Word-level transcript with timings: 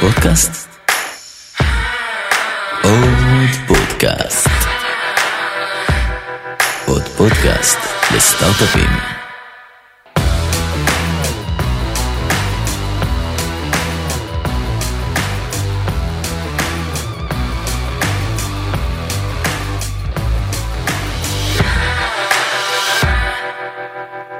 פודקאסט? 0.00 0.68
עוד 2.82 3.48
פודקאסט. 3.66 4.48
עוד 6.86 7.02
פודקאסט 7.02 7.78
לסטארט-אפים. 8.16 8.90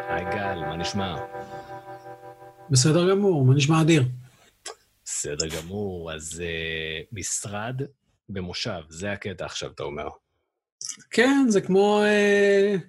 היי 0.09 0.25
גל, 0.25 0.59
מה 0.69 0.77
נשמע? 0.77 1.15
בסדר 2.71 3.11
גמור, 3.11 3.45
מה 3.45 3.55
נשמע 3.55 3.81
אדיר? 3.81 4.05
בסדר 5.19 5.47
גמור, 5.57 6.13
אז 6.13 6.43
uh, 6.43 7.07
משרד 7.13 7.83
במושב, 8.29 8.81
זה 8.89 9.13
הקטע 9.13 9.45
עכשיו, 9.45 9.71
אתה 9.71 9.83
אומר. 9.83 10.09
כן, 11.11 11.47
זה 11.49 11.61
כמו 11.61 12.03
uh, 12.03 12.81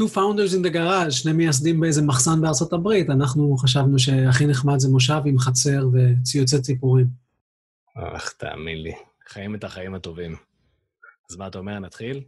two 0.00 0.06
founders 0.14 0.54
in 0.54 0.66
the 0.66 0.74
garage, 0.74 1.10
שני 1.10 1.32
מייסדים 1.32 1.80
באיזה 1.80 2.02
מחסן 2.02 2.40
בארצות 2.40 2.72
הברית. 2.72 3.10
אנחנו 3.10 3.56
חשבנו 3.56 3.98
שהכי 3.98 4.46
נחמד 4.46 4.78
זה 4.78 4.88
מושב 4.88 5.20
עם 5.26 5.38
חצר 5.38 5.88
וציוצי 5.92 6.62
ציפורים. 6.62 7.06
אך, 7.94 8.32
תאמין 8.32 8.82
לי, 8.82 8.92
חיים 9.28 9.54
את 9.54 9.64
החיים 9.64 9.94
הטובים. 9.94 10.36
אז 11.30 11.36
מה 11.36 11.46
אתה 11.46 11.58
אומר, 11.58 11.78
נתחיל? 11.78 12.24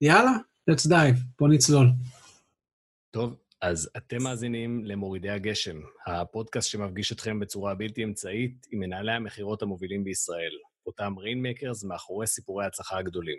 יאללה, 0.00 0.32
let's 0.70 0.86
dive, 0.90 1.18
בוא 1.38 1.48
נצלול. 1.48 1.90
טוב, 3.10 3.36
אז 3.66 3.90
אתם 3.96 4.22
מאזינים 4.22 4.84
למורידי 4.84 5.30
הגשם, 5.30 5.80
הפודקאסט 6.06 6.70
שמפגיש 6.70 7.12
אתכם 7.12 7.40
בצורה 7.40 7.74
בלתי 7.74 8.04
אמצעית 8.04 8.66
עם 8.70 8.80
מנהלי 8.80 9.12
המכירות 9.12 9.62
המובילים 9.62 10.04
בישראל, 10.04 10.52
אותם 10.86 11.18
rainmakers 11.18 11.84
מאחורי 11.84 12.26
סיפורי 12.26 12.64
ההצלחה 12.64 12.98
הגדולים. 12.98 13.38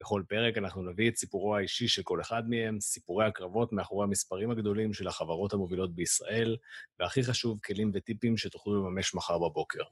בכל 0.00 0.22
פרק 0.28 0.58
אנחנו 0.58 0.82
נביא 0.82 1.10
את 1.10 1.16
סיפורו 1.16 1.56
האישי 1.56 1.88
של 1.88 2.02
כל 2.02 2.20
אחד 2.20 2.48
מהם, 2.48 2.80
סיפורי 2.80 3.26
הקרבות 3.26 3.72
מאחורי 3.72 4.04
המספרים 4.04 4.50
הגדולים 4.50 4.92
של 4.92 5.08
החברות 5.08 5.52
המובילות 5.52 5.94
בישראל, 5.94 6.56
והכי 7.00 7.22
חשוב, 7.22 7.60
כלים 7.64 7.90
וטיפים 7.94 8.36
שתוכלו 8.36 8.74
לממש 8.74 9.14
מחר 9.14 9.38
בבוקר. 9.38 9.82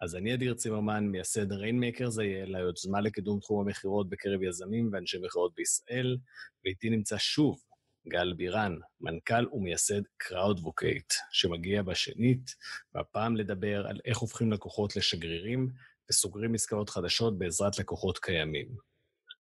אז 0.00 0.16
אני 0.16 0.34
אדיר 0.34 0.54
צימרמן, 0.54 1.04
מייסד 1.06 1.52
Rainmakers 1.52 2.18
IL, 2.18 2.56
היוזמה 2.56 3.00
לקידום 3.00 3.40
תחום 3.40 3.66
המכירות 3.66 4.08
בקרב 4.08 4.42
יזמים 4.42 4.90
ואנשי 4.92 5.18
מכירות 5.18 5.54
בישראל, 5.54 6.16
ואיתי 6.64 6.90
נמצא 6.90 7.18
שוב 7.18 7.62
גל 8.08 8.32
בירן, 8.32 8.76
מנכ"ל 9.00 9.46
ומייסד 9.52 10.02
Crowdvocate, 10.16 11.12
שמגיע 11.30 11.82
בשנית, 11.82 12.54
והפעם 12.94 13.36
לדבר 13.36 13.86
על 13.86 14.00
איך 14.04 14.18
הופכים 14.18 14.52
לקוחות 14.52 14.96
לשגרירים 14.96 15.68
וסוגרים 16.10 16.54
עסקאות 16.54 16.90
חדשות 16.90 17.38
בעזרת 17.38 17.78
לקוחות 17.78 18.18
קיימים. 18.18 18.68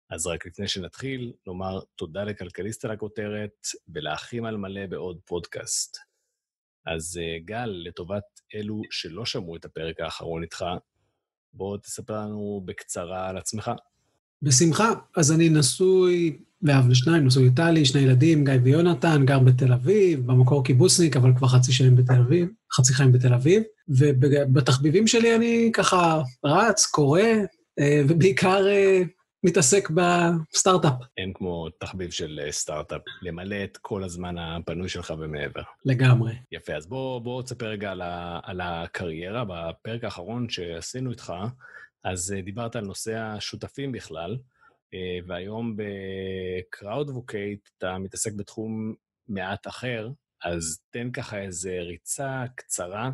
אז 0.09 0.27
רק 0.27 0.45
לפני 0.45 0.67
שנתחיל, 0.67 1.33
נאמר 1.47 1.79
תודה 1.95 2.23
לכלכליסט 2.23 2.85
על 2.85 2.91
הכותרת, 2.91 3.67
ולאחים 3.87 4.45
על 4.45 4.57
מלא 4.57 4.85
בעוד 4.85 5.19
פודקאסט. 5.25 5.97
אז 6.85 7.19
uh, 7.19 7.45
גל, 7.45 7.83
לטובת 7.85 8.23
אלו 8.55 8.81
שלא 8.91 9.25
שמעו 9.25 9.55
את 9.55 9.65
הפרק 9.65 9.99
האחרון 9.99 10.43
איתך, 10.43 10.65
בוא 11.53 11.77
תספר 11.77 12.13
לנו 12.13 12.61
בקצרה 12.65 13.29
על 13.29 13.37
עצמך. 13.37 13.71
בשמחה. 14.41 14.93
אז 15.17 15.31
אני 15.31 15.49
נשוי 15.49 16.39
ואב 16.63 16.89
לשניים, 16.89 17.25
נשוי 17.25 17.43
איטלי, 17.43 17.85
שני 17.85 18.01
ילדים, 18.01 18.45
גיא 18.45 18.53
ויונתן, 18.63 19.25
גר 19.25 19.39
בתל 19.39 19.73
אביב, 19.73 20.27
במקור 20.27 20.63
קיבוצניק, 20.63 21.17
אבל 21.17 21.31
כבר 21.35 21.47
חצי 21.47 21.71
שנים 21.71 21.95
בתל 21.95 22.19
אביב, 22.19 22.47
חצי 22.77 22.93
חיים 22.93 23.11
בתל 23.11 23.33
אביב. 23.33 23.63
ובתחביבים 23.89 25.07
שלי 25.07 25.35
אני 25.35 25.71
ככה 25.73 26.21
רץ, 26.45 26.85
קורא, 26.85 27.21
אה, 27.79 28.01
ובעיקר 28.07 28.67
אה, 28.67 29.01
מתעסק 29.43 29.89
בסטארט-אפ. 29.89 30.93
אין 31.17 31.31
כמו 31.33 31.69
תחביב 31.79 32.11
של 32.11 32.39
אה, 32.43 32.51
סטארט-אפ, 32.51 33.01
למלא 33.21 33.63
את 33.63 33.77
כל 33.77 34.03
הזמן 34.03 34.37
הפנוי 34.37 34.89
שלך 34.89 35.13
ומעבר. 35.19 35.61
לגמרי. 35.85 36.33
יפה, 36.51 36.73
אז 36.73 36.87
בוא, 36.87 37.19
בוא 37.19 37.43
תספר 37.43 37.67
רגע 37.67 37.91
על, 37.91 38.01
ה, 38.01 38.39
על 38.43 38.61
הקריירה. 38.61 39.43
בפרק 39.47 40.03
האחרון 40.03 40.49
שעשינו 40.49 41.11
איתך, 41.11 41.33
אז 42.03 42.35
דיברת 42.45 42.75
על 42.75 42.85
נושא 42.85 43.17
השותפים 43.17 43.91
בכלל, 43.91 44.37
והיום 45.27 45.75
ב 45.77 45.93
Crowdvocate 45.93 47.69
אתה 47.77 47.97
מתעסק 47.97 48.33
בתחום 48.33 48.93
מעט 49.27 49.67
אחר, 49.67 50.09
אז 50.43 50.79
תן 50.89 51.11
ככה 51.11 51.41
איזה 51.41 51.79
ריצה 51.81 52.43
קצרה 52.55 53.11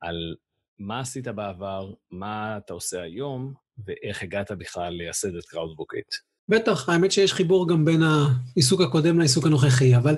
על 0.00 0.34
מה 0.78 1.00
עשית 1.00 1.28
בעבר, 1.28 1.92
מה 2.10 2.56
אתה 2.56 2.72
עושה 2.72 3.02
היום, 3.02 3.54
ואיך 3.86 4.22
הגעת 4.22 4.52
בכלל 4.52 4.92
לייסד 4.92 5.36
את 5.36 5.44
Crowdvocate. 5.44 6.14
בטח, 6.48 6.88
האמת 6.88 7.12
שיש 7.12 7.32
חיבור 7.32 7.68
גם 7.68 7.84
בין 7.84 8.02
העיסוק 8.02 8.80
הקודם 8.80 9.18
לעיסוק 9.18 9.46
הנוכחי, 9.46 9.96
אבל 9.96 10.16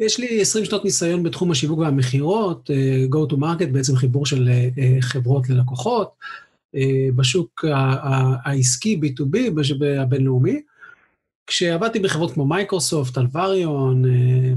יש 0.00 0.18
לי 0.18 0.40
20 0.40 0.64
שנות 0.64 0.84
ניסיון 0.84 1.22
בתחום 1.22 1.50
השיווק 1.50 1.78
והמכירות, 1.78 2.70
אה, 2.70 3.04
Go 3.10 3.32
to 3.32 3.36
Market, 3.36 3.66
בעצם 3.72 3.96
חיבור 3.96 4.26
של 4.26 4.48
חברות 5.00 5.48
ללקוחות. 5.48 6.14
בשוק 7.16 7.64
העסקי, 8.44 9.00
B2B, 9.02 9.38
הבינלאומי. 9.98 10.62
כשעבדתי 11.46 11.98
בחברות 11.98 12.32
כמו 12.32 12.46
מייקרוסופט, 12.46 13.18
אלווריון, 13.18 14.04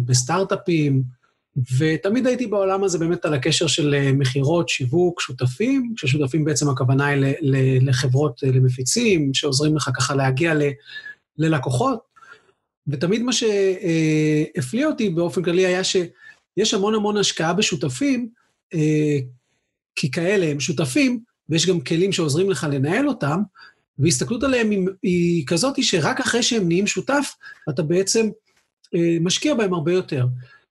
בסטארט-אפים, 0.05 1.03
ותמיד 1.77 2.27
הייתי 2.27 2.47
בעולם 2.47 2.83
הזה 2.83 2.99
באמת 2.99 3.25
על 3.25 3.33
הקשר 3.33 3.67
של 3.67 4.11
מכירות, 4.13 4.69
שיווק, 4.69 5.21
שותפים, 5.21 5.93
כששותפים 5.97 6.45
בעצם 6.45 6.69
הכוונה 6.69 7.05
היא 7.05 7.35
לחברות, 7.81 8.43
למפיצים, 8.43 9.33
שעוזרים 9.33 9.75
לך 9.75 9.89
ככה 9.97 10.15
להגיע 10.15 10.53
ללקוחות. 11.37 11.99
ותמיד 12.87 13.21
מה 13.21 13.31
שהפליא 13.33 14.85
אותי 14.85 15.09
באופן 15.09 15.43
כללי 15.43 15.65
היה 15.65 15.83
שיש 15.83 16.73
המון 16.73 16.95
המון 16.95 17.17
השקעה 17.17 17.53
בשותפים, 17.53 18.29
כי 19.95 20.11
כאלה 20.11 20.45
הם 20.45 20.59
שותפים, 20.59 21.19
ויש 21.51 21.67
גם 21.67 21.81
כלים 21.81 22.11
שעוזרים 22.11 22.49
לך 22.49 22.67
לנהל 22.71 23.07
אותם, 23.07 23.41
והסתכלות 23.99 24.43
עליהם 24.43 24.69
היא, 24.69 24.87
היא 25.03 25.43
כזאת 25.47 25.83
שרק 25.83 26.19
אחרי 26.19 26.43
שהם 26.43 26.67
נהיים 26.67 26.87
שותף, 26.87 27.33
אתה 27.69 27.83
בעצם 27.83 28.29
אה, 28.95 29.17
משקיע 29.21 29.53
בהם 29.53 29.73
הרבה 29.73 29.93
יותר. 29.93 30.25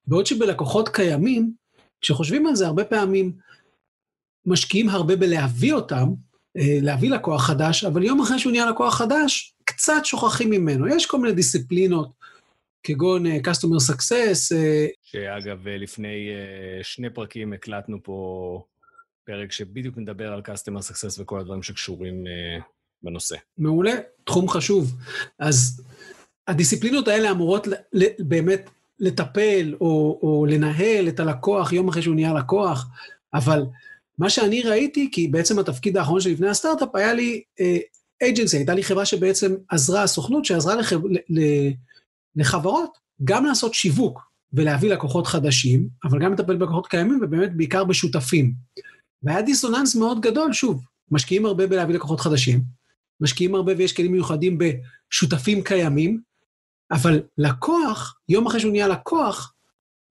בעוד 0.07 0.27
שבלקוחות 0.27 0.89
קיימים, 0.89 1.53
כשחושבים 2.01 2.47
על 2.47 2.55
זה, 2.55 2.67
הרבה 2.67 2.85
פעמים 2.85 3.33
משקיעים 4.47 4.89
הרבה 4.89 5.17
בלהביא 5.17 5.73
אותם, 5.73 6.09
אה, 6.57 6.79
להביא 6.83 7.11
לקוח 7.11 7.47
חדש, 7.47 7.85
אבל 7.85 8.03
יום 8.03 8.21
אחרי 8.21 8.39
שהוא 8.39 8.53
נהיה 8.53 8.71
לקוח 8.71 8.95
חדש, 8.95 9.55
קצת 9.65 10.01
שוכחים 10.05 10.51
ממנו. 10.51 10.89
יש 10.89 11.07
כל 11.07 11.19
מיני 11.19 11.35
דיסציפלינות, 11.35 12.13
כגון 12.83 13.27
uh, 13.27 13.29
Customer 13.29 13.93
Success. 13.93 14.53
Uh, 14.53 14.91
שאגב, 15.03 15.69
לפני 15.69 16.29
uh, 16.29 16.85
שני 16.85 17.11
פרקים 17.11 17.53
הקלטנו 17.53 18.03
פה 18.03 18.63
פרק 19.25 19.53
שבדיוק 19.53 19.97
מדבר 19.97 20.33
על 20.33 20.41
Customer 20.41 20.81
Success 20.91 21.23
וכל 21.23 21.41
הדברים 21.41 21.63
שקשורים 21.63 22.25
uh, 22.25 22.63
בנושא. 23.03 23.37
מעולה, 23.59 23.93
תחום 24.25 24.49
חשוב. 24.49 24.97
אז 25.39 25.83
הדיסציפלינות 26.49 27.09
האלה 27.09 27.31
אמורות 27.31 27.67
באמת 28.19 28.71
לטפל 28.99 29.75
או, 29.81 30.19
או 30.23 30.47
לנהל 30.49 31.09
את 31.09 31.21
הלקוח 31.21 31.73
יום 31.73 31.89
אחרי 31.89 32.03
שהוא 32.03 32.15
נהיה 32.15 32.35
לקוח, 32.35 32.87
אבל 33.35 33.63
מה 34.19 34.31
שאני 34.31 34.63
ראיתי, 34.63 35.09
כי 35.13 35.29
בעצם 35.29 35.59
התפקיד 35.59 35.97
האחרון 35.97 36.21
שלי 36.21 36.33
לפני 36.33 36.49
הסטארט-אפ, 36.49 36.95
היה 36.95 37.15
לי 37.15 37.43
אייג'נסי, 38.23 38.57
uh, 38.57 38.59
הייתה 38.59 38.75
לי 38.75 38.83
חברה 38.83 39.05
שבעצם 39.05 39.55
עזרה, 39.69 40.03
הסוכנות 40.03 40.45
שעזרה 40.45 40.77
לחב, 40.77 41.01
לחברות 42.37 42.99
גם 43.25 43.45
לעשות 43.45 43.75
שיווק 43.75 44.31
ולהביא 44.53 44.93
לקוחות 44.93 45.27
חדשים, 45.27 45.89
אבל 46.05 46.19
גם 46.19 46.33
לטפל 46.33 46.57
בלקוחות 46.57 46.87
קיימים 46.87 47.21
ובאמת 47.23 47.57
בעיקר 47.57 47.85
בשותפים. 47.85 48.53
והיה 49.23 49.43
דיסוננס 49.43 49.95
מאוד 49.95 50.21
גדול, 50.21 50.53
שוב, 50.53 50.85
משקיעים 51.11 51.47
הרבה 51.47 51.67
בלהביא 51.67 51.95
לקוחות 51.95 52.21
חדשים, 52.21 52.61
משקיעים 53.21 53.55
הרבה 53.55 53.73
ויש 53.77 53.93
כלים 53.93 54.13
מיוחדים 54.13 54.59
בשותפים 54.59 55.63
קיימים, 55.63 56.21
אבל 56.91 57.23
לקוח, 57.39 58.19
יום 58.29 58.47
אחרי 58.47 58.61
שהוא 58.61 58.73
נהיה 58.73 58.89
לקוח, 58.89 59.55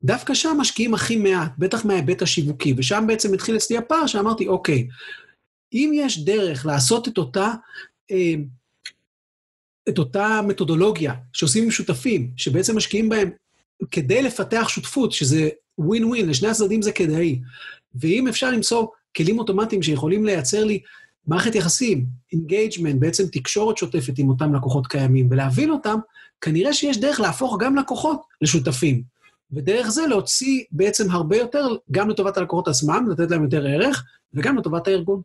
דווקא 0.03 0.33
שם 0.33 0.57
משקיעים 0.59 0.93
הכי 0.93 1.17
מעט, 1.17 1.51
בטח 1.57 1.85
מההיבט 1.85 2.21
השיווקי, 2.21 2.73
ושם 2.77 3.03
בעצם 3.07 3.33
התחיל 3.33 3.55
אצלי 3.55 3.77
הפער 3.77 4.07
שאמרתי, 4.07 4.47
אוקיי, 4.47 4.87
אם 5.73 5.91
יש 5.93 6.25
דרך 6.25 6.65
לעשות 6.65 7.07
את 7.07 7.17
אותה, 7.17 7.53
אה, 8.11 8.33
את 9.89 9.97
אותה 9.97 10.41
מתודולוגיה 10.47 11.13
שעושים 11.33 11.63
עם 11.63 11.71
שותפים, 11.71 12.31
שבעצם 12.37 12.77
משקיעים 12.77 13.09
בהם 13.09 13.29
כדי 13.91 14.21
לפתח 14.21 14.65
שותפות, 14.69 15.11
שזה 15.11 15.49
ווין 15.77 16.05
ווין, 16.05 16.29
לשני 16.29 16.47
הצדדים 16.47 16.81
זה 16.81 16.91
כדאי, 16.91 17.39
ואם 17.95 18.27
אפשר 18.27 18.51
למצוא 18.51 18.87
כלים 19.19 19.39
אוטומטיים 19.39 19.83
שיכולים 19.83 20.25
לייצר 20.25 20.63
לי 20.63 20.79
מערכת 21.27 21.55
יחסים, 21.55 22.05
engagement, 22.33 22.99
בעצם 22.99 23.23
תקשורת 23.31 23.77
שוטפת 23.77 24.13
עם 24.17 24.29
אותם 24.29 24.55
לקוחות 24.55 24.87
קיימים, 24.87 25.27
ולהבין 25.31 25.71
אותם, 25.71 25.99
כנראה 26.41 26.73
שיש 26.73 26.97
דרך 26.97 27.19
להפוך 27.19 27.57
גם 27.59 27.75
לקוחות 27.75 28.21
לשותפים. 28.41 29.03
ודרך 29.51 29.89
זה 29.89 30.07
להוציא 30.07 30.63
בעצם 30.71 31.11
הרבה 31.11 31.37
יותר, 31.37 31.67
גם 31.91 32.09
לטובת 32.09 32.37
הלקוחות 32.37 32.67
עצמם, 32.67 33.07
לתת 33.11 33.31
להם 33.31 33.43
יותר 33.43 33.65
ערך, 33.65 34.03
וגם 34.33 34.57
לטובת 34.57 34.87
הארגון. 34.87 35.21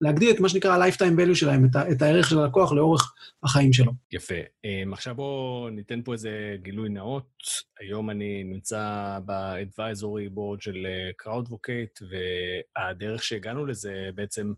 להגדיל 0.00 0.30
את 0.34 0.40
מה 0.40 0.48
שנקרא 0.48 0.76
ה-lifetime 0.76 1.18
value 1.18 1.34
שלהם, 1.34 1.64
את, 1.64 1.76
ה- 1.76 1.92
את 1.92 2.02
הערך 2.02 2.28
של 2.28 2.38
הלקוח 2.38 2.72
לאורך 2.72 3.14
החיים 3.42 3.72
שלו. 3.72 3.92
יפה. 4.12 4.34
Um, 4.34 4.92
עכשיו 4.92 5.14
בואו 5.14 5.68
ניתן 5.70 6.02
פה 6.02 6.12
איזה 6.12 6.56
גילוי 6.62 6.88
נאות. 6.88 7.42
היום 7.80 8.10
אני 8.10 8.44
נמצא 8.44 9.18
ב-advisory 9.24 10.36
board 10.36 10.60
של 10.60 10.86
uh, 10.86 11.26
CrowdVocate, 11.26 12.04
והדרך 12.10 13.22
שהגענו 13.22 13.66
לזה 13.66 14.10
בעצם 14.14 14.52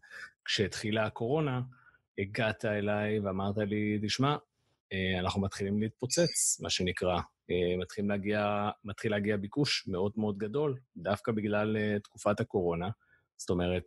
כשהתחילה 0.44 1.06
הקורונה, 1.06 1.60
הגעת 2.19 2.64
אליי 2.64 3.20
ואמרת 3.20 3.56
לי, 3.58 3.98
תשמע, 4.02 4.37
uh, 4.37 5.20
אנחנו 5.20 5.40
מתחילים 5.40 5.81
להתפוצץ, 5.82 6.60
מה 6.62 6.70
שנקרא. 6.70 7.19
Uh, 7.19 7.81
מתחיל 7.81 8.08
להגיע, 8.08 8.70
מתחיל 8.84 9.10
להגיע 9.10 9.37
ביקוש 9.37 9.84
מאוד 9.88 10.12
מאוד 10.16 10.38
גדול, 10.38 10.76
דווקא 10.96 11.32
בגלל 11.32 11.76
תקופת 11.98 12.40
הקורונה. 12.40 12.88
זאת 13.37 13.50
אומרת, 13.50 13.82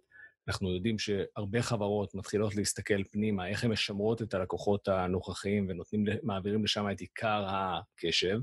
אנחנו 0.47 0.73
יודעים 0.73 0.99
שהרבה 0.99 1.61
חברות 1.61 2.15
מתחילות 2.15 2.55
להסתכל 2.55 3.03
פנימה, 3.03 3.47
איך 3.47 3.63
הן 3.63 3.71
משמרות 3.71 4.21
את 4.21 4.33
הלקוחות 4.33 4.87
הנוכחיים 4.87 5.67
ומעבירים 5.93 6.63
לשם 6.63 6.85
את 6.91 6.99
עיקר 6.99 7.45
הקשב, 7.47 8.39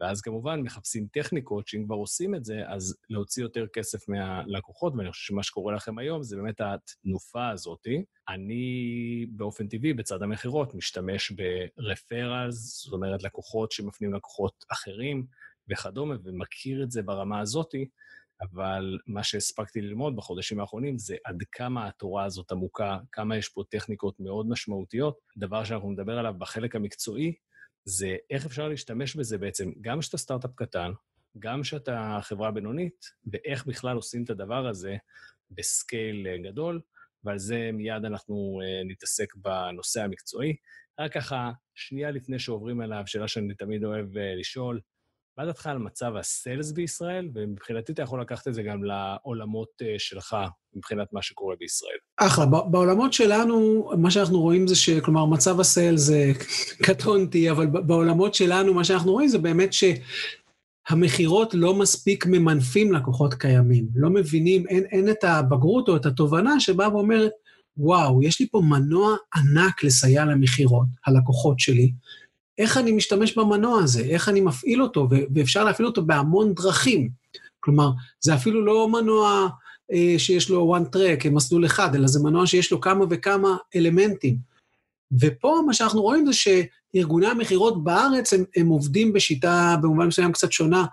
ואז 0.00 0.20
כמובן 0.20 0.60
מחפשים 0.60 1.06
טכניקות 1.12 1.68
שאם 1.68 1.84
כבר 1.84 1.94
עושים 1.94 2.34
את 2.34 2.44
זה, 2.44 2.62
אז 2.66 2.96
להוציא 3.10 3.42
יותר 3.42 3.66
כסף 3.72 4.08
מהלקוחות, 4.08 4.92
ואני 4.96 5.10
חושב 5.10 5.26
שמה 5.26 5.42
שקורה 5.42 5.74
לכם 5.74 5.98
היום 5.98 6.22
זה 6.22 6.36
באמת 6.36 6.60
התנופה 6.60 7.48
הזאתי. 7.48 8.04
אני 8.28 9.26
באופן 9.30 9.68
טבעי, 9.68 9.92
בצד 9.92 10.22
המכירות, 10.22 10.74
משתמש 10.74 11.32
ברפרלס, 11.32 12.84
זאת 12.84 12.92
אומרת 12.92 13.22
לקוחות 13.22 13.72
שמפנים 13.72 14.14
לקוחות 14.14 14.64
אחרים 14.72 15.26
וכדומה, 15.70 16.14
ומכיר 16.24 16.82
את 16.82 16.90
זה 16.90 17.02
ברמה 17.02 17.40
הזאתי. 17.40 17.88
אבל 18.42 18.98
מה 19.06 19.22
שהספקתי 19.22 19.80
ללמוד 19.80 20.16
בחודשים 20.16 20.60
האחרונים 20.60 20.98
זה 20.98 21.16
עד 21.24 21.42
כמה 21.52 21.86
התורה 21.86 22.24
הזאת 22.24 22.52
עמוקה, 22.52 22.98
כמה 23.12 23.36
יש 23.36 23.48
פה 23.48 23.62
טכניקות 23.70 24.20
מאוד 24.20 24.48
משמעותיות. 24.48 25.18
דבר 25.36 25.64
שאנחנו 25.64 25.90
נדבר 25.90 26.18
עליו 26.18 26.34
בחלק 26.38 26.76
המקצועי, 26.76 27.34
זה 27.84 28.16
איך 28.30 28.46
אפשר 28.46 28.68
להשתמש 28.68 29.16
בזה 29.16 29.38
בעצם, 29.38 29.72
גם 29.80 30.00
כשאתה 30.00 30.18
סטארט-אפ 30.18 30.50
קטן, 30.54 30.92
גם 31.38 31.62
כשאתה 31.62 32.18
חברה 32.22 32.50
בינונית, 32.50 33.04
ואיך 33.32 33.66
בכלל 33.66 33.96
עושים 33.96 34.24
את 34.24 34.30
הדבר 34.30 34.66
הזה 34.66 34.96
בסקייל 35.50 36.26
גדול, 36.44 36.80
ועל 37.24 37.38
זה 37.38 37.70
מיד 37.72 38.04
אנחנו 38.04 38.60
uh, 38.62 38.90
נתעסק 38.90 39.34
בנושא 39.36 40.02
המקצועי. 40.02 40.56
רק 41.00 41.12
ככה, 41.12 41.50
שנייה 41.74 42.10
לפני 42.10 42.38
שעוברים 42.38 42.82
אליו, 42.82 43.02
שאלה 43.06 43.28
שאני 43.28 43.54
תמיד 43.54 43.84
אוהב 43.84 44.06
uh, 44.06 44.20
לשאול, 44.40 44.80
מה 45.38 45.46
דעתך 45.46 45.66
על 45.66 45.78
מצב 45.78 46.16
הסיילס 46.16 46.72
בישראל, 46.72 47.28
ומבחינתי 47.34 47.92
אתה 47.92 48.02
יכול 48.02 48.20
לקחת 48.20 48.48
את 48.48 48.54
זה 48.54 48.62
גם 48.62 48.84
לעולמות 48.84 49.68
uh, 49.82 49.86
שלך, 49.98 50.36
מבחינת 50.76 51.08
מה 51.12 51.22
שקורה 51.22 51.54
בישראל. 51.58 51.96
אחלה, 52.16 52.46
בעולמות 52.46 53.12
שלנו, 53.12 53.90
מה 53.98 54.10
שאנחנו 54.10 54.40
רואים 54.40 54.66
זה 54.66 54.76
ש... 54.76 54.90
כלומר, 54.90 55.26
מצב 55.26 55.60
הסיילס 55.60 56.00
זה 56.00 56.32
קטונתי, 56.86 57.50
אבל 57.50 57.66
בעולמות 57.66 58.34
שלנו, 58.34 58.74
מה 58.74 58.84
שאנחנו 58.84 59.12
רואים 59.12 59.28
זה 59.28 59.38
באמת 59.38 59.70
שהמכירות 59.72 61.54
לא 61.54 61.74
מספיק 61.74 62.26
ממנפים 62.26 62.92
לקוחות 62.92 63.34
קיימים. 63.34 63.86
לא 63.94 64.10
מבינים, 64.10 64.66
אין, 64.66 64.84
אין 64.84 65.10
את 65.10 65.24
הבגרות 65.24 65.88
או 65.88 65.96
את 65.96 66.06
התובנה 66.06 66.60
שבאה 66.60 66.94
ואומרת, 66.94 67.32
וואו, 67.76 68.22
יש 68.22 68.40
לי 68.40 68.48
פה 68.50 68.60
מנוע 68.60 69.16
ענק 69.34 69.84
לסייע 69.84 70.24
למכירות, 70.24 70.86
הלקוחות 71.06 71.60
שלי. 71.60 71.92
איך 72.58 72.78
אני 72.78 72.92
משתמש 72.92 73.38
במנוע 73.38 73.82
הזה, 73.82 74.00
איך 74.00 74.28
אני 74.28 74.40
מפעיל 74.40 74.82
אותו, 74.82 75.08
ואפשר 75.34 75.64
להפעיל 75.64 75.86
אותו 75.86 76.02
בהמון 76.02 76.54
דרכים. 76.54 77.08
כלומר, 77.60 77.90
זה 78.20 78.34
אפילו 78.34 78.64
לא 78.64 78.88
מנוע 78.88 79.48
אה, 79.92 80.14
שיש 80.18 80.50
לו 80.50 80.76
one 80.76 80.96
track, 80.96 81.28
מסלול 81.30 81.66
אחד, 81.66 81.94
אלא 81.94 82.06
זה 82.06 82.20
מנוע 82.20 82.46
שיש 82.46 82.72
לו 82.72 82.80
כמה 82.80 83.04
וכמה 83.10 83.56
אלמנטים. 83.76 84.36
ופה 85.20 85.62
מה 85.66 85.74
שאנחנו 85.74 86.02
רואים 86.02 86.26
זה 86.26 86.32
שארגוני 86.32 87.26
המכירות 87.26 87.84
בארץ, 87.84 88.32
הם, 88.32 88.44
הם 88.56 88.68
עובדים 88.68 89.12
בשיטה 89.12 89.76
במובן 89.82 90.06
מסוים 90.06 90.32
קצת 90.32 90.52
שונה, 90.52 90.84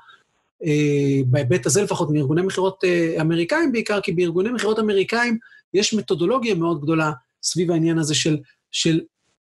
אה, 0.66 1.22
בהיבט 1.26 1.66
הזה 1.66 1.84
לפחות 1.84 2.10
מארגוני 2.12 2.42
מכירות 2.42 2.84
אה, 2.84 3.22
אמריקאים 3.22 3.72
בעיקר, 3.72 4.02
כי 4.02 4.12
בארגוני 4.12 4.52
מכירות 4.52 4.80
אמריקאים 4.80 5.38
יש 5.74 5.94
מתודולוגיה 5.94 6.56
מאוד 6.56 6.82
גדולה 6.82 7.12
סביב 7.44 7.72
העניין 7.72 7.98
הזה 7.98 8.16
של, 8.16 8.38
של 8.72 9.02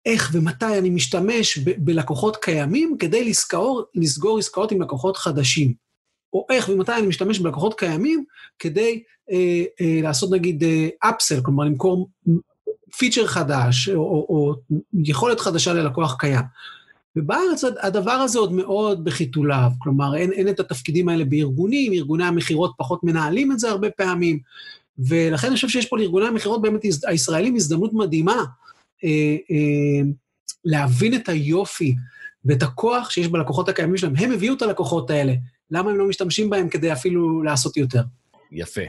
איך 0.07 0.31
ומתי 0.33 0.79
אני 0.79 0.91
משתמש 0.91 1.59
בלקוחות 1.59 2.37
קיימים 2.37 2.97
כדי 2.99 3.25
לסגור, 3.25 3.85
לסגור 3.95 4.39
עסקאות 4.39 4.73
עם 4.73 4.83
לקוחות 4.83 5.17
חדשים. 5.17 5.75
או 6.33 6.47
איך 6.51 6.69
ומתי 6.69 6.93
אני 6.93 7.07
משתמש 7.07 7.39
בלקוחות 7.39 7.79
קיימים 7.79 8.25
כדי 8.59 9.03
אה, 9.33 9.65
אה, 9.81 10.01
לעשות 10.03 10.31
נגיד 10.31 10.65
אפסל, 11.01 11.37
אה, 11.37 11.43
כלומר 11.43 11.65
למכור 11.65 12.09
פיצ'ר 12.97 13.27
חדש 13.27 13.89
או, 13.89 13.95
או, 13.95 14.27
או 14.29 14.55
יכולת 15.05 15.41
חדשה 15.41 15.73
ללקוח 15.73 16.17
קיים. 16.19 16.43
ובארץ 17.17 17.65
הדבר 17.65 18.13
הזה 18.13 18.39
עוד 18.39 18.53
מאוד 18.53 19.05
בחיתוליו, 19.05 19.71
כלומר 19.79 20.17
אין, 20.17 20.33
אין 20.33 20.49
את 20.49 20.61
התפקידים 20.61 21.09
האלה 21.09 21.25
בארגונים, 21.25 21.93
ארגוני 21.93 22.25
המכירות 22.25 22.73
פחות 22.79 23.05
מנהלים 23.05 23.53
את 23.53 23.59
זה 23.59 23.71
הרבה 23.71 23.91
פעמים, 23.91 24.39
ולכן 24.99 25.47
אני 25.47 25.57
חושב 25.57 25.69
שיש 25.69 25.87
פה 25.87 25.99
לארגוני 25.99 26.27
המכירות 26.27 26.63
באמת 26.63 26.81
הישראלים 27.07 27.55
הזדמנות 27.55 27.93
מדהימה 27.93 28.45
להבין 30.65 31.15
את 31.15 31.29
היופי 31.29 31.95
ואת 32.45 32.63
הכוח 32.63 33.11
שיש 33.11 33.29
בלקוחות 33.29 33.69
הקיימים 33.69 33.97
שלהם. 33.97 34.15
הם 34.17 34.33
הביאו 34.33 34.55
את 34.55 34.63
הלקוחות 34.63 35.11
האלה, 35.11 35.33
למה 35.71 35.91
הם 35.91 35.99
לא 35.99 36.09
משתמשים 36.09 36.51
בהם 36.51 36.69
כדי 36.69 36.93
אפילו 36.93 37.43
לעשות 37.43 37.77
יותר? 37.77 38.03
יפה. 38.53 38.83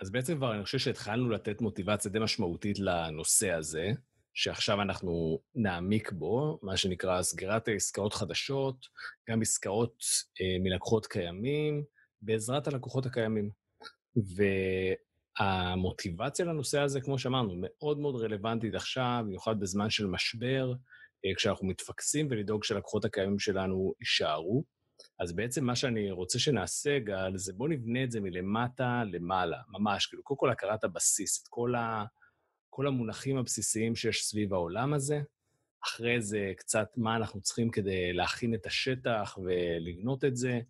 אז 0.00 0.10
בעצם 0.10 0.36
כבר 0.36 0.54
אני 0.54 0.64
חושב 0.64 0.78
שהתחלנו 0.78 1.30
לתת 1.30 1.60
מוטיבציה 1.60 2.10
די 2.10 2.18
משמעותית 2.18 2.78
לנושא 2.78 3.50
הזה, 3.50 3.92
שעכשיו 4.34 4.82
אנחנו 4.82 5.38
נעמיק 5.54 6.12
בו, 6.12 6.58
מה 6.62 6.76
שנקרא 6.76 7.22
סגירת 7.22 7.68
עסקאות 7.68 8.14
חדשות, 8.14 8.86
גם 9.30 9.42
עסקאות 9.42 10.04
אה, 10.40 10.56
מלקוחות 10.60 11.06
קיימים, 11.06 11.84
בעזרת 12.22 12.68
הלקוחות 12.68 13.06
הקיימים. 13.06 13.50
והמוטיבציה 15.40 16.44
לנושא 16.44 16.80
הזה, 16.80 17.00
כמו 17.00 17.18
שאמרנו, 17.18 17.54
מאוד 17.56 17.98
מאוד 17.98 18.16
רלוונטית 18.16 18.74
עכשיו, 18.74 19.22
במיוחד 19.26 19.60
בזמן 19.60 19.90
של 19.90 20.06
משבר, 20.06 20.72
אה, 21.26 21.34
כשאנחנו 21.36 21.66
מתפקסים 21.66 22.28
ולדאוג 22.30 22.64
שהלקוחות 22.64 23.04
הקיימים 23.04 23.38
שלנו 23.38 23.94
יישארו. 24.00 24.64
אז 25.20 25.32
בעצם 25.32 25.64
מה 25.64 25.76
שאני 25.76 26.10
רוצה 26.10 26.38
שנעשה, 26.38 26.98
גל, 26.98 27.36
זה 27.36 27.52
בואו 27.52 27.68
נבנה 27.68 28.04
את 28.04 28.10
זה 28.10 28.20
מלמטה 28.20 29.02
למעלה, 29.12 29.58
ממש, 29.68 30.06
כאילו, 30.06 30.22
קודם 30.22 30.38
כל 30.38 30.50
הכרת 30.50 30.84
הבסיס, 30.84 31.42
את 31.42 31.48
כל, 31.48 31.74
ה, 31.74 32.04
כל 32.70 32.86
המונחים 32.86 33.36
הבסיסיים 33.36 33.96
שיש 33.96 34.24
סביב 34.24 34.54
העולם 34.54 34.94
הזה, 34.94 35.20
אחרי 35.84 36.20
זה 36.20 36.52
קצת 36.56 36.88
מה 36.96 37.16
אנחנו 37.16 37.40
צריכים 37.40 37.70
כדי 37.70 38.12
להכין 38.12 38.54
את 38.54 38.66
השטח 38.66 39.38
ולבנות 39.44 40.24
את 40.24 40.36
זה, 40.36 40.60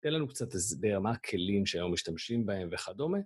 תן 0.00 0.12
לנו 0.12 0.28
קצת 0.28 0.54
הסבר 0.54 1.00
מה 1.00 1.10
הכלים 1.10 1.66
שהיום 1.66 1.92
משתמשים 1.92 2.46
בהם 2.46 2.68
וכדומה, 2.72 3.18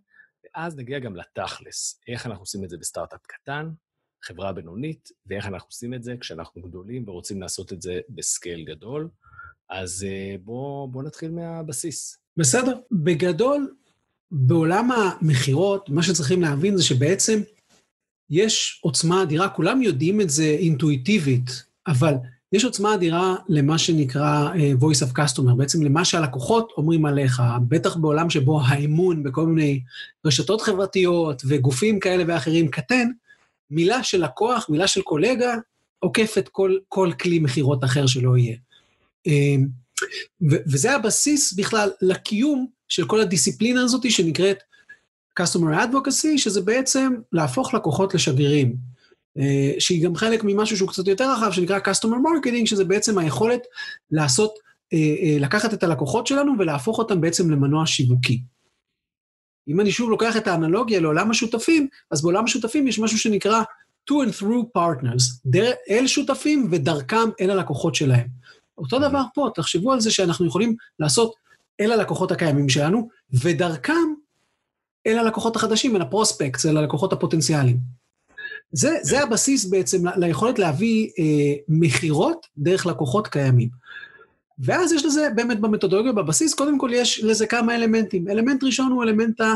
ואז 0.56 0.76
נגיע 0.76 0.98
גם 0.98 1.16
לתכלס, 1.16 2.00
איך 2.08 2.26
אנחנו 2.26 2.42
עושים 2.42 2.64
את 2.64 2.70
זה 2.70 2.76
בסטארט-אפ 2.76 3.20
קטן, 3.26 3.70
חברה 4.22 4.52
בינונית, 4.52 5.08
ואיך 5.26 5.46
אנחנו 5.46 5.66
עושים 5.66 5.94
את 5.94 6.02
זה 6.02 6.14
כשאנחנו 6.20 6.62
גדולים 6.62 7.08
ורוצים 7.08 7.40
לעשות 7.40 7.72
את 7.72 7.82
זה 7.82 8.00
בסקייל 8.08 8.64
גדול. 8.64 9.08
אז 9.70 10.06
אה, 10.08 10.36
בואו 10.44 10.88
בוא 10.90 11.02
נתחיל 11.02 11.30
מהבסיס. 11.30 12.18
בסדר. 12.36 12.80
בגדול, 12.92 13.74
בעולם 14.30 14.90
המכירות, 14.90 15.90
מה 15.90 16.02
שצריכים 16.02 16.42
להבין 16.42 16.76
זה 16.76 16.84
שבעצם 16.84 17.40
יש 18.30 18.80
עוצמה 18.84 19.22
אדירה, 19.22 19.48
כולם 19.48 19.82
יודעים 19.82 20.20
את 20.20 20.30
זה 20.30 20.44
אינטואיטיבית, 20.44 21.50
אבל 21.86 22.14
יש 22.52 22.64
עוצמה 22.64 22.94
אדירה 22.94 23.36
למה 23.48 23.78
שנקרא 23.78 24.50
uh, 24.54 24.82
voice 24.82 25.08
of 25.08 25.18
customer, 25.18 25.54
בעצם 25.56 25.82
למה 25.82 26.04
שהלקוחות 26.04 26.72
אומרים 26.76 27.06
עליך, 27.06 27.42
בטח 27.68 27.96
בעולם 27.96 28.30
שבו 28.30 28.60
האמון 28.60 29.22
בכל 29.22 29.46
מיני 29.46 29.80
רשתות 30.24 30.60
חברתיות 30.60 31.42
וגופים 31.48 32.00
כאלה 32.00 32.24
ואחרים 32.26 32.68
קטן, 32.68 33.08
מילה 33.70 34.02
של 34.02 34.24
לקוח, 34.24 34.66
מילה 34.68 34.86
של 34.86 35.02
קולגה, 35.02 35.54
עוקפת 35.98 36.48
כל, 36.52 36.76
כל 36.88 37.10
כלי 37.20 37.38
מכירות 37.38 37.84
אחר 37.84 38.06
שלא 38.06 38.36
יהיה. 38.36 38.56
אמ, 39.26 39.66
וזה 40.42 40.94
הבסיס 40.94 41.52
בכלל 41.52 41.90
לקיום 42.02 42.66
של 42.88 43.06
כל 43.06 43.20
הדיסציפלינה 43.20 43.82
הזאת 43.82 44.10
שנקראת 44.10 44.58
Customer 45.40 45.74
Advocacy, 45.74 46.38
שזה 46.38 46.60
בעצם 46.60 47.14
להפוך 47.32 47.74
לקוחות 47.74 48.14
לשגרירים, 48.14 48.68
אה, 48.68 48.97
שהיא 49.78 50.04
גם 50.04 50.16
חלק 50.16 50.44
ממשהו 50.44 50.76
שהוא 50.76 50.88
קצת 50.88 51.06
יותר 51.06 51.32
רחב, 51.32 51.52
שנקרא 51.52 51.78
Customer 51.78 52.06
Marketing, 52.06 52.66
שזה 52.66 52.84
בעצם 52.84 53.18
היכולת 53.18 53.60
לעשות, 54.10 54.58
אה, 54.92 54.98
אה, 54.98 55.36
לקחת 55.40 55.74
את 55.74 55.82
הלקוחות 55.82 56.26
שלנו 56.26 56.52
ולהפוך 56.58 56.98
אותם 56.98 57.20
בעצם 57.20 57.50
למנוע 57.50 57.86
שיווקי. 57.86 58.42
אם 59.68 59.80
אני 59.80 59.90
שוב 59.90 60.10
לוקח 60.10 60.36
את 60.36 60.46
האנלוגיה 60.46 61.00
לעולם 61.00 61.30
השותפים, 61.30 61.88
אז 62.10 62.22
בעולם 62.22 62.44
השותפים 62.44 62.88
יש 62.88 62.98
משהו 62.98 63.18
שנקרא 63.18 63.62
to 64.10 64.14
and 64.14 64.42
through 64.42 64.78
partners, 64.78 65.52
אל 65.90 66.06
שותפים 66.06 66.68
ודרכם 66.70 67.30
אל 67.40 67.50
הלקוחות 67.50 67.94
שלהם. 67.94 68.26
אותו 68.78 68.98
דבר 68.98 69.22
פה, 69.34 69.50
תחשבו 69.54 69.92
על 69.92 70.00
זה 70.00 70.10
שאנחנו 70.10 70.46
יכולים 70.46 70.74
לעשות 70.98 71.34
אל 71.80 71.92
הלקוחות 71.92 72.32
הקיימים 72.32 72.68
שלנו, 72.68 73.08
ודרכם 73.42 74.14
אל 75.06 75.18
הלקוחות 75.18 75.56
החדשים, 75.56 75.96
אל 75.96 76.02
ה 76.02 76.08
prospect, 76.08 76.66
אל 76.66 76.76
הלקוחות 76.76 77.12
הפוטנציאליים. 77.12 77.97
זה, 78.72 78.96
זה 79.02 79.22
הבסיס 79.22 79.64
בעצם 79.64 80.02
ליכולת 80.16 80.58
להביא 80.58 81.10
אה, 81.18 81.54
מכירות 81.68 82.46
דרך 82.58 82.86
לקוחות 82.86 83.28
קיימים. 83.28 83.68
ואז 84.58 84.92
יש 84.92 85.04
לזה 85.04 85.28
באמת 85.34 85.60
במתודולוגיה, 85.60 86.12
בבסיס, 86.12 86.54
קודם 86.54 86.78
כל 86.78 86.90
יש 86.94 87.24
לזה 87.24 87.46
כמה 87.46 87.74
אלמנטים. 87.74 88.28
אלמנט 88.28 88.64
ראשון 88.64 88.92
הוא 88.92 89.02
אלמנט 89.02 89.40
ה... 89.40 89.54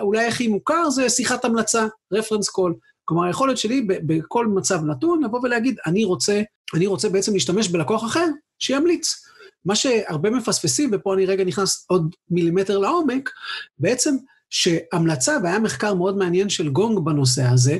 אולי 0.00 0.26
הכי 0.26 0.48
מוכר 0.48 0.90
זה 0.90 1.08
שיחת 1.08 1.44
המלצה, 1.44 1.86
reference 2.12 2.48
call. 2.48 2.74
כלומר, 3.04 3.24
היכולת 3.24 3.58
שלי 3.58 3.86
בכל 3.86 4.46
מצב 4.46 4.84
נתון 4.84 5.24
לבוא 5.24 5.40
ולהגיד, 5.42 5.76
אני 5.86 6.04
רוצה, 6.04 6.42
אני 6.74 6.86
רוצה 6.86 7.08
בעצם 7.08 7.32
להשתמש 7.32 7.68
בלקוח 7.68 8.04
אחר 8.04 8.26
שימליץ. 8.58 9.26
מה 9.64 9.74
שהרבה 9.74 10.30
מפספסים, 10.30 10.90
ופה 10.92 11.14
אני 11.14 11.26
רגע 11.26 11.44
נכנס 11.44 11.86
עוד 11.88 12.14
מילימטר 12.30 12.78
לעומק, 12.78 13.30
בעצם 13.78 14.16
שהמלצה, 14.50 15.38
והיה 15.42 15.58
מחקר 15.58 15.94
מאוד 15.94 16.16
מעניין 16.16 16.48
של 16.48 16.68
גונג 16.68 16.98
בנושא 16.98 17.42
הזה, 17.42 17.78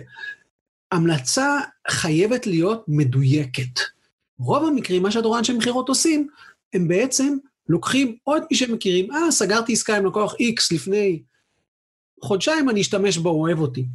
המלצה 0.92 1.60
חייבת 1.90 2.46
להיות 2.46 2.84
מדויקת. 2.88 3.80
רוב 4.38 4.64
המקרים, 4.64 5.02
מה 5.02 5.10
שהדורן 5.10 5.44
של 5.44 5.56
מכירות 5.56 5.88
עושים, 5.88 6.28
הם 6.74 6.88
בעצם 6.88 7.36
לוקחים 7.68 8.16
עוד 8.24 8.42
מי 8.50 8.56
שמכירים, 8.56 9.12
אה, 9.12 9.30
סגרתי 9.30 9.72
עסקה 9.72 9.96
עם 9.96 10.06
לקוח 10.06 10.34
X 10.34 10.74
לפני 10.74 11.22
חודשיים, 12.22 12.70
אני 12.70 12.80
אשתמש 12.80 13.18
בו, 13.18 13.30
אוהב 13.30 13.58
אותי. 13.58 13.86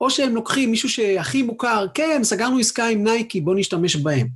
או 0.00 0.10
שהם 0.10 0.34
לוקחים 0.34 0.70
מישהו 0.70 0.88
שהכי 0.88 1.42
מוכר, 1.42 1.86
כן, 1.94 2.20
סגרנו 2.24 2.58
עסקה 2.58 2.88
עם 2.88 3.04
נייקי, 3.04 3.40
בוא 3.40 3.54
נשתמש 3.54 3.96
בהם. 3.96 4.28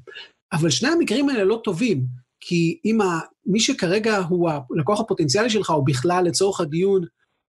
אבל 0.52 0.70
שני 0.70 0.88
המקרים 0.88 1.28
האלה 1.28 1.44
לא 1.44 1.60
טובים, 1.64 2.06
כי 2.40 2.78
אם 2.84 3.00
ה... 3.00 3.20
מי 3.46 3.60
שכרגע 3.60 4.18
הוא 4.18 4.50
הלקוח 4.50 5.00
הפוטנציאלי 5.00 5.50
שלך, 5.50 5.70
הוא 5.70 5.86
בכלל, 5.86 6.24
לצורך 6.24 6.60
הדיון, 6.60 7.04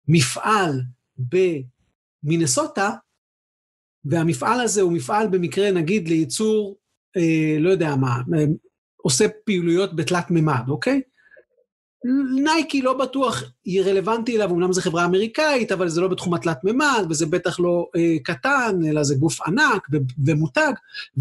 מפעל 0.08 0.82
במינסוטה, 2.24 2.92
והמפעל 4.06 4.60
הזה 4.60 4.82
הוא 4.82 4.92
מפעל 4.92 5.28
במקרה, 5.28 5.72
נגיד, 5.72 6.08
לייצור, 6.08 6.78
אה, 7.18 7.58
לא 7.60 7.70
יודע 7.70 7.96
מה, 7.96 8.16
אה, 8.38 8.46
עושה 8.98 9.26
פעילויות 9.46 9.96
בתלת 9.96 10.32
מימד, 10.32 10.70
אוקיי? 10.70 11.02
נייקי 12.44 12.82
לא 12.82 12.94
בטוח 12.94 13.44
יהיה 13.66 13.84
רלוונטי 13.84 14.36
אליו, 14.36 14.52
אמנם 14.52 14.74
זו 14.74 14.82
חברה 14.82 15.06
אמריקאית, 15.06 15.72
אבל 15.72 15.90
זה 15.90 16.02
לא 16.02 16.08
בתחום 16.08 16.34
התלת 16.34 16.64
מימד, 16.64 17.06
וזה 17.10 17.26
בטח 17.26 17.60
לא 17.60 17.88
אה, 17.96 18.16
קטן, 18.24 18.80
אלא 18.90 19.04
זה 19.04 19.16
גוף 19.16 19.42
ענק 19.42 19.88
ו- 19.94 19.98
ומותג, 20.26 20.72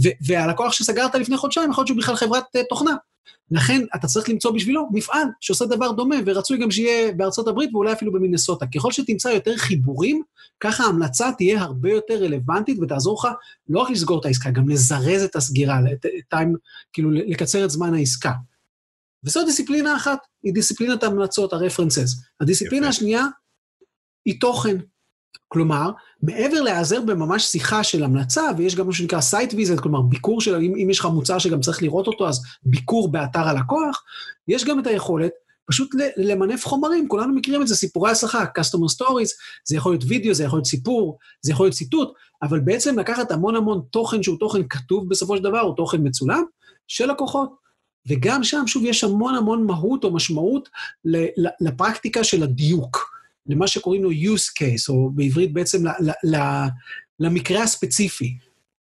ו- 0.03 0.17
והלקוח 0.27 0.73
שסגרת 0.73 1.15
לפני 1.15 1.37
חודשיים, 1.37 1.71
יכול 1.71 1.83
להיות 1.83 1.89
שהוא 1.89 1.99
בכלל 1.99 2.17
חברת 2.17 2.45
אה, 2.57 2.63
תוכנה. 2.69 2.95
לכן 3.51 3.81
אתה 3.95 4.07
צריך 4.07 4.29
למצוא 4.29 4.51
בשבילו 4.51 4.89
מפעל 4.93 5.27
שעושה 5.41 5.67
דבר 5.67 5.93
דומה, 5.93 6.17
ורצוי 6.27 6.59
גם 6.59 6.71
שיהיה 6.71 7.13
בארצות 7.13 7.49
הברית 7.49 7.75
ואולי 7.75 7.93
אפילו 7.93 8.13
במינסוטה. 8.13 8.67
ככל 8.75 8.93
שתמצא 8.93 9.29
יותר 9.29 9.57
חיבורים, 9.57 10.23
ככה 10.61 10.85
ההמלצה 10.85 11.31
תהיה 11.37 11.61
הרבה 11.61 11.91
יותר 11.91 12.15
רלוונטית 12.15 12.79
ותעזור 12.79 13.19
לך 13.19 13.35
לא 13.69 13.81
רק 13.81 13.91
לסגור 13.91 14.21
את 14.21 14.25
העסקה, 14.25 14.51
גם 14.51 14.69
לזרז 14.69 15.23
את 15.23 15.37
הסגירה, 15.37 15.81
את, 15.93 16.07
טיים, 16.29 16.55
כאילו 16.93 17.11
לקצר 17.11 17.65
את 17.65 17.71
זמן 17.71 17.95
העסקה. 17.95 18.33
וזו 19.25 19.45
דיסציפלינה 19.45 19.97
אחת, 19.97 20.19
היא 20.43 20.55
דיסציפלינת 20.55 21.03
ההמלצות, 21.03 21.53
הרפרנסס. 21.53 22.15
הדיסציפלינה 22.41 22.87
יפה. 22.87 22.91
השנייה 22.91 23.25
היא 24.25 24.41
תוכן. 24.41 24.77
כלומר, 25.49 25.91
מעבר 26.23 26.61
להיעזר 26.61 27.01
בממש 27.01 27.45
שיחה 27.45 27.85
של 27.85 28.05
המלצה, 28.05 28.43
ויש 28.57 28.75
גם 28.75 28.87
מה 28.87 28.93
שנקרא 28.93 29.21
site 29.31 29.53
visit, 29.53 29.81
כלומר 29.83 30.01
ביקור 30.01 30.41
של, 30.41 30.55
אם, 30.55 30.75
אם 30.83 30.91
יש 30.91 30.99
לך 30.99 31.07
מוצר 31.07 31.39
שגם 31.39 31.61
צריך 31.61 31.83
לראות 31.83 32.07
אותו, 32.07 32.29
אז 32.29 32.43
ביקור 32.63 33.13
באתר 33.13 33.49
הלקוח, 33.49 34.03
יש 34.49 34.65
גם 34.65 34.81
את 34.81 34.87
היכולת 34.87 35.33
פשוט 35.71 35.91
למנף 36.17 36.67
חומרים, 36.67 37.09
כולנו 37.09 37.35
מכירים 37.35 37.63
את 37.63 37.69
זה, 37.69 37.77
סיפורי 37.77 38.11
הצלחה, 38.11 38.45
customer 38.45 39.03
stories, 39.03 39.31
זה 39.65 39.77
יכול 39.77 39.93
להיות 39.93 40.05
וידאו, 40.09 40.35
זה 40.35 40.45
יכול 40.45 40.57
להיות 40.57 40.67
סיפור, 40.67 41.19
זה 41.43 41.53
יכול 41.53 41.67
להיות 41.67 41.75
ציטוט, 41.75 42.13
אבל 42.43 42.61
בעצם 42.61 42.99
לקחת 42.99 43.31
המון 43.31 43.57
המון 43.57 43.81
תוכן 43.91 44.23
שהוא 44.23 44.39
תוכן 44.39 44.61
כתוב 44.71 45.09
בסופו 45.09 45.37
של 45.37 45.43
דבר, 45.43 45.61
הוא 45.61 45.77
תוכן 45.77 45.99
מצולם, 46.03 46.43
של 46.89 47.11
לקוחות. 47.11 47.51
וגם 48.09 48.45
שם, 48.45 48.67
שוב, 48.67 48.85
יש 48.85 49.05
המון 49.05 49.35
המון 49.35 49.67
מהות 49.67 50.05
או 50.05 50.15
משמעות 50.15 50.69
לפרקטיקה 51.61 52.25
של 52.25 52.43
הדיוק. 52.43 53.18
למה 53.49 53.67
שקוראים 53.67 54.05
לו 54.05 54.11
use 54.11 54.53
case, 54.59 54.89
או 54.89 55.11
בעברית 55.11 55.53
בעצם 55.53 55.87
ל, 55.87 55.91
ל, 55.91 56.37
ל, 56.37 56.67
למקרה 57.21 57.63
הספציפי. 57.63 58.39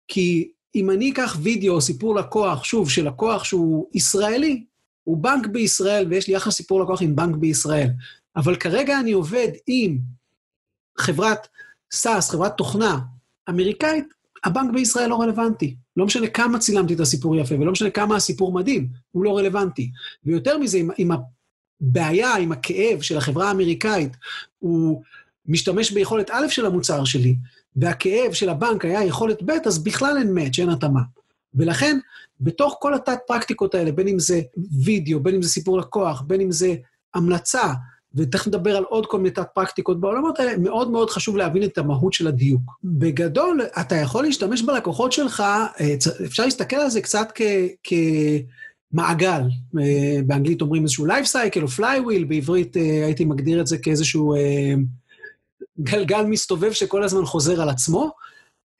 כי 0.07 0.49
אם 0.75 0.91
אני 0.91 1.11
אקח 1.11 1.37
וידאו 1.41 1.73
או 1.73 1.81
סיפור 1.81 2.15
לקוח, 2.15 2.63
שוב, 2.63 2.89
של 2.89 3.07
לקוח 3.07 3.43
שהוא 3.43 3.89
ישראלי, 3.93 4.63
הוא 5.03 5.17
בנק 5.17 5.47
בישראל, 5.47 6.07
ויש 6.09 6.27
לי 6.27 6.33
יחס 6.33 6.53
סיפור 6.53 6.83
לקוח 6.83 7.01
עם 7.01 7.15
בנק 7.15 7.35
בישראל, 7.35 7.89
אבל 8.35 8.55
כרגע 8.55 8.99
אני 8.99 9.11
עובד 9.11 9.47
עם 9.67 9.97
חברת 10.97 11.47
SaaS, 11.93 12.31
חברת 12.31 12.57
תוכנה 12.57 12.99
אמריקאית, 13.49 14.05
הבנק 14.45 14.73
בישראל 14.73 15.09
לא 15.09 15.21
רלוונטי. 15.21 15.75
לא 15.97 16.05
משנה 16.05 16.27
כמה 16.27 16.59
צילמתי 16.59 16.93
את 16.93 16.99
הסיפור 16.99 17.35
יפה, 17.35 17.55
ולא 17.55 17.71
משנה 17.71 17.89
כמה 17.89 18.15
הסיפור 18.15 18.53
מדהים, 18.53 18.87
הוא 19.11 19.23
לא 19.23 19.37
רלוונטי. 19.37 19.91
ויותר 20.25 20.57
מזה, 20.57 20.77
אם, 20.77 20.89
אם 20.99 21.11
הבעיה 21.81 22.35
עם 22.35 22.51
הכאב 22.51 23.01
של 23.01 23.17
החברה 23.17 23.47
האמריקאית, 23.47 24.11
הוא 24.59 25.01
משתמש 25.45 25.91
ביכולת 25.91 26.29
א' 26.33 26.47
של 26.49 26.65
המוצר 26.65 27.05
שלי, 27.05 27.35
והכאב 27.75 28.33
של 28.33 28.49
הבנק 28.49 28.85
היה 28.85 29.03
יכולת 29.03 29.43
ב', 29.43 29.51
אז 29.65 29.83
בכלל 29.83 30.17
אין 30.17 30.33
מאץ', 30.33 30.59
אין 30.59 30.69
התאמה. 30.69 31.01
ולכן, 31.53 31.97
בתוך 32.41 32.77
כל 32.79 32.93
התת-פרקטיקות 32.93 33.75
האלה, 33.75 33.91
בין 33.91 34.07
אם 34.07 34.19
זה 34.19 34.41
וידאו, 34.83 35.19
בין 35.19 35.35
אם 35.35 35.41
זה 35.41 35.49
סיפור 35.49 35.77
לקוח, 35.77 36.21
בין 36.21 36.41
אם 36.41 36.51
זה 36.51 36.75
המלצה, 37.13 37.73
ותכף 38.15 38.47
נדבר 38.47 38.77
על 38.77 38.83
עוד 38.83 39.05
כל 39.05 39.17
מיני 39.17 39.31
תת-פרקטיקות 39.31 39.99
בעולמות 39.99 40.39
האלה, 40.39 40.57
מאוד 40.57 40.91
מאוד 40.91 41.09
חשוב 41.09 41.37
להבין 41.37 41.63
את 41.63 41.77
המהות 41.77 42.13
של 42.13 42.27
הדיוק. 42.27 42.61
בגדול, 42.83 43.61
אתה 43.79 43.95
יכול 43.95 44.23
להשתמש 44.23 44.61
בלקוחות 44.61 45.11
שלך, 45.11 45.41
אה, 45.41 45.95
אפשר 46.25 46.45
להסתכל 46.45 46.75
על 46.75 46.89
זה 46.89 47.01
קצת 47.01 47.31
כ... 47.35 47.41
כ 47.83 47.93
מעגל, 48.95 49.41
אה, 49.79 50.19
באנגלית 50.25 50.61
אומרים 50.61 50.83
איזשהו 50.83 51.07
life 51.07 51.31
cycle 51.33 51.61
או 51.61 51.67
flywheel, 51.67 52.25
בעברית 52.27 52.77
אה, 52.77 53.05
הייתי 53.05 53.25
מגדיר 53.25 53.61
את 53.61 53.67
זה 53.67 53.77
כאיזשהו 53.77 54.35
אה, 54.35 54.73
גלגל 55.79 56.21
מסתובב 56.21 56.71
שכל 56.71 57.03
הזמן 57.03 57.25
חוזר 57.25 57.61
על 57.61 57.69
עצמו, 57.69 58.11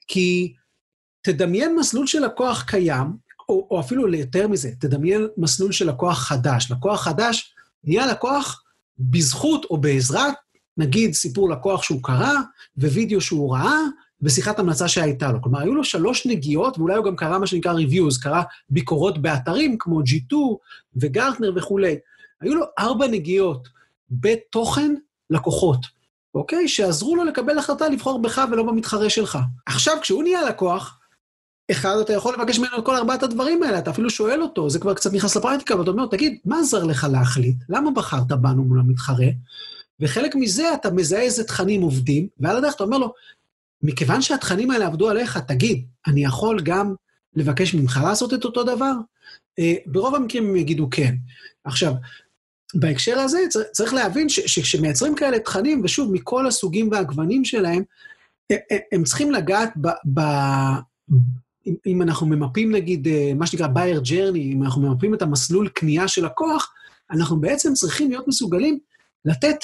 כי 0.08 0.54
תדמיין 1.22 1.76
מסלול 1.76 2.08
של 2.08 2.26
לקוח 2.26 2.64
קיים, 2.68 3.08
או, 3.50 3.68
או 3.72 3.80
אפילו 3.80 4.08
ליותר 4.08 4.48
מזה, 4.48 4.72
תדמיין 4.80 5.28
מסלול 5.38 5.72
של 5.72 5.90
לקוח 5.90 6.18
חדש. 6.18 6.72
לקוח 6.72 7.04
חדש 7.04 7.54
נהיה 7.84 8.06
לקוח 8.06 8.64
בזכות 9.00 9.66
או 9.70 9.78
בעזרת, 9.78 10.34
נגיד 10.78 11.14
סיפור 11.14 11.50
לקוח 11.50 11.84
שהוא 11.84 12.04
קרא, 12.04 12.34
ווידאו 12.78 13.22
שהוא 13.22 13.56
ראה, 13.56 13.80
בשיחת 14.22 14.60
המלצה 14.60 14.88
שהייתה 14.88 15.32
לו. 15.32 15.42
כלומר, 15.42 15.60
היו 15.60 15.76
לו 15.76 15.84
שלוש 15.84 16.26
נגיעות, 16.26 16.78
ואולי 16.78 16.96
הוא 16.96 17.06
גם 17.06 17.16
קרא 17.16 17.40
מה 17.40 17.48
שנקרא 17.48 17.74
reviews, 17.74 18.22
קרא 18.22 18.42
ביקורות 18.70 19.18
באתרים 19.18 19.76
כמו 19.80 20.00
G2 20.00 20.36
וגרטנר 20.96 21.52
וכולי. 21.56 21.96
היו 22.42 22.56
לו 22.56 22.66
ארבע 22.80 23.08
נגיעות 23.08 23.68
בתוכן 24.10 24.96
לקוחות, 25.30 25.80
אוקיי? 26.36 26.68
שעזרו 26.68 27.16
לו 27.16 27.24
לקבל 27.24 27.58
החלטה 27.60 27.90
לבחור 27.90 28.22
בך 28.22 28.42
ולא 28.52 28.64
במתחרה 28.64 29.10
שלך. 29.10 29.38
עכשיו, 29.66 29.98
כשהוא 30.02 30.24
נהיה 30.24 30.50
לקוח, 30.50 31.00
אחד, 31.72 31.98
אתה 32.02 32.14
יכול 32.14 32.34
לבקש 32.34 32.60
ממנו 32.60 32.78
את 32.80 32.86
כל 32.86 32.96
ארבעת 32.96 33.24
הדברים 33.24 33.64
האלה, 33.64 33.80
אתה 33.80 33.92
אפילו 33.92 34.10
שואל 34.10 34.42
אותו, 34.42 34.70
זה 34.70 34.80
כבר 34.80 34.94
קצת 34.94 35.14
נכנס 35.14 35.38
לפרקטיקה, 35.38 35.80
ואתה 35.80 35.92
אומר, 35.92 36.06
תגיד, 36.06 36.40
מה 36.46 36.60
עזר 36.60 36.84
לך 36.84 37.08
להחליט? 37.12 37.56
למה 37.70 37.92
בחרת 37.92 38.28
בנו 38.28 38.64
מול 38.64 38.80
המתחרה? 38.80 39.28
וחלק 40.00 40.36
מזה 40.36 40.74
אתה 40.74 40.92
מזהה 40.92 41.22
איזה 41.22 41.44
תכנים 41.44 41.82
עובדים, 41.82 42.28
ועל 42.40 42.58
הדרך 42.58 42.76
אתה 42.76 42.84
אומר 42.84 42.98
לו, 42.98 43.14
מכיוון 43.86 44.22
שהתכנים 44.22 44.72
האלה 44.72 44.88
עבדו 44.88 45.10
עליך, 45.10 45.38
תגיד, 45.38 45.86
אני 46.08 46.24
יכול 46.24 46.62
גם 46.64 46.94
לבקש 47.36 47.74
ממך 47.74 48.00
לעשות 48.04 48.34
את 48.34 48.46
אותו 48.46 48.64
דבר? 48.64 48.94
אה, 49.60 49.74
ברוב 49.86 50.16
המקרים 50.16 50.50
הם 50.50 50.56
יגידו 50.56 50.88
כן. 50.92 51.16
עכשיו, 51.64 51.94
בהקשר 52.76 53.20
הזה 53.20 53.40
צריך 53.72 53.94
להבין 53.94 54.30
שכשמייצרים 54.30 55.16
כאלה 55.16 55.40
תכנים, 55.40 55.82
ושוב, 55.84 56.12
מכל 56.14 56.48
הסוגים 56.48 56.90
והגוונים 56.92 57.46
שלהם, 57.46 57.84
אה, 58.52 58.58
אה, 58.72 58.78
הם 58.92 59.04
צריכים 59.04 59.32
לגעת 59.32 59.74
ב... 59.82 59.88
ב 60.14 60.22
אם 61.86 62.02
אנחנו 62.02 62.28
ממפים 62.28 62.72
נגיד, 62.72 63.08
מה 63.36 63.48
שנקרא 63.48 63.68
בייר 63.68 64.02
ג'רני, 64.10 64.54
אם 64.54 64.64
אנחנו 64.64 64.82
ממפים 64.82 65.14
את 65.14 65.22
המסלול 65.22 65.70
קנייה 65.70 66.08
של 66.08 66.26
לקוח, 66.26 66.74
אנחנו 67.12 67.42
בעצם 67.42 67.74
צריכים 67.74 68.10
להיות 68.10 68.28
מסוגלים 68.28 68.80
לתת 69.26 69.56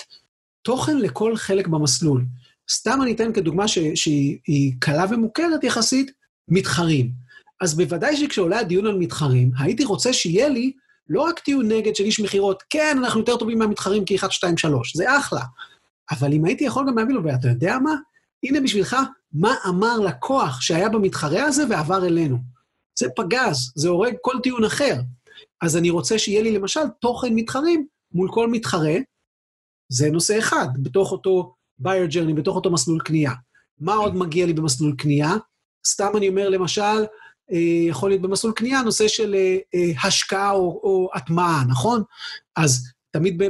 תוכן 0.62 0.98
לכל 0.98 1.36
חלק 1.36 1.68
במסלול. 1.68 2.25
סתם 2.72 3.00
אני 3.01 3.13
אתן 3.13 3.34
כדוגמה 3.34 3.68
ש, 3.68 3.80
שהיא 3.96 4.74
קלה 4.80 5.06
ומוכרת 5.10 5.63
יחסית, 5.63 6.12
מתחרים. 6.48 7.12
אז 7.62 7.77
בוודאי 7.77 8.18
שכשעולה 8.18 8.60
הדיון 8.60 8.86
על 8.86 8.98
מתחרים, 8.98 9.51
הייתי 9.60 9.84
רוצה 9.84 10.13
שיהיה 10.13 10.50
לי 10.50 10.72
לא 11.10 11.22
רק 11.22 11.39
טיעון 11.39 11.72
נגד 11.72 11.96
של 11.96 12.03
איש 12.03 12.20
מכירות, 12.20 12.63
כן, 12.70 12.98
אנחנו 13.00 13.20
יותר 13.20 13.38
טובים 13.38 13.60
מהמתחרים 13.60 14.06
כי 14.06 14.15
1, 14.15 14.32
2, 14.32 14.58
3, 14.58 14.96
זה 14.96 15.18
אחלה. 15.18 15.41
אבל 16.12 16.34
אם 16.34 16.46
הייתי 16.46 16.63
יכול 16.63 16.88
גם 16.88 16.98
להביא 16.98 17.15
לו, 17.15 17.24
ואתה 17.24 17.48
יודע 17.48 17.77
מה? 17.80 17.96
הנה 18.44 18.62
בשבילך, 18.62 18.96
מה 19.34 19.56
אמר 19.68 20.00
לקוח 20.00 20.62
שהיה 20.62 20.89
במתחרה 20.89 21.44
הזה 21.44 21.63
ועבר 21.70 22.06
אלינו. 22.06 22.38
זה 23.00 23.08
פגז, 23.15 23.72
זה 23.75 23.89
הורג 23.89 24.13
כל 24.22 24.36
טיעון 24.44 24.63
אחר. 24.63 24.96
אז 25.62 25.77
אני 25.77 25.89
רוצה 25.89 26.20
שיהיה 26.20 26.41
לי 26.41 26.51
למשל 26.51 26.88
תוכן 27.01 27.34
מתחרים 27.34 27.88
מול 28.13 28.30
כל 28.32 28.50
מתחרה, 28.51 28.96
זה 29.89 30.12
נושא 30.12 30.39
אחד, 30.39 30.68
בתוך 30.84 31.12
אותו 31.12 31.56
buyer 31.84 32.14
journey, 32.14 32.34
בתוך 32.36 32.56
אותו 32.56 32.72
מסלול 32.72 33.00
קנייה. 33.00 33.32
מה 33.80 33.94
עוד 33.94 34.16
מגיע 34.16 34.46
לי 34.46 34.54
במסלול 34.54 34.96
קנייה? 34.98 35.36
סתם 35.88 36.10
אני 36.18 36.30
אומר, 36.30 36.50
למשל, 36.50 37.06
אה, 37.52 37.88
יכול 37.88 38.10
להיות 38.10 38.22
במסלול 38.22 38.54
קנייה 38.54 38.82
נושא 38.82 39.08
של 39.08 39.36
אה, 39.36 39.58
אה, 39.76 40.08
השקעה 40.08 40.52
או, 40.52 40.80
או 40.84 41.10
הטמעה, 41.14 41.64
נכון? 41.68 42.04
אז 42.56 42.88
תמיד 43.12 43.42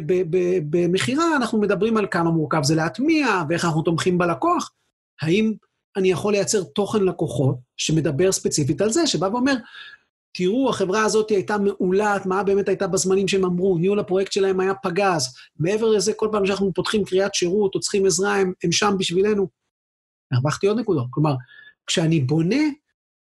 במכירה 0.69 1.35
אנחנו 1.35 1.59
מדברים 1.59 1.97
על 1.97 2.07
כמה 2.11 2.31
מורכב 2.31 2.63
זה 2.63 2.75
להטמיע 2.75 3.43
ואיך 3.49 3.65
אנחנו 3.65 3.81
תומכים 3.81 4.17
בלקוח. 4.17 4.71
האם 5.21 5.53
אני 5.97 6.11
יכול 6.11 6.33
לייצר 6.33 6.63
תוכן 6.63 7.03
לקוחות 7.03 7.55
שמדבר 7.77 8.31
ספציפית 8.31 8.81
על 8.81 8.89
זה, 8.89 9.07
שבא 9.07 9.25
ואומר, 9.25 9.55
תראו, 10.33 10.69
החברה 10.69 11.03
הזאת 11.03 11.29
הייתה 11.29 11.57
מעולה, 11.57 12.17
מה 12.25 12.43
באמת 12.43 12.67
הייתה 12.67 12.87
בזמנים 12.87 13.27
שהם 13.27 13.45
אמרו, 13.45 13.77
ניהול 13.77 13.99
הפרויקט 13.99 14.31
שלהם 14.31 14.59
היה 14.59 14.73
פגז. 14.83 15.33
מעבר 15.59 15.89
לזה, 15.89 16.13
כל 16.13 16.29
פעם 16.31 16.45
שאנחנו 16.45 16.71
פותחים 16.75 17.05
קריאת 17.05 17.35
שירות 17.35 17.75
או 17.75 17.79
צריכים 17.79 18.05
עזרה, 18.05 18.35
הם, 18.35 18.53
הם 18.63 18.71
שם 18.71 18.95
בשבילנו. 18.99 19.47
הרווחתי 20.31 20.67
עוד 20.67 20.79
נקודות. 20.79 21.07
כלומר, 21.09 21.33
כשאני 21.87 22.19
בונה 22.19 22.63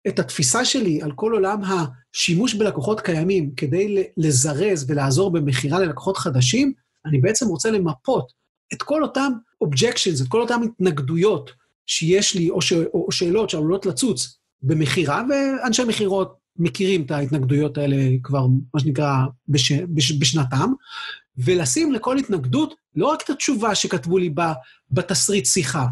את 0.08 0.18
התפיסה 0.18 0.64
שלי 0.64 1.02
על 1.02 1.12
כל 1.12 1.32
עולם 1.32 1.60
השימוש 1.64 2.54
בלקוחות 2.54 3.00
קיימים 3.00 3.54
כדי 3.54 4.04
לזרז 4.16 4.86
ולעזור 4.88 5.32
במכירה 5.32 5.78
ללקוחות 5.78 6.16
חדשים, 6.16 6.72
אני 7.06 7.18
בעצם 7.18 7.46
רוצה 7.46 7.70
למפות 7.70 8.32
את 8.72 8.82
כל 8.82 9.02
אותם 9.02 9.32
objections, 9.64 10.22
את 10.22 10.28
כל 10.28 10.40
אותן 10.40 10.60
התנגדויות 10.62 11.50
שיש 11.86 12.34
לי, 12.34 12.50
או, 12.50 12.62
ש, 12.62 12.72
או 12.72 13.12
שאלות 13.12 13.50
שעלולות 13.50 13.86
לצוץ 13.86 14.38
במכירה, 14.62 15.22
ואנשי 15.30 15.84
מכירות 15.84 16.39
מכירים 16.56 17.02
את 17.02 17.10
ההתנגדויות 17.10 17.78
האלה 17.78 17.96
כבר, 18.22 18.46
מה 18.74 18.80
שנקרא, 18.80 19.14
בש, 19.48 19.72
בש, 19.72 20.12
בשנתם, 20.12 20.72
ולשים 21.38 21.92
לכל 21.92 22.18
התנגדות 22.18 22.74
לא 22.94 23.06
רק 23.06 23.22
את 23.24 23.30
התשובה 23.30 23.74
שכתבו 23.74 24.18
לי 24.18 24.34
בתסריט 24.90 25.46
שיחה, 25.46 25.86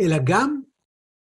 אלא 0.00 0.16
גם 0.24 0.60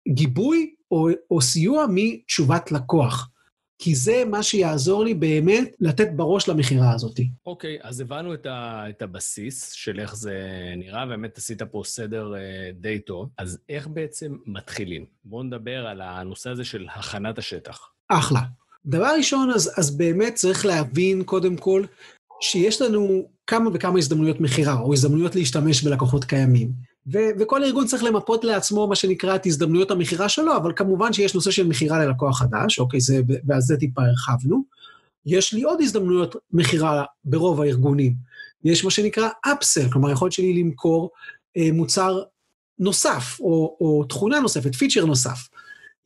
גיבוי 0.09 0.75
או, 0.91 1.09
או 1.31 1.41
סיוע 1.41 1.87
מתשובת 1.91 2.73
לקוח. 2.73 3.31
כי 3.79 3.95
זה 3.95 4.25
מה 4.31 4.43
שיעזור 4.43 5.05
לי 5.05 5.15
באמת 5.15 5.77
לתת 5.81 6.09
בראש 6.17 6.49
למכירה 6.49 6.95
הזאת. 6.95 7.21
אוקיי, 7.47 7.79
okay, 7.79 7.87
אז 7.87 8.01
הבנו 8.01 8.35
את, 8.35 8.47
ה, 8.47 8.85
את 8.89 9.03
הבסיס 9.03 9.73
של 9.73 10.01
איך 10.01 10.17
זה 10.17 10.35
נראה, 10.77 11.07
באמת 11.07 11.39
עשית 11.39 11.63
פה 11.63 11.83
סדר 11.85 12.33
uh, 12.35 12.81
די 12.81 12.99
טוב. 12.99 13.29
אז 13.39 13.59
איך 13.69 13.87
בעצם 13.89 14.37
מתחילים? 14.47 15.07
בואו 15.25 15.43
נדבר 15.43 15.87
על 15.87 16.01
הנושא 16.01 16.51
הזה 16.51 16.65
של 16.65 16.87
הכנת 16.95 17.39
השטח. 17.39 17.91
אחלה. 18.09 18.41
דבר 18.87 19.15
ראשון, 19.17 19.51
אז, 19.51 19.73
אז 19.77 19.97
באמת 19.97 20.35
צריך 20.35 20.67
להבין 20.67 21.23
קודם 21.23 21.57
כל 21.57 21.85
שיש 22.41 22.83
לנו 22.83 23.29
כמה 23.47 23.71
וכמה 23.75 23.99
הזדמנויות 23.99 24.41
מכירה, 24.41 24.81
או 24.81 24.93
הזדמנויות 24.93 25.35
להשתמש 25.35 25.83
בלקוחות 25.83 26.25
קיימים. 26.25 26.71
ו- 27.13 27.31
וכל 27.41 27.65
ארגון 27.65 27.87
צריך 27.87 28.05
למפות 28.05 28.45
לעצמו 28.45 28.87
מה 28.87 28.95
שנקרא 28.95 29.37
את 29.37 29.47
הזדמנויות 29.47 29.91
המכירה 29.91 30.29
שלו, 30.29 30.57
אבל 30.57 30.73
כמובן 30.77 31.13
שיש 31.13 31.35
נושא 31.35 31.51
של 31.51 31.67
מכירה 31.67 32.05
ללקוח 32.05 32.39
חדש, 32.39 32.79
אוקיי, 32.79 33.01
זה, 33.01 33.21
ועל 33.47 33.61
זה 33.61 33.77
טיפה 33.77 34.03
הרחבנו. 34.03 34.65
יש 35.27 35.53
לי 35.53 35.63
עוד 35.63 35.81
הזדמנויות 35.81 36.37
מכירה 36.53 37.05
ברוב 37.25 37.61
הארגונים. 37.61 38.15
יש 38.65 38.85
מה 38.85 38.91
שנקרא 38.91 39.29
אפסל, 39.53 39.91
כלומר, 39.91 40.09
היכולת 40.09 40.33
שלי 40.33 40.53
למכור 40.63 41.11
אה, 41.57 41.69
מוצר 41.73 42.23
נוסף, 42.79 43.37
או, 43.41 43.77
או 43.81 44.05
תכונה 44.09 44.41
נוספת, 44.41 44.75
פיצ'ר 44.75 45.05
נוסף. 45.05 45.49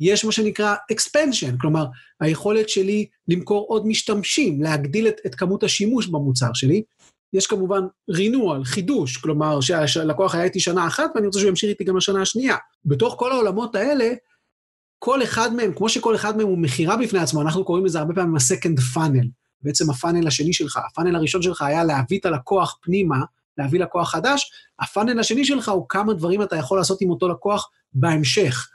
יש 0.00 0.24
מה 0.24 0.32
שנקרא 0.32 0.74
expansion, 0.92 1.60
כלומר, 1.60 1.86
היכולת 2.20 2.68
שלי 2.68 3.06
למכור 3.28 3.66
עוד 3.68 3.86
משתמשים, 3.86 4.62
להגדיל 4.62 5.08
את, 5.08 5.16
את 5.26 5.34
כמות 5.34 5.62
השימוש 5.62 6.06
במוצר 6.06 6.52
שלי. 6.54 6.82
יש 7.32 7.46
כמובן 7.46 7.80
רינואל, 8.10 8.64
חידוש, 8.64 9.16
כלומר 9.16 9.60
שהלקוח 9.86 10.34
היה 10.34 10.44
איתי 10.44 10.60
שנה 10.60 10.86
אחת 10.86 11.10
ואני 11.14 11.26
רוצה 11.26 11.38
שהוא 11.38 11.48
ימשיך 11.48 11.70
איתי 11.70 11.84
גם 11.84 11.96
לשנה 11.96 12.22
השנייה. 12.22 12.56
בתוך 12.84 13.14
כל 13.18 13.32
העולמות 13.32 13.74
האלה, 13.74 14.12
כל 14.98 15.22
אחד 15.22 15.54
מהם, 15.54 15.72
כמו 15.74 15.88
שכל 15.88 16.14
אחד 16.14 16.36
מהם 16.36 16.46
הוא 16.46 16.58
מכירה 16.58 16.96
בפני 16.96 17.18
עצמו, 17.18 17.42
אנחנו 17.42 17.64
קוראים 17.64 17.84
לזה 17.84 17.98
הרבה 17.98 18.14
פעמים 18.14 18.34
ה-second 18.34 18.96
funnel, 18.96 19.26
בעצם 19.62 19.90
הפאנל 19.90 20.26
השני 20.26 20.52
שלך. 20.52 20.80
הפאנל 20.90 21.16
הראשון 21.16 21.42
שלך 21.42 21.62
היה 21.62 21.84
להביא 21.84 22.18
את 22.18 22.26
הלקוח 22.26 22.78
פנימה, 22.82 23.18
להביא 23.58 23.80
לקוח 23.80 24.10
חדש, 24.10 24.52
הפאנל 24.80 25.20
השני 25.20 25.44
שלך 25.44 25.68
הוא 25.68 25.86
כמה 25.88 26.14
דברים 26.14 26.42
אתה 26.42 26.56
יכול 26.56 26.78
לעשות 26.78 27.00
עם 27.00 27.10
אותו 27.10 27.28
לקוח 27.28 27.70
בהמשך. 27.92 28.68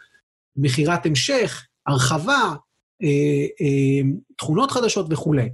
מכירת 0.57 1.05
המשך, 1.05 1.65
הרחבה, 1.87 2.53
אה, 3.03 3.45
אה, 3.61 4.09
תכונות 4.37 4.71
חדשות 4.71 5.05
וכולי. 5.09 5.49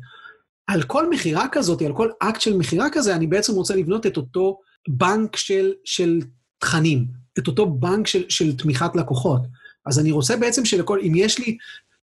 על 0.68 0.84
כל 0.84 1.10
מכירה 1.10 1.46
כזאת, 1.52 1.82
על 1.82 1.94
כל 1.94 2.10
אקט 2.20 2.42
של 2.42 2.58
מכירה 2.58 2.88
כזה, 2.92 3.16
אני 3.16 3.28
בעצם 3.28 3.54
רוצה 3.54 3.76
לבנות 3.76 4.06
את 4.06 4.18
אותו 4.18 4.60
בנק 4.90 5.36
של, 5.36 5.72
של 5.86 6.20
תכנים, 6.60 7.06
את 7.40 7.48
אותו 7.48 7.70
בנק 7.70 8.08
של, 8.08 8.24
של 8.30 8.58
תמיכת 8.58 8.96
לקוחות. 8.96 9.42
אז 9.86 10.00
אני 10.00 10.12
רוצה 10.12 10.38
בעצם 10.38 10.66
שלכל, 10.66 11.00
אם 11.00 11.14
יש 11.16 11.40
לי, 11.40 11.58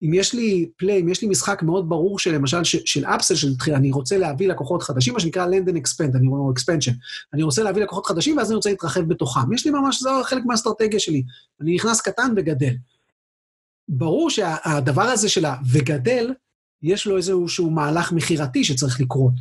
אם 0.05 0.15
יש 0.15 0.35
לי 0.35 0.69
פליי, 0.77 1.01
אם 1.01 1.09
יש 1.09 1.23
לי 1.23 1.29
משחק 1.29 1.63
מאוד 1.63 1.89
ברור 1.89 2.19
של 2.19 2.35
למשל 2.35 2.65
של, 2.65 2.79
של 2.85 3.05
אפסל, 3.05 3.35
של 3.35 3.57
תחילה, 3.57 3.77
אני 3.77 3.93
רוצה 3.93 4.19
להביא 4.19 4.49
לקוחות 4.49 4.83
חדשים, 4.83 5.15
מה 5.15 5.21
שנקרא 5.21 5.47
land 5.47 5.69
and 5.69 5.77
expand, 5.77 6.17
אני 6.17 6.27
אומר 6.27 6.53
expansion. 6.53 6.95
אני 7.35 7.43
רוצה 7.43 7.63
להביא 7.63 7.83
לקוחות 7.83 8.07
חדשים 8.07 8.37
ואז 8.37 8.51
אני 8.51 8.57
רוצה 8.57 8.71
להתרחב 8.71 9.01
בתוכם. 9.01 9.53
יש 9.53 9.67
לי 9.67 9.71
ממש, 9.71 10.03
זה 10.03 10.11
חלק 10.25 10.43
מהאסטרטגיה 10.47 11.01
שלי. 11.01 11.23
אני 11.61 11.75
נכנס 11.75 12.01
קטן 12.01 12.33
וגדל. 12.37 12.75
ברור 13.89 14.31
שהדבר 14.31 15.03
הזה 15.03 15.29
של 15.29 15.45
ה"וגדל", 15.45 16.33
יש 16.83 17.07
לו 17.07 17.17
איזשהו 17.17 17.71
מהלך 17.71 18.13
מכירתי 18.13 18.65
שצריך 18.65 19.01
לקרות. 19.01 19.35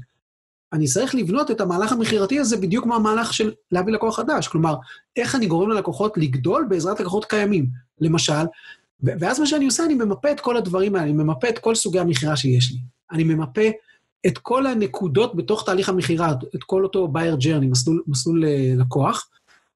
אני 0.73 0.88
צריך 0.88 1.15
לבנות 1.15 1.52
את 1.52 1.62
המהלך 1.62 1.91
המכירתי 1.91 2.39
הזה 2.39 2.58
בדיוק 2.58 2.84
כמו 2.84 2.95
המהלך 2.95 3.34
של 3.34 3.52
להביא 3.71 3.93
לקוח 3.93 4.15
חדש. 4.17 4.47
כלומר, 4.47 4.76
איך 5.17 5.36
אני 5.36 5.45
גורם 5.45 5.69
ללקוחות 5.69 6.17
לגדול 6.17 6.65
בעזרת 6.69 6.99
לקוחות 6.99 7.26
קיימים. 7.26 7.67
למשל, 8.02 8.43
ואז 9.03 9.39
מה 9.39 9.45
שאני 9.45 9.65
עושה, 9.65 9.85
אני 9.85 9.93
ממפה 9.93 10.31
את 10.31 10.39
כל 10.39 10.57
הדברים 10.57 10.95
האלה, 10.95 11.05
אני 11.05 11.13
ממפה 11.13 11.49
את 11.49 11.59
כל 11.59 11.75
סוגי 11.75 11.99
המכירה 11.99 12.35
שיש 12.35 12.71
לי. 12.71 12.77
אני 13.11 13.23
ממפה 13.23 13.61
את 14.27 14.37
כל 14.37 14.67
הנקודות 14.67 15.35
בתוך 15.35 15.65
תהליך 15.65 15.89
המכירה, 15.89 16.33
את 16.55 16.63
כל 16.63 16.83
אותו 16.83 17.07
בייר 17.07 17.35
ג'רני, 17.35 17.67
מסלול, 17.67 18.03
מסלול 18.07 18.43
uh, 18.43 18.81
לקוח, 18.81 19.29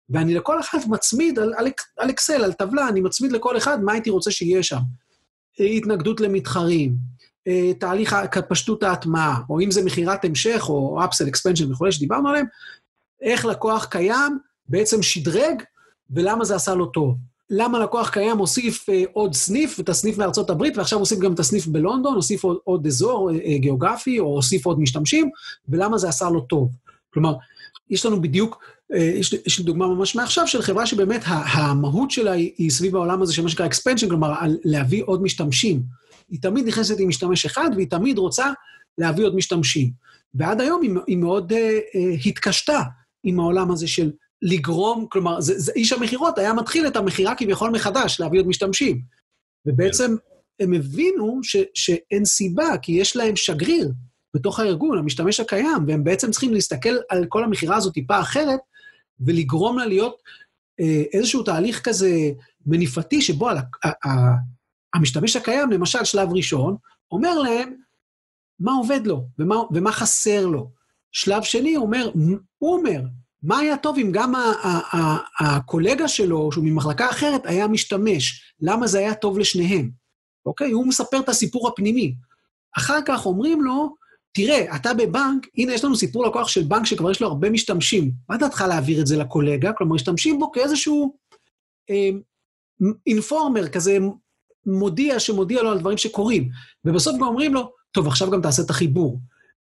ואני 0.10 0.34
לכל 0.34 0.60
אחד 0.60 0.78
מצמיד 0.88 1.40
על, 1.40 1.54
על, 1.58 1.68
על 1.98 2.10
אקסל, 2.10 2.44
על 2.44 2.54
טבלה, 2.54 2.90
אני 2.90 3.02
מצמיד 3.02 3.32
לכל 3.32 3.58
אחד 3.58 3.84
מה 3.84 3.94
הייתי 3.94 4.10
רוצה 4.10 4.32
שיהיה 4.32 4.64
שם. 4.64 4.80
התנגדות 5.60 6.22
למתחרים, 6.22 6.96
אה, 7.48 7.74
תהליך 7.80 8.16
פשטות 8.50 8.84
ההטמעה, 8.84 9.42
או 9.50 9.62
אם 9.62 9.72
זה 9.72 9.86
מכירת 9.86 10.26
המשך, 10.26 10.66
או 10.70 11.06
אפסל 11.06 11.28
אקספנשן 11.28 11.72
וכולי, 11.72 11.92
שדיברנו 11.92 12.30
עליהם, 12.30 12.46
איך 13.22 13.46
לקוח 13.46 13.86
קיים 13.86 14.40
בעצם 14.70 15.02
שדרג, 15.02 15.64
ולמה 16.10 16.46
זה 16.46 16.56
עשה 16.56 16.76
לו 16.76 16.86
טוב. 16.86 17.18
למה 17.50 17.80
לקוח 17.80 18.10
קיים 18.10 18.38
הוסיף 18.38 18.90
אה, 18.90 19.04
עוד 19.14 19.34
סניף, 19.34 19.80
את 19.80 19.90
הסניף 19.90 20.18
מארצות 20.18 20.50
הברית, 20.50 20.78
ועכשיו 20.78 21.00
הוסיף 21.00 21.20
גם 21.20 21.34
את 21.34 21.40
הסניף 21.40 21.68
בלונדון, 21.68 22.16
הוסיף 22.16 22.44
עוד, 22.44 22.58
עוד 22.64 22.88
אזור 22.88 23.32
אה, 23.32 23.58
גיאוגרפי, 23.58 24.20
או 24.20 24.26
הוסיף 24.26 24.66
עוד 24.66 24.80
משתמשים, 24.80 25.30
ולמה 25.70 25.98
זה 25.98 26.10
עשה 26.10 26.30
לו 26.30 26.42
טוב. 26.42 26.70
כלומר, 27.14 27.34
יש 27.90 28.06
לנו 28.06 28.22
בדיוק, 28.22 28.64
אה, 28.94 28.98
יש, 28.98 29.34
יש 29.46 29.60
לי 29.60 29.66
דוגמה 29.66 29.88
ממש 29.88 30.16
מעכשיו 30.16 30.48
של 30.48 30.62
חברה 30.62 30.86
שבאמת 30.86 31.22
המהות 31.26 32.12
שלה 32.12 32.32
היא, 32.32 32.52
היא 32.58 32.72
סביב 32.72 32.96
העולם 32.96 33.22
הזה 33.22 33.34
של 33.34 33.44
מה 33.44 33.50
שנקרא 33.50 33.68
expansion, 33.68 34.08
כלומר, 34.10 34.34
להביא 34.66 35.04
עוד 35.06 35.22
משתמשים. 35.22 35.82
היא 36.30 36.42
תמיד 36.42 36.68
נכנסת 36.68 37.00
עם 37.00 37.10
משתמש 37.10 37.46
אחד, 37.46 37.70
והיא 37.76 37.88
תמיד 37.90 38.18
רוצה 38.18 38.52
להביא 38.98 39.26
עוד 39.26 39.36
משתמשים. 39.36 39.92
ועד 40.34 40.62
היום 40.62 40.82
היא, 40.82 40.92
היא 41.08 41.18
מאוד 41.18 41.52
uh, 41.52 41.56
uh, 41.56 42.28
התקשתה 42.30 42.82
עם 43.24 43.40
העולם 43.40 43.72
הזה 43.72 43.88
של 43.88 44.12
לגרום, 44.42 45.06
כלומר, 45.10 45.42
זה, 45.42 45.60
זה, 45.60 45.72
איש 45.76 45.94
המכירות 45.94 46.38
היה 46.38 46.54
מתחיל 46.54 46.88
את 46.88 46.96
המכירה 46.96 47.36
כביכול 47.36 47.70
מחדש, 47.70 48.20
להביא 48.20 48.40
עוד 48.40 48.48
משתמשים. 48.48 49.02
ובעצם 49.66 50.16
הם 50.60 50.74
הבינו 50.74 51.40
ש, 51.44 51.58
שאין 51.74 52.26
סיבה, 52.26 52.78
כי 52.82 52.92
יש 52.92 53.16
להם 53.16 53.36
שגריר 53.36 53.92
בתוך 54.34 54.60
הארגון, 54.60 54.98
המשתמש 54.98 55.40
הקיים, 55.40 55.86
והם 55.88 56.04
בעצם 56.04 56.32
צריכים 56.32 56.54
להסתכל 56.54 56.96
על 57.10 57.26
כל 57.30 57.44
המכירה 57.44 57.76
הזאת 57.76 57.94
טיפה 57.94 58.20
אחרת, 58.20 58.60
ולגרום 59.20 59.80
לה 59.80 59.86
להיות 59.86 60.22
אה, 60.80 61.04
איזשהו 61.14 61.44
תהליך 61.44 61.82
כזה 61.84 62.12
מניפתי, 62.66 63.22
שבו 63.22 63.50
על, 63.50 63.58
ה, 63.58 63.62
ה, 64.08 64.34
המשתמש 64.94 65.36
הקיים, 65.36 65.72
למשל, 65.72 66.04
שלב 66.04 66.30
ראשון, 66.34 66.76
אומר 67.12 67.40
להם 67.40 67.76
מה 68.60 68.72
עובד 68.72 69.08
לו 69.08 69.28
ומה, 69.40 69.56
ומה 69.74 69.92
חסר 69.92 70.46
לו. 70.46 70.72
שלב 71.12 71.44
שני 71.44 71.78
אומר, 71.78 72.12
הוא 72.58 72.78
אומר, 72.78 73.02
מה 73.44 73.60
היה 73.60 73.78
טוב 73.78 73.98
אם 73.98 74.12
גם 74.12 74.34
הקולגה 75.40 76.08
שלו, 76.08 76.52
שהוא 76.52 76.66
ממחלקה 76.66 77.10
אחרת, 77.10 77.42
היה 77.46 77.68
משתמש? 77.68 78.54
למה 78.62 78.88
זה 78.88 79.00
היה 79.00 79.14
טוב 79.14 79.40
לשניהם? 79.40 79.90
אוקיי? 80.46 80.72
הוא 80.72 80.88
מספר 80.88 81.20
את 81.20 81.30
הסיפור 81.30 81.68
הפנימי. 81.68 82.16
אחר 82.78 83.00
כך 83.06 83.26
אומרים 83.26 83.64
לו, 83.64 83.96
תראה, 84.32 84.76
אתה 84.76 84.94
בבנק, 84.94 85.48
הנה 85.58 85.74
יש 85.74 85.84
לנו 85.84 85.96
סיפור 85.96 86.26
לקוח 86.26 86.48
של 86.48 86.64
בנק 86.64 86.86
שכבר 86.86 87.12
יש 87.12 87.22
לו 87.22 87.28
הרבה 87.28 87.50
משתמשים. 87.50 88.12
מה 88.30 88.38
דעתך 88.38 88.64
להעביר 88.68 89.02
את 89.02 89.08
זה 89.08 89.18
לקולגה? 89.18 89.74
כלומר, 89.74 89.96
משתמשים 89.96 90.40
בו 90.40 90.52
כאיזשהו 90.52 91.18
אה, 91.90 92.10
אינפורמר, 93.08 93.68
כזה 93.68 93.98
מודיע 94.66 95.20
שמודיע 95.20 95.64
לו 95.64 95.72
על 95.72 95.80
דברים 95.80 95.98
שקורים. 95.98 96.50
ובסוף 96.86 97.16
גם 97.16 97.24
אומרים 97.24 97.54
לו, 97.54 97.72
טוב, 97.92 98.08
עכשיו 98.08 98.32
גם 98.32 98.42
תעשה 98.42 98.62
את 98.62 98.70
החיבור. 98.70 99.20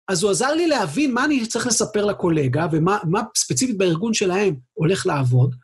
אז 0.09 0.23
הוא 0.23 0.31
עזר 0.31 0.53
לי 0.53 0.67
להבין 0.67 1.13
מה 1.13 1.25
אני 1.25 1.45
צריך 1.45 1.67
לספר 1.67 2.05
לקולגה, 2.05 2.67
ומה 2.71 2.97
מה 3.03 3.21
ספציפית 3.37 3.77
בארגון 3.77 4.13
שלהם 4.13 4.55
הולך 4.73 5.05
לעבוד. 5.07 5.55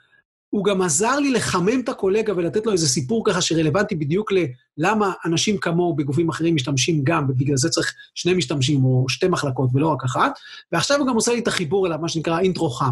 הוא 0.49 0.65
גם 0.65 0.81
עזר 0.81 1.19
לי 1.19 1.31
לחמם 1.31 1.79
את 1.79 1.89
הקולגה 1.89 2.33
ולתת 2.35 2.65
לו 2.65 2.71
איזה 2.71 2.87
סיפור 2.87 3.23
ככה 3.25 3.41
שרלוונטי 3.41 3.95
בדיוק 3.95 4.31
ללמה 4.77 5.13
אנשים 5.25 5.57
כמוהו 5.57 5.95
בגופים 5.95 6.29
אחרים 6.29 6.55
משתמשים 6.55 7.01
גם, 7.03 7.25
ובגלל 7.29 7.57
זה 7.57 7.69
צריך 7.69 7.93
שני 8.15 8.33
משתמשים 8.33 8.83
או 8.83 9.05
שתי 9.09 9.27
מחלקות 9.27 9.69
ולא 9.73 9.87
רק 9.87 10.03
אחת. 10.03 10.39
ועכשיו 10.71 10.99
הוא 10.99 11.07
גם 11.07 11.15
עושה 11.15 11.33
לי 11.33 11.39
את 11.39 11.47
החיבור 11.47 11.87
אליו, 11.87 11.99
מה 12.01 12.09
שנקרא 12.09 12.39
אינטרו 12.39 12.69
חם. 12.69 12.91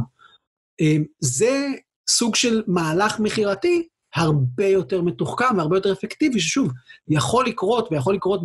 אמ, 0.79 1.03
זה 1.19 1.67
סוג 2.09 2.35
של 2.35 2.63
מהלך 2.67 3.19
מכירתי 3.19 3.87
הרבה 4.15 4.65
יותר 4.65 5.01
מתוחכם 5.01 5.57
והרבה 5.57 5.77
יותר 5.77 5.93
אפקטיבי, 5.93 6.39
ששוב, 6.39 6.71
יכול 7.07 7.45
לקרות 7.45 7.87
ויכול 7.91 8.15
לקרות 8.15 8.41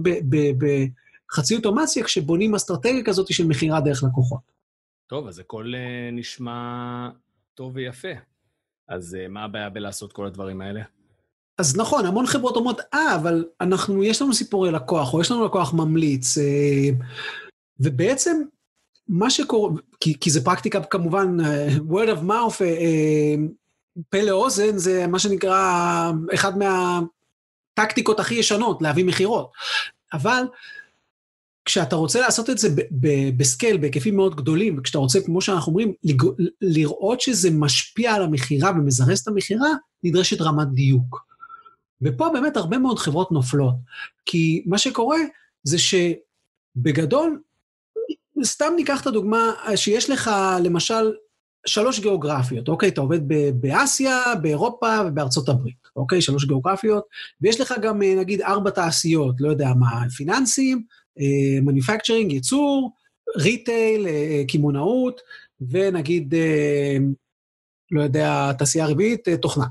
בחצי 1.31 1.57
אוטומציה 1.57 2.05
כשבונים 2.05 2.55
אסטרטגיה 2.55 3.05
כזאת 3.05 3.33
של 3.33 3.47
מכירה 3.47 3.81
דרך 3.81 4.03
לקוחות. 4.03 4.41
טוב, 5.07 5.29
אז 5.29 5.39
הכל 5.39 5.73
אה, 5.75 6.11
נשמע 6.13 7.09
טוב 7.55 7.73
ויפה. 7.75 8.09
אז 8.89 9.15
אה, 9.21 9.29
מה 9.29 9.45
הבעיה 9.45 9.71
בלעשות 9.71 10.13
כל 10.13 10.27
הדברים 10.27 10.61
האלה? 10.61 10.83
אז 11.59 11.77
נכון, 11.77 12.07
המון 12.07 12.27
חברות 12.27 12.57
אומרות, 12.57 12.81
אה, 12.95 13.15
אבל 13.15 13.45
אנחנו, 13.61 14.05
יש 14.05 14.23
לנו 14.23 14.35
סיפורי 14.35 14.71
לקוח, 14.71 15.15
או 15.15 15.21
יש 15.21 15.31
לנו 15.31 15.45
לקוח 15.45 15.75
ממליץ, 15.75 16.39
אה, 16.39 16.91
ובעצם 17.81 18.43
מה 19.09 19.31
שקורה, 19.31 19.73
כי, 20.01 20.21
כי 20.21 20.31
זה 20.31 20.45
פרקטיקה 20.45 20.83
כמובן, 20.83 21.37
word 21.91 22.09
of 22.09 22.29
mouth, 22.29 22.63
פה 24.11 24.23
לאוזן, 24.23 24.79
זה 24.79 25.07
מה 25.07 25.19
שנקרא 25.19 26.11
אחד 26.35 26.53
מהטקטיקות 26.59 28.21
הכי 28.21 28.35
ישנות, 28.35 28.83
להביא 28.83 29.05
מכירות. 29.05 29.53
אבל 30.13 30.43
כשאתה 31.69 31.97
רוצה 31.97 32.21
לעשות 32.21 32.51
את 32.51 32.59
זה 32.59 32.69
בסקייל, 33.37 33.77
בהיקפים 33.77 34.17
מאוד 34.17 34.37
גדולים, 34.37 34.79
וכשאתה 34.79 34.99
רוצה, 34.99 35.21
כמו 35.21 35.41
שאנחנו 35.41 35.71
אומרים, 35.71 35.93
לראות 36.61 37.21
שזה 37.21 37.51
משפיע 37.51 38.15
על 38.15 38.23
המכירה 38.23 38.71
ומזרז 38.71 39.19
את 39.19 39.29
המכירה, 39.29 39.69
נדרשת 40.03 40.41
רמת 40.41 40.69
דיוק. 40.69 41.25
ופה 42.03 42.29
באמת 42.33 42.57
הרבה 42.57 42.79
מאוד 42.79 42.99
חברות 42.99 43.33
נופלות, 43.33 43.75
כי 44.27 44.63
מה 44.67 44.79
שקורה 44.79 45.19
זה 45.63 45.77
שבגדול, 45.79 47.41
סתם 48.43 48.73
ניקח 48.77 49.01
את 49.01 49.07
הדוגמה 49.07 49.53
שיש 49.77 50.11
לך, 50.11 50.31
למשל, 50.65 51.13
שלוש 51.67 52.01
גיאוגרפיות, 52.01 52.69
אוקיי? 52.69 52.89
אתה 52.89 53.01
עובד 53.01 53.21
באסיה, 53.55 54.23
באירופה 54.43 54.99
ובארצות 55.07 55.49
הברית, 55.49 55.89
אוקיי? 55.97 56.23
שלוש 56.23 56.45
גיאוגרפיות, 56.45 57.05
ויש 57.41 57.61
לך 57.61 57.75
גם, 57.83 58.03
נגיד, 58.03 58.43
ארבע 58.43 58.71
תעשיות, 58.71 59.35
לא 59.41 59.49
יודע 59.49 59.73
מה, 59.79 60.11
פיננסים, 60.17 60.83
manufacturing, 61.63 62.33
ייצור, 62.33 62.93
retail, 63.37 64.07
קמעונאות, 64.49 65.21
ונגיד, 65.71 66.35
לא 67.91 68.03
יודע, 68.03 68.53
תעשייה 68.53 68.87
רביעית, 68.87 69.29
תוכנה. 69.43 69.65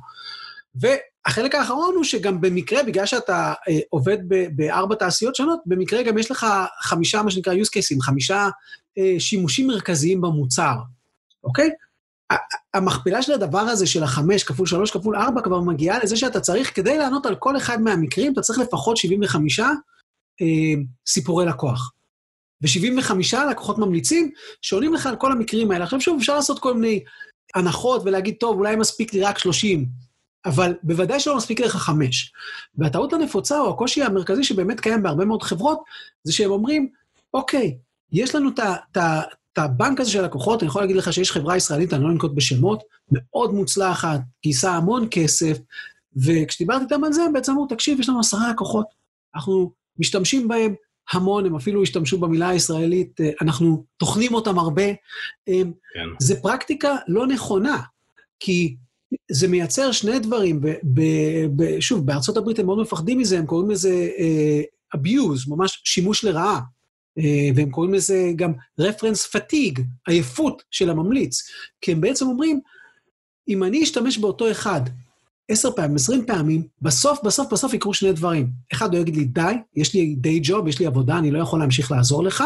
והחלק 0.76 1.56
האחרון 1.56 1.96
הוא 1.96 2.04
שגם 2.04 2.42
במקרה, 2.42 2.84
בגלל 2.84 3.06
שאתה 3.06 3.54
עובד 3.90 4.18
בארבע 4.56 4.96
תעשיות 4.96 5.36
שונות, 5.36 5.60
במקרה 5.66 6.04
גם 6.04 6.18
יש 6.18 6.32
לך 6.32 6.46
חמישה, 6.82 7.24
מה 7.24 7.32
שנקרא 7.32 7.54
use 7.54 7.68
cases, 7.68 8.02
חמישה 8.02 8.50
שימושים 9.20 9.68
מרכזיים 9.68 10.22
במוצר, 10.22 10.76
אוקיי? 11.44 11.70
המכפלה 12.74 13.22
של 13.22 13.34
הדבר 13.34 13.60
הזה, 13.60 13.88
של 13.88 14.04
החמש 14.04 14.44
כפול 14.44 14.68
שלוש 14.68 14.92
כפול 14.92 15.16
ארבע, 15.16 15.42
כבר 15.42 15.60
מגיעה 15.60 16.00
לזה 16.04 16.18
שאתה 16.18 16.40
צריך, 16.40 16.76
כדי 16.76 16.98
לענות 16.98 17.26
על 17.26 17.36
כל 17.36 17.58
אחד 17.58 17.82
מהמקרים, 17.82 18.34
אתה 18.34 18.42
צריך 18.42 18.60
לפחות 18.60 18.98
75 18.98 19.60
אה, 19.60 19.72
סיפורי 21.08 21.46
לקוח. 21.46 21.92
ו-75 22.62 23.12
לקוחות 23.52 23.78
ממליצים 23.78 24.32
שעונים 24.62 24.94
לך 24.94 25.06
על 25.06 25.16
כל 25.16 25.32
המקרים 25.32 25.72
האלה. 25.72 25.84
עכשיו 25.84 26.02
שוב, 26.02 26.18
אפשר 26.20 26.36
לעשות 26.36 26.60
כל 26.60 26.74
מיני 26.74 27.04
הנחות 27.56 28.02
ולהגיד, 28.06 28.36
טוב, 28.40 28.58
אולי 28.58 28.76
מספיק 28.76 29.14
לי 29.14 29.22
רק 29.22 29.38
30, 29.38 29.86
אבל 30.46 30.74
בוודאי 30.84 31.20
שלא 31.20 31.38
מספיק 31.38 31.60
לך 31.60 31.76
חמש. 31.76 32.34
והטעות 32.76 33.14
הנפוצה, 33.14 33.60
או 33.60 33.70
הקושי 33.70 34.04
המרכזי 34.04 34.44
שבאמת 34.44 34.80
קיים 34.80 35.04
בהרבה 35.04 35.26
מאוד 35.26 35.44
חברות, 35.44 35.80
זה 36.24 36.34
שהם 36.34 36.52
אומרים, 36.52 36.90
אוקיי, 37.34 37.78
יש 38.12 38.36
לנו 38.36 38.50
את 38.92 39.58
הבנק 39.58 40.00
הזה 40.00 40.12
של 40.12 40.22
לקוחות, 40.26 40.64
אני 40.64 40.68
יכול 40.68 40.82
להגיד 40.82 40.96
לך 40.96 41.14
שיש 41.14 41.32
חברה 41.32 41.58
ישראלית, 41.58 41.94
אני 41.94 42.04
לא 42.04 42.10
אנקוט 42.10 42.32
בשמות, 42.36 42.84
מאוד 43.12 43.54
מוצלחת, 43.54 44.20
גייסה 44.44 44.72
המון 44.72 45.08
כסף, 45.12 45.58
וכשדיברתי 46.18 46.84
איתם 46.84 47.04
על 47.04 47.14
זה, 47.14 47.24
הם 47.24 47.34
בעצם 47.34 47.52
אמרו, 47.52 47.68
תקשיב, 47.68 48.00
יש 48.00 48.10
לנו 48.10 48.20
עשרה 48.20 48.50
לקוחות, 48.50 48.86
אנחנו 49.36 49.72
משתמשים 50.00 50.48
בהם 50.48 50.74
המון, 51.12 51.46
הם 51.46 51.56
אפילו 51.56 51.84
השתמשו 51.84 52.18
במילה 52.18 52.50
הישראלית, 52.50 53.22
אה, 53.22 53.30
אנחנו 53.42 53.86
טוחנים 53.98 54.34
אותם 54.34 54.60
הרבה. 54.60 54.88
אה, 55.48 55.62
כן. 55.94 56.10
זה 56.20 56.42
פרקטיקה 56.42 56.96
לא 57.08 57.28
נכונה, 57.28 57.82
כי 58.40 58.76
זה 59.32 59.48
מייצר 59.48 59.92
שני 59.92 60.20
דברים, 60.20 60.62
ב, 60.62 60.68
ב, 60.68 61.02
ב, 61.56 61.80
שוב, 61.80 62.06
בארצות 62.06 62.38
הברית 62.38 62.60
הם 62.60 62.66
מאוד 62.66 62.82
מפחדים 62.82 63.18
מזה, 63.18 63.40
הם 63.40 63.46
קוראים 63.46 63.72
לזה 63.72 64.10
uh, 64.18 64.98
abuse, 64.98 65.50
ממש 65.50 65.82
שימוש 65.86 66.24
לרעה. 66.24 66.60
Uh, 67.20 67.24
והם 67.56 67.72
קוראים 67.72 67.94
לזה 67.94 68.32
גם 68.36 68.54
reference 68.82 69.36
fatigue, 69.36 69.82
עייפות 70.08 70.64
של 70.72 70.90
הממליץ. 70.90 71.42
כי 71.82 71.92
הם 71.92 72.02
בעצם 72.02 72.26
אומרים, 72.26 72.60
אם 73.48 73.64
אני 73.64 73.84
אשתמש 73.84 74.18
באותו 74.18 74.52
אחד 74.52 74.82
עשר 75.50 75.72
פעמים, 75.72 75.96
עשרים 75.96 76.26
פעמים, 76.26 76.64
בסוף, 76.82 77.20
בסוף, 77.24 77.54
בסוף 77.54 77.74
יקרו 77.74 77.94
שני 77.94 78.14
דברים. 78.14 78.50
אחד, 78.74 78.94
הוא 78.94 79.02
יגיד 79.02 79.16
לי, 79.16 79.26
די, 79.26 79.54
יש 79.76 79.94
לי 79.94 80.16
די 80.16 80.40
ג'וב, 80.44 80.68
יש 80.68 80.80
לי 80.80 80.86
עבודה, 80.86 81.18
אני 81.18 81.32
לא 81.32 81.40
יכול 81.40 81.60
להמשיך 81.60 81.92
לעזור 81.92 82.24
לך, 82.24 82.44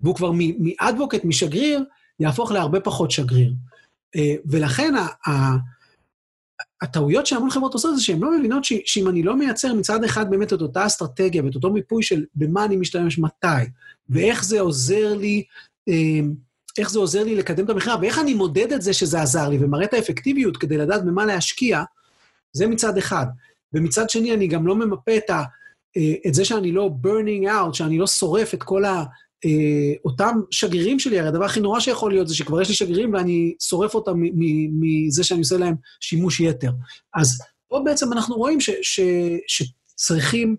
והוא 0.00 0.14
כבר 0.14 0.32
מאדבוקט, 0.58 1.24
משגריר, 1.24 1.84
יהפוך 2.20 2.52
להרבה 2.52 2.80
פחות 2.80 3.10
שגריר. 3.10 3.52
אה, 4.16 4.34
ולכן 4.46 4.94
הטעויות 6.82 7.26
שהמון 7.26 7.50
חברות 7.50 7.74
עושות 7.74 7.96
זה 7.96 8.02
שהן 8.02 8.20
לא 8.20 8.38
מבינות 8.38 8.64
שאם 8.64 9.08
אני 9.08 9.22
לא 9.22 9.36
מייצר 9.36 9.74
מצד 9.74 10.04
אחד 10.04 10.30
באמת 10.30 10.52
את 10.52 10.62
אותה 10.62 10.86
אסטרטגיה 10.86 11.44
ואת 11.44 11.54
אותו 11.54 11.72
מיפוי 11.72 12.02
של 12.02 12.24
במה 12.34 12.64
אני 12.64 12.76
משתמש 12.76 13.18
מתי, 13.18 13.64
ואיך 14.08 14.44
זה 14.44 14.60
עוזר 14.60 15.14
לי, 15.14 15.44
אה, 15.88 16.20
איך 16.78 16.90
זה 16.90 16.98
עוזר 16.98 17.24
לי 17.24 17.34
לקדם 17.34 17.64
את 17.64 17.70
המכירה, 17.70 17.96
ואיך 18.00 18.18
אני 18.18 18.34
מודד 18.34 18.72
את 18.72 18.82
זה 18.82 18.92
שזה 18.92 19.22
עזר 19.22 19.48
לי, 19.48 19.58
ומראה 19.60 19.84
את 19.84 19.94
האפקטיביות 19.94 20.56
כדי 20.56 20.78
לדעת 20.78 21.04
במה 21.04 21.26
להשקיע, 21.26 21.82
זה 22.52 22.66
מצד 22.66 22.98
אחד. 22.98 23.26
ומצד 23.74 24.10
שני, 24.10 24.34
אני 24.34 24.46
גם 24.46 24.66
לא 24.66 24.76
ממפה 24.76 25.16
את, 25.16 25.30
ה, 25.30 25.42
אה, 25.96 26.14
את 26.26 26.34
זה 26.34 26.44
שאני 26.44 26.72
לא 26.72 26.90
burning 27.04 27.46
out, 27.46 27.72
שאני 27.72 27.98
לא 27.98 28.06
שורף 28.06 28.54
את 28.54 28.62
כל 28.62 28.84
ה... 28.84 29.04
אה, 29.44 29.94
אותם 30.04 30.40
שגרירים 30.50 30.98
שלי, 30.98 31.18
הרי 31.18 31.28
הדבר 31.28 31.44
הכי 31.44 31.60
נורא 31.60 31.80
שיכול 31.80 32.12
להיות 32.12 32.28
זה 32.28 32.34
שכבר 32.34 32.62
יש 32.62 32.68
לי 32.68 32.74
שגרירים 32.74 33.14
ואני 33.14 33.54
שורף 33.62 33.94
אותם 33.94 34.12
מזה 34.80 35.24
שאני 35.24 35.40
עושה 35.40 35.56
להם 35.56 35.74
שימוש 36.00 36.40
יתר. 36.40 36.70
אז 37.14 37.42
פה 37.68 37.82
בעצם 37.84 38.12
אנחנו 38.12 38.36
רואים 38.36 38.60
ש, 38.60 38.70
ש, 38.82 39.00
שצריכים 39.46 40.56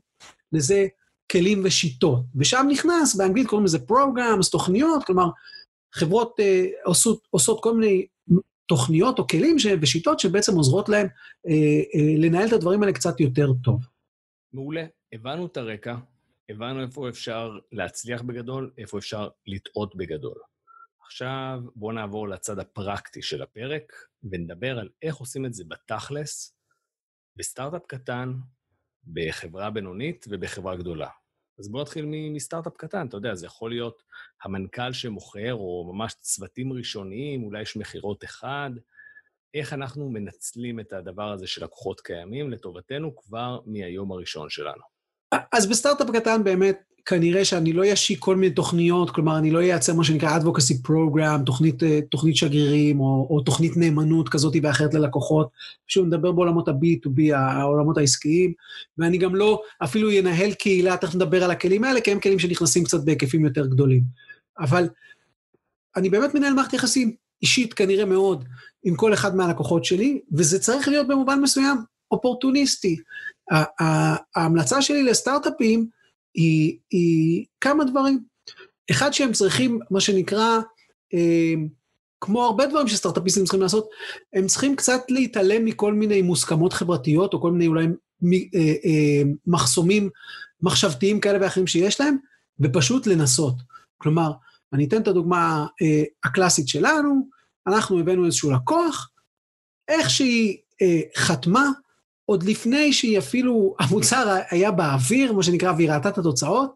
לזה 0.54 0.88
כלים 1.32 1.62
ושיטות. 1.64 2.24
ושם 2.36 2.66
נכנס, 2.70 3.16
באנגלית 3.16 3.48
קוראים 3.48 3.66
לזה 3.66 3.78
programs, 3.78 4.52
תוכניות, 4.52 5.04
כלומר, 5.04 5.30
חברות 5.96 6.40
אה, 6.40 6.66
עושות, 6.86 7.28
עושות 7.30 7.64
כל 7.64 7.78
מיני 7.78 8.06
תוכניות 8.66 9.20
או 9.20 9.28
כלים 9.28 9.60
ש... 9.60 9.68
ושיטות 9.82 10.20
שבעצם 10.20 10.56
עוזרות 10.56 10.90
להם 10.90 11.08
אה, 11.48 11.52
אה, 11.96 12.16
לנהל 12.18 12.48
את 12.48 12.54
הדברים 12.54 12.84
האלה 12.84 12.94
קצת 12.94 13.20
יותר 13.20 13.48
טוב. 13.64 13.82
מעולה. 14.54 14.86
הבנו 15.14 15.46
את 15.46 15.58
הרקע, 15.58 15.96
הבנו 16.50 16.82
איפה 16.82 17.10
אפשר 17.10 17.58
להצליח 17.72 18.22
בגדול, 18.22 18.72
איפה 18.78 18.98
אפשר 18.98 19.30
לטעות 19.48 19.96
בגדול. 19.96 20.38
עכשיו 21.06 21.62
בואו 21.76 21.92
נעבור 21.92 22.28
לצד 22.28 22.60
הפרקטי 22.60 23.22
של 23.22 23.42
הפרק, 23.42 23.94
ונדבר 24.24 24.80
על 24.80 24.90
איך 25.02 25.16
עושים 25.16 25.46
את 25.46 25.54
זה 25.54 25.64
בתכלס, 25.68 26.58
בסטארט-אפ 27.36 27.86
קטן, 27.88 28.34
בחברה 29.08 29.70
בינונית 29.70 30.26
ובחברה 30.30 30.76
גדולה. 30.76 31.10
אז 31.60 31.70
בואו 31.70 31.84
נתחיל 31.84 32.06
מסטארט-אפ 32.06 32.78
קטן, 32.78 33.08
אתה 33.08 33.18
יודע, 33.18 33.36
זה 33.36 33.46
יכול 33.46 33.72
להיות 33.72 34.04
המנכ"ל 34.44 34.94
שמוכר, 34.94 35.54
או 35.54 35.92
ממש 35.94 36.14
צוותים 36.14 36.74
ראשוניים, 36.74 37.44
אולי 37.44 37.62
יש 37.62 37.78
מכירות 37.78 38.24
אחד. 38.24 38.72
איך 39.54 39.74
אנחנו 39.74 40.10
מנצלים 40.10 40.80
את 40.80 40.94
הדבר 40.94 41.32
הזה 41.32 41.48
של 41.48 41.64
לקוחות 41.64 42.02
קיימים 42.02 42.52
לטובתנו 42.52 43.16
כבר 43.16 43.60
מהיום 43.66 44.12
הראשון 44.12 44.50
שלנו. 44.50 44.84
אז 45.52 45.70
בסטארט-אפ 45.70 46.08
קטן 46.14 46.44
באמת, 46.44 46.93
כנראה 47.06 47.46
שאני 47.46 47.74
לא 47.74 47.94
אשיק 47.94 48.20
כל 48.20 48.36
מיני 48.36 48.54
תוכניות, 48.54 49.10
כלומר, 49.10 49.38
אני 49.38 49.52
לא 49.52 49.60
אייצר 49.60 49.94
מה 49.94 50.04
שנקרא 50.04 50.40
advocacy 50.40 50.88
program, 50.88 51.44
תוכנית, 51.46 51.84
אה, 51.84 52.00
תוכנית 52.12 52.36
שגרירים, 52.36 53.00
או, 53.00 53.28
או 53.30 53.42
תוכנית 53.42 53.78
נאמנות 53.78 54.30
כזאת 54.30 54.54
ואחרת 54.64 54.94
ללקוחות. 54.94 55.50
שוב, 55.88 56.06
נדבר 56.06 56.32
בעולמות 56.32 56.68
ה-B2B, 56.68 57.36
העולמות 57.36 57.98
העסקיים, 57.98 58.54
ואני 58.98 59.18
גם 59.18 59.36
לא 59.36 59.62
אפילו 59.84 60.12
ינהל 60.12 60.54
קהילה, 60.54 60.98
תכף 60.98 61.16
נדבר 61.16 61.44
על 61.44 61.52
הכלים 61.52 61.84
האלה, 61.84 62.02
כי 62.02 62.12
הם 62.12 62.20
כלים 62.20 62.40
שנכנסים 62.40 62.84
קצת 62.84 63.04
בהיקפים 63.04 63.46
יותר 63.46 63.66
גדולים. 63.66 64.04
אבל 64.60 64.90
אני 65.96 66.10
באמת 66.10 66.36
מנהל 66.36 66.54
מערכת 66.54 66.74
יחסים 66.74 67.16
אישית 67.42 67.74
כנראה 67.74 68.06
מאוד 68.06 68.46
עם 68.84 68.96
כל 68.96 69.14
אחד 69.14 69.36
מהלקוחות 69.36 69.86
שלי, 69.86 70.22
וזה 70.32 70.60
צריך 70.60 70.88
להיות 70.88 71.08
במובן 71.08 71.40
מסוים 71.42 71.78
אופורטוניסטי. 72.12 72.96
ההמלצה 74.36 74.82
שלי 74.82 75.04
לסטארט-אפים, 75.04 75.88
היא, 76.34 76.78
היא 76.92 77.46
כמה 77.62 77.84
דברים. 77.84 78.24
אחד 78.92 79.14
שהם 79.14 79.32
צריכים, 79.32 79.80
מה 79.92 80.02
שנקרא, 80.02 80.60
אה, 81.14 81.54
כמו 82.22 82.44
הרבה 82.44 82.66
דברים 82.66 82.88
שסטארט-אפיסטים 82.88 83.44
צריכים 83.44 83.62
לעשות, 83.62 83.90
הם 84.34 84.48
צריכים 84.48 84.76
קצת 84.76 85.02
להתעלם 85.10 85.66
מכל 85.66 85.94
מיני 85.94 86.22
מוסכמות 86.22 86.74
חברתיות, 86.74 87.34
או 87.34 87.42
כל 87.42 87.52
מיני 87.52 87.68
אולי 87.68 87.86
אה, 87.86 88.74
אה, 88.86 89.22
מחסומים 89.48 90.10
מחשבתיים 90.62 91.20
כאלה 91.20 91.38
ואחרים 91.42 91.68
שיש 91.68 92.02
להם, 92.02 92.18
ופשוט 92.60 93.08
לנסות. 93.08 93.56
כלומר, 93.98 94.32
אני 94.74 94.86
אתן 94.86 95.02
את 95.02 95.08
הדוגמה 95.08 95.66
אה, 95.82 96.04
הקלאסית 96.24 96.68
שלנו, 96.68 97.28
אנחנו 97.68 98.00
הבאנו 98.00 98.26
איזשהו 98.26 98.52
לקוח, 98.52 99.10
איך 99.88 100.10
שהיא 100.10 100.58
אה, 100.82 101.00
חתמה, 101.16 101.70
עוד 102.26 102.44
לפני 102.44 102.94
שהיא 102.94 103.20
אפילו, 103.20 103.76
המוצר 103.80 104.38
היה 104.50 104.72
באוויר, 104.72 105.34
מה 105.34 105.44
שנקרא, 105.44 105.72
והיא 105.72 105.92
ראתה 105.92 106.10
את 106.10 106.18
התוצאות, 106.18 106.76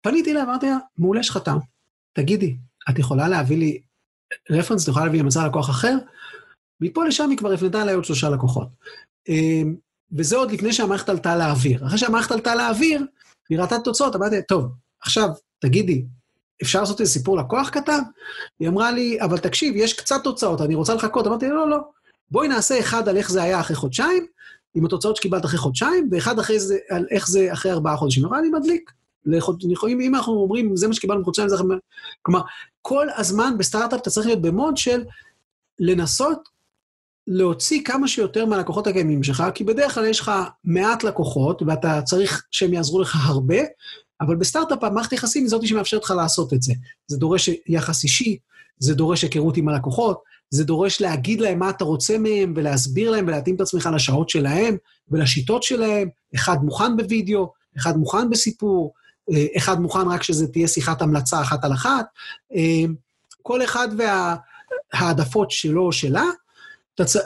פניתי 0.00 0.32
אליה, 0.32 0.42
אמרתי 0.42 0.66
לה, 0.66 0.76
מעולה 0.98 1.22
שחתם. 1.22 1.56
תגידי, 2.12 2.56
את 2.90 2.98
יכולה 2.98 3.28
להביא 3.28 3.58
לי 3.58 3.80
רפרנס, 4.50 4.82
את 4.82 4.88
יכולה 4.88 5.04
להביא 5.04 5.20
לי 5.20 5.26
מצא 5.26 5.46
לקוח 5.46 5.70
אחר? 5.70 5.96
מפה 6.80 7.04
לשם 7.04 7.30
היא 7.30 7.38
כבר 7.38 7.52
הפנתה 7.52 7.82
אליי 7.82 7.94
עוד 7.94 8.04
שלושה 8.04 8.30
לקוחות. 8.30 8.68
אמ, 9.28 9.74
וזה 10.12 10.36
עוד 10.36 10.50
לפני 10.50 10.72
שהמערכת 10.72 11.08
עלתה 11.08 11.36
לאוויר. 11.36 11.86
אחרי 11.86 11.98
שהמערכת 11.98 12.32
עלתה 12.32 12.54
לאוויר, 12.54 13.06
היא 13.50 13.58
ראתה 13.58 13.76
את 13.76 13.80
התוצאות, 13.80 14.16
אמרתי, 14.16 14.36
טוב, 14.48 14.72
עכשיו, 15.00 15.28
תגידי, 15.58 16.04
אפשר 16.62 16.80
לעשות 16.80 17.00
איזה 17.00 17.12
סיפור 17.12 17.36
לקוח 17.36 17.68
קטן? 17.68 18.00
היא 18.60 18.68
אמרה 18.68 18.90
לי, 18.90 19.20
אבל 19.20 19.38
תקשיב, 19.38 19.76
יש 19.76 19.92
קצת 19.92 20.20
תוצאות, 20.24 20.60
אני 20.60 20.74
רוצה 20.74 20.94
לחכות. 20.94 21.26
אמרתי, 21.26 21.48
לא, 21.48 21.70
לא, 21.70 21.78
בואי 22.30 22.48
נעשה 22.48 22.80
אחד 22.80 23.08
על 23.08 23.16
איך 23.16 23.30
זה 23.30 23.42
היה 23.42 23.60
אחרי 23.60 23.76
חודשיים, 23.76 24.26
עם 24.74 24.86
התוצאות 24.86 25.16
שקיבלת 25.16 25.44
אחרי 25.44 25.58
חודשיים, 25.58 26.08
ואחד 26.12 26.38
אחרי 26.38 26.60
זה, 26.60 26.78
על 26.90 27.06
איך 27.10 27.28
זה 27.28 27.52
אחרי 27.52 27.72
ארבעה 27.72 27.96
חודשים. 27.96 28.24
אמרה, 28.24 28.38
אני 28.38 28.48
מדליק. 28.48 28.92
יכולים, 29.70 30.00
אם 30.00 30.14
אנחנו 30.14 30.32
אומרים, 30.32 30.76
זה 30.76 30.88
מה 30.88 30.94
שקיבלנו 30.94 31.22
בחודשיים, 31.22 31.48
זה... 31.48 31.56
כלומר, 32.22 32.40
כל 32.82 33.06
הזמן 33.16 33.54
בסטארט-אפ 33.58 34.00
אתה 34.00 34.10
צריך 34.10 34.26
להיות 34.26 34.42
במוד 34.42 34.76
של 34.76 35.04
לנסות 35.78 36.48
להוציא 37.26 37.82
כמה 37.84 38.08
שיותר 38.08 38.46
מהלקוחות 38.46 38.86
הקיימים 38.86 39.22
שלך, 39.22 39.44
כי 39.54 39.64
בדרך 39.64 39.94
כלל 39.94 40.04
יש 40.04 40.20
לך 40.20 40.32
מעט 40.64 41.04
לקוחות, 41.04 41.62
ואתה 41.62 42.02
צריך 42.02 42.44
שהם 42.50 42.74
יעזרו 42.74 43.00
לך 43.00 43.16
הרבה, 43.24 43.56
אבל 44.20 44.36
בסטארט-אפ 44.36 44.84
המערכת 44.84 45.12
יחסים 45.12 45.42
היא 45.42 45.50
זאת 45.50 45.66
שמאפשרת 45.66 46.04
לך 46.04 46.10
לעשות 46.10 46.52
את 46.52 46.62
זה. 46.62 46.72
זה 47.06 47.16
דורש 47.16 47.50
יחס 47.66 48.04
אישי, 48.04 48.38
זה 48.78 48.94
דורש 48.94 49.22
היכרות 49.22 49.56
עם 49.56 49.68
הלקוחות, 49.68 50.22
זה 50.50 50.64
דורש 50.64 51.00
להגיד 51.00 51.40
להם 51.40 51.58
מה 51.58 51.70
אתה 51.70 51.84
רוצה 51.84 52.18
מהם, 52.18 52.52
ולהסביר 52.56 53.10
להם 53.10 53.26
ולהתאים 53.28 53.56
את 53.56 53.60
עצמך 53.60 53.88
לשעות 53.94 54.28
שלהם 54.28 54.76
ולשיטות 55.08 55.62
שלהם. 55.62 56.08
אחד 56.34 56.56
מוכן 56.64 56.96
בווידאו, 56.96 57.52
אחד 57.76 57.96
מוכן 57.96 58.30
בסיפור, 58.30 58.92
אה, 59.32 59.46
אחד 59.56 59.80
מוכן 59.80 60.08
רק 60.08 60.22
שזה 60.22 60.46
תהיה 60.46 60.68
שיחת 60.68 61.02
המלצה 61.02 61.40
אחת 61.40 61.64
על 61.64 61.72
אחת. 61.72 62.06
אה, 62.54 62.84
כל 63.42 63.64
אחד 63.64 63.88
וההעדפות 64.92 65.50
שלו 65.50 65.82
או 65.82 65.92
שלה. 65.92 66.24
תצ... 66.94 67.16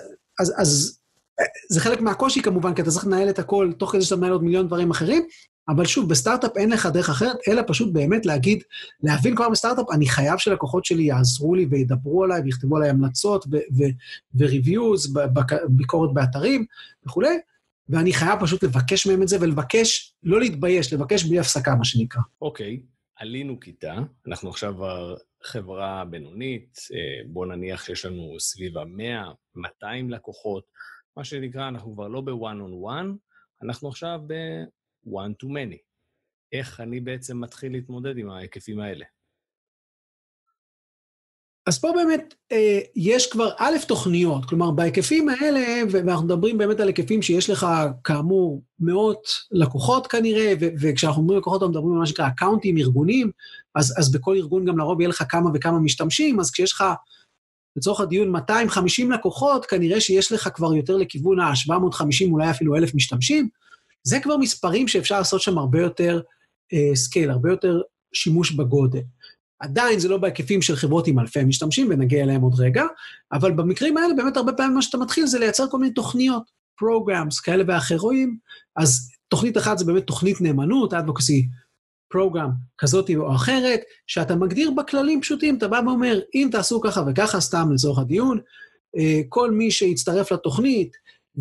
אז, 0.40 0.54
אז 0.56 0.98
אה, 1.40 1.44
זה 1.68 1.80
חלק 1.80 2.00
מהקושי 2.00 2.42
כמובן, 2.42 2.74
כי 2.74 2.82
אתה 2.82 2.90
צריך 2.90 3.06
לנהל 3.06 3.30
את 3.30 3.38
הכל 3.38 3.72
תוך 3.78 3.92
כדי 3.92 4.02
שאתה 4.02 4.16
מנהל 4.16 4.32
עוד 4.32 4.42
מיליון 4.42 4.66
דברים 4.66 4.90
אחרים, 4.90 5.26
אבל 5.68 5.86
שוב, 5.86 6.08
בסטארט-אפ 6.08 6.56
אין 6.56 6.70
לך 6.70 6.86
דרך 6.86 7.10
אחרת, 7.10 7.36
אלא 7.48 7.62
פשוט 7.66 7.92
באמת 7.92 8.26
להגיד, 8.26 8.62
להבין 9.02 9.36
כבר 9.36 9.48
בסטארט-אפ, 9.48 9.90
אני 9.92 10.08
חייב 10.08 10.38
שלקוחות 10.38 10.84
שלי 10.84 11.02
יעזרו 11.02 11.54
לי 11.54 11.66
וידברו 11.70 12.24
עליי 12.24 12.42
ויכתבו 12.42 12.76
עליי 12.76 12.90
המלצות 12.90 13.46
ו-reviews, 13.48 15.20
ביקורת 15.68 16.14
באתרים 16.14 16.64
וכולי, 17.06 17.38
ואני 17.88 18.12
חייב 18.12 18.40
פשוט 18.40 18.64
לבקש 18.64 19.06
מהם 19.06 19.22
את 19.22 19.28
זה 19.28 19.36
ולבקש, 19.40 20.14
לא 20.22 20.40
להתבייש, 20.40 20.92
לבקש 20.92 21.24
בלי 21.24 21.38
הפסקה, 21.38 21.74
מה 21.74 21.84
שנקרא. 21.84 22.22
אוקיי, 22.42 22.80
okay. 22.82 22.98
עלינו 23.16 23.60
כיתה, 23.60 23.98
אנחנו 24.26 24.50
עכשיו 24.50 24.74
חברה 25.42 26.04
בינונית, 26.04 26.78
אה, 26.94 27.28
בוא 27.32 27.46
נניח 27.46 27.84
שיש 27.84 28.04
לנו 28.04 28.36
סביב 28.40 28.78
ה-100, 28.78 29.34
200 29.54 30.10
לקוחות, 30.10 30.64
מה 31.16 31.24
שנקרא, 31.24 31.68
אנחנו 31.68 31.94
כבר 31.94 32.08
לא 32.08 32.20
ב-one 32.20 32.60
on 32.68 32.88
one, 32.88 33.16
אנחנו 33.62 33.88
עכשיו 33.88 34.20
ב-one 35.10 35.44
to 35.44 35.48
many. 35.48 35.78
איך 36.52 36.80
אני 36.80 37.00
בעצם 37.00 37.40
מתחיל 37.40 37.72
להתמודד 37.72 38.18
עם 38.18 38.30
ההיקפים 38.30 38.80
האלה? 38.80 39.04
אז 41.68 41.80
פה 41.80 41.92
באמת 41.96 42.34
אה, 42.52 42.78
יש 42.96 43.30
כבר 43.30 43.50
א', 43.58 43.76
תוכניות, 43.88 44.44
כלומר 44.44 44.70
בהיקפים 44.70 45.28
האלה, 45.28 45.60
ואנחנו 45.90 46.26
מדברים 46.26 46.58
באמת 46.58 46.80
על 46.80 46.86
היקפים 46.86 47.22
שיש 47.22 47.50
לך 47.50 47.66
כאמור 48.04 48.62
מאות 48.80 49.28
לקוחות 49.50 50.06
כנראה, 50.06 50.52
ו- 50.60 50.68
וכשאנחנו 50.80 51.22
אומרים 51.22 51.38
לקוחות 51.38 51.62
אנחנו 51.62 51.70
מדברים 51.70 51.92
על 51.92 51.98
מה 51.98 52.06
שנקרא 52.06 52.28
accountים, 52.28 52.78
ארגונים, 52.78 53.30
אז, 53.74 53.94
אז 53.98 54.12
בכל 54.12 54.36
ארגון 54.36 54.64
גם 54.64 54.78
לרוב 54.78 55.00
יהיה 55.00 55.08
לך 55.08 55.24
כמה 55.28 55.50
וכמה 55.54 55.78
משתמשים, 55.78 56.40
אז 56.40 56.50
כשיש 56.50 56.72
לך 56.72 56.84
לצורך 57.76 58.00
הדיון 58.00 58.30
250 58.30 59.12
לקוחות, 59.12 59.66
כנראה 59.66 60.00
שיש 60.00 60.32
לך 60.32 60.48
כבר 60.54 60.74
יותר 60.74 60.96
לכיוון 60.96 61.40
ה-750, 61.40 62.30
אולי 62.30 62.50
אפילו 62.50 62.76
1,000 62.76 62.94
משתמשים, 62.94 63.48
זה 64.02 64.20
כבר 64.20 64.36
מספרים 64.36 64.88
שאפשר 64.88 65.18
לעשות 65.18 65.40
שם 65.40 65.58
הרבה 65.58 65.80
יותר 65.80 66.20
scale, 66.94 67.30
אה, 67.30 67.32
הרבה 67.32 67.50
יותר 67.50 67.80
שימוש 68.14 68.52
בגודל. 68.52 69.00
עדיין 69.60 69.98
זה 69.98 70.08
לא 70.08 70.16
בהיקפים 70.16 70.62
של 70.62 70.76
חברות 70.76 71.06
עם 71.06 71.18
אלפי 71.18 71.44
משתמשים, 71.44 71.86
ונגיע 71.90 72.24
אליהם 72.24 72.40
עוד 72.40 72.60
רגע, 72.60 72.84
אבל 73.32 73.52
במקרים 73.52 73.96
האלה 73.96 74.14
באמת 74.14 74.36
הרבה 74.36 74.52
פעמים 74.52 74.74
מה 74.74 74.82
שאתה 74.82 74.98
מתחיל 74.98 75.26
זה 75.26 75.38
לייצר 75.38 75.64
כל 75.70 75.78
מיני 75.78 75.92
תוכניות, 75.92 76.42
programs 76.82 77.42
כאלה 77.42 77.64
ואחרים, 77.66 78.38
אז 78.76 79.10
תוכנית 79.28 79.56
אחת 79.56 79.78
זה 79.78 79.84
באמת 79.84 80.06
תוכנית 80.06 80.40
נאמנות, 80.40 80.92
advocacy 80.92 81.44
program 82.14 82.50
כזאת 82.78 83.10
או 83.16 83.34
אחרת, 83.34 83.80
שאתה 84.06 84.36
מגדיר 84.36 84.70
בכללים 84.70 85.20
פשוטים, 85.20 85.58
אתה 85.58 85.68
בא 85.68 85.80
ואומר, 85.86 86.20
אם 86.34 86.48
תעשו 86.52 86.80
ככה 86.80 87.02
וככה, 87.06 87.40
סתם 87.40 87.68
לצורך 87.72 87.98
הדיון, 87.98 88.38
אה, 88.98 89.20
כל 89.28 89.50
מי 89.50 89.70
שיצטרף 89.70 90.32
לתוכנית, 90.32 90.96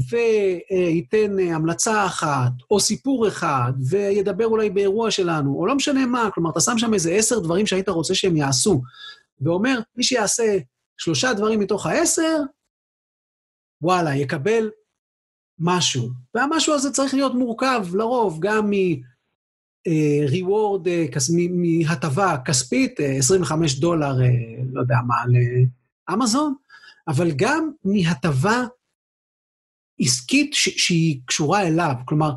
וייתן 0.10 1.40
אה, 1.40 1.56
המלצה 1.56 2.06
אחת, 2.06 2.52
או 2.72 2.80
סיפור 2.80 3.28
אחד, 3.28 3.74
וידבר 3.90 4.46
אולי 4.46 4.70
באירוע 4.70 5.12
שלנו, 5.12 5.56
או 5.56 5.68
לא 5.68 5.76
משנה 5.76 6.06
מה, 6.06 6.30
כלומר, 6.34 6.50
אתה 6.50 6.60
שם 6.60 6.78
שם 6.78 6.94
איזה 6.94 7.12
עשר 7.12 7.40
דברים 7.40 7.66
שהיית 7.66 7.90
רוצה 7.90 8.16
שהם 8.16 8.36
יעשו, 8.38 8.82
ואומר, 9.42 9.80
מי 9.96 10.04
שיעשה 10.04 10.58
שלושה 10.98 11.34
דברים 11.34 11.60
מתוך 11.60 11.86
העשר, 11.86 12.38
וואלה, 13.82 14.16
יקבל 14.16 14.70
משהו. 15.60 16.10
והמשהו 16.36 16.74
הזה 16.74 16.92
צריך 16.92 17.14
להיות 17.14 17.34
מורכב, 17.34 17.86
לרוב, 17.94 18.38
גם 18.42 18.70
מ-reward, 18.70 19.88
אה, 20.88 21.06
מהטבה 21.50 22.38
כספית, 22.46 23.00
25 23.00 23.76
אה, 23.76 23.82
דולר, 23.82 24.16
לא 24.74 24.82
יודע 24.82 24.98
מה, 25.08 25.16
לאמזון, 26.10 26.54
אבל 27.08 27.32
גם 27.36 27.72
מהטבה 27.84 28.64
עסקית 30.00 30.54
ש- 30.54 30.86
שהיא 30.86 31.20
קשורה 31.26 31.68
אליו. 31.68 31.94
כלומר, 32.06 32.32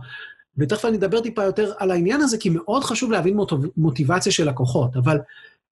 ותכף 0.59 0.85
אני 0.85 0.96
אדבר 0.96 1.20
טיפה 1.20 1.44
יותר 1.44 1.73
על 1.79 1.90
העניין 1.90 2.20
הזה, 2.20 2.38
כי 2.38 2.49
מאוד 2.49 2.85
חשוב 2.85 3.12
להבין 3.12 3.37
מוטיבציה 3.77 4.33
של 4.33 4.49
לקוחות, 4.49 4.96
אבל 4.96 5.18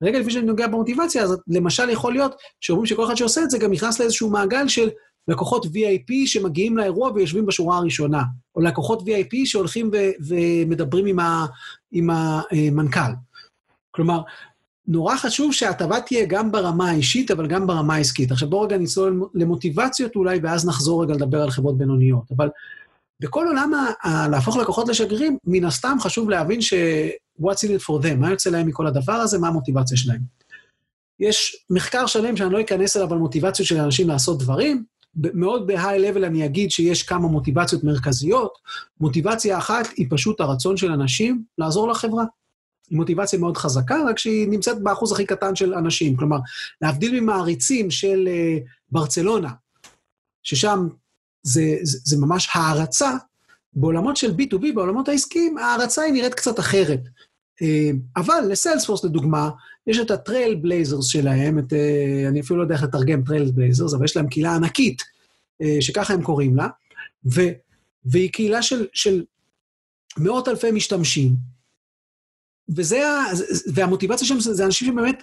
רגע 0.03 0.19
לפני 0.19 0.33
שאני 0.33 0.47
נוגע 0.47 0.67
במוטיבציה, 0.67 1.23
אז 1.23 1.37
למשל 1.49 1.91
יכול 1.91 2.13
להיות 2.13 2.35
שאומרים 2.61 2.87
שכל 2.87 3.05
אחד 3.05 3.15
שעושה 3.15 3.43
את 3.43 3.51
זה 3.51 3.59
גם 3.59 3.73
נכנס 3.73 4.01
לאיזשהו 4.01 4.31
מעגל 4.31 4.69
של 4.69 4.89
לקוחות 5.29 5.65
VIP 5.67 6.13
שמגיעים 6.27 6.77
לאירוע 6.77 7.11
ויושבים 7.15 7.47
בשורה 7.47 7.77
הראשונה, 7.77 8.23
או 8.57 8.61
לקוחות 8.61 9.03
VIP 9.03 9.37
שהולכים 9.45 9.91
ו- 9.93 10.11
ומדברים 10.29 11.07
עם, 11.07 11.21
ה- 11.21 11.47
עם 11.93 12.11
המנכ"ל. 12.11 13.11
כלומר, 13.91 14.21
נורא 14.89 15.17
חשוב 15.17 15.53
שההטבה 15.53 16.01
תהיה 16.01 16.25
גם 16.29 16.53
ברמה 16.53 16.91
האישית, 16.91 17.31
אבל 17.31 17.47
גם 17.47 17.67
ברמה 17.67 17.95
העסקית. 17.95 18.33
עכשיו 18.33 18.51
בואו 18.51 18.63
רגע 18.63 18.79
נצלול 18.79 19.29
למוטיבציות 19.35 20.17
אולי, 20.17 20.39
ואז 20.43 20.69
נחזור 20.69 21.03
רגע 21.03 21.15
לדבר 21.15 21.43
על 21.43 21.51
חברות 21.51 21.79
בינוניות. 21.79 22.25
אבל 22.37 22.49
בכל 23.21 23.47
עולם 23.47 23.73
ה- 23.75 24.29
להפוך 24.29 24.57
לקוחות 24.57 24.89
לשגרירים, 24.89 25.39
מן 25.45 25.65
הסתם 25.65 25.97
חשוב 26.01 26.31
להבין 26.31 26.61
ש- 26.61 26.75
what's 27.43 27.65
in 27.65 27.81
it 27.81 27.83
for 27.83 28.05
them, 28.05 28.15
מה 28.17 28.31
יוצא 28.31 28.51
להם 28.51 28.67
מכל 28.67 28.87
הדבר 28.87 29.13
הזה, 29.13 29.39
מה 29.39 29.49
המוטיבציה 29.49 29.97
שלהם. 29.97 30.21
יש 31.21 31.67
מחקר 31.71 32.07
שלם 32.07 32.37
שאני 32.37 32.53
לא 32.53 32.61
אכנס 32.61 32.97
אליו 32.97 33.13
על 33.13 33.19
מוטיבציות 33.19 33.69
של 33.69 33.81
אנשים 33.81 34.09
לעשות 34.09 34.39
דברים, 34.39 34.85
מאוד 35.17 35.71
level 35.71 36.27
אני 36.27 36.45
אגיד 36.45 36.71
שיש 36.71 37.03
כמה 37.03 37.29
מוטיבציות 37.29 37.85
מרכזיות. 37.85 38.59
מוטיבציה 39.01 39.59
אחת 39.59 39.87
היא 39.97 40.07
פשוט 40.11 40.41
הרצון 40.41 40.77
של 40.77 40.93
אנשים 40.93 41.43
לעזור 41.59 41.89
לחברה. 41.89 42.25
היא 42.91 42.99
מוטיבציה 42.99 43.39
מאוד 43.39 43.57
חזקה, 43.57 43.97
רק 44.09 44.19
שהיא 44.19 44.49
נמצאת 44.49 44.83
באחוז 44.83 45.13
הכי 45.13 45.27
קטן 45.27 45.55
של 45.55 45.75
אנשים. 45.75 46.17
כלומר, 46.17 46.39
להבדיל 46.83 47.21
ממעריצים 47.21 47.91
של 47.91 48.29
uh, 48.29 48.69
ברצלונה, 48.91 49.51
ששם 50.43 50.89
זה, 51.43 51.77
זה, 51.83 51.99
זה 52.05 52.17
ממש 52.17 52.49
הערצה, 52.53 53.11
בעולמות 53.73 54.17
של 54.17 54.31
B2B, 54.31 54.75
בעולמות 54.75 55.09
העסקיים, 55.09 55.59
הערצה 55.59 56.03
היא 56.03 56.13
נראית 56.13 56.35
קצת 56.35 56.59
אחרת. 56.59 57.01
אה, 57.63 57.67
אבל 58.17 58.41
ל 58.49 58.54
Salesforce, 58.54 59.05
לדוגמה, 59.05 59.51
יש 59.87 59.99
את 59.99 60.11
ה 60.11 60.55
Trailblazers 60.55 61.07
שלהם, 61.07 61.59
את, 61.59 61.73
אה, 61.73 62.29
אני 62.29 62.41
אפילו 62.41 62.59
לא 62.59 62.65
יודע 62.65 62.75
איך 62.75 62.83
לתרגם 62.83 63.23
Trailblazers, 63.23 63.95
אבל 63.95 64.05
יש 64.05 64.17
להם 64.17 64.29
קהילה 64.29 64.55
ענקית, 64.55 65.03
שככה 65.81 66.15
הם 66.15 66.23
קוראים 66.23 66.57
לה, 66.57 66.69
ו, 67.35 67.41
והיא 68.05 68.31
קהילה 68.33 68.63
של, 68.63 68.87
של 68.93 69.25
מאות 70.19 70.49
אלפי 70.49 70.71
משתמשים, 70.71 71.31
וזה, 72.77 73.03
והמוטיבציה 73.75 74.27
שם 74.27 74.41
זה 74.41 74.55
זה 74.55 74.65
אנשים 74.65 74.89
שבאמת 74.89 75.23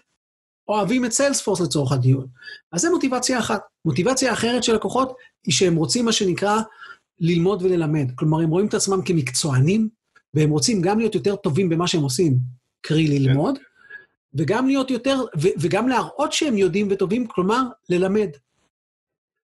אוהבים 0.68 1.06
את 1.06 1.12
סיילספורס 1.12 1.62
לצורך 1.62 1.92
הדיון. 1.92 2.28
אז 2.72 2.82
זו 2.82 2.92
מוטיבציה 2.92 3.40
אחת. 3.40 3.62
מוטיבציה 3.86 4.34
אחרת 4.34 4.64
של 4.64 4.76
לקוחות 4.76 5.16
היא 5.46 5.54
שהם 5.54 5.76
רוצים 5.76 6.06
מה 6.06 6.12
שנקרא 6.12 6.62
ללמוד 7.20 7.64
וללמד. 7.64 8.12
כלומר, 8.16 8.40
הם 8.40 8.50
רואים 8.50 8.68
את 8.68 8.74
עצמם 8.74 9.02
כמקצוענים, 9.06 9.90
והם 10.34 10.50
רוצים 10.50 10.82
גם 10.82 11.00
להיות 11.00 11.16
יותר 11.16 11.36
טובים 11.36 11.70
במה 11.70 11.88
שהם 11.88 12.02
עושים, 12.02 12.38
קרי 12.82 13.08
ללמוד, 13.08 13.60
וגם 14.34 14.68
להיות 14.68 14.92
יותר, 14.92 15.22
ו- 15.42 15.56
וגם 15.60 15.88
להראות 15.88 16.34
שהם 16.34 16.58
יודעים 16.58 16.88
וטובים, 16.92 17.28
כלומר, 17.28 17.64
ללמד. 17.90 18.30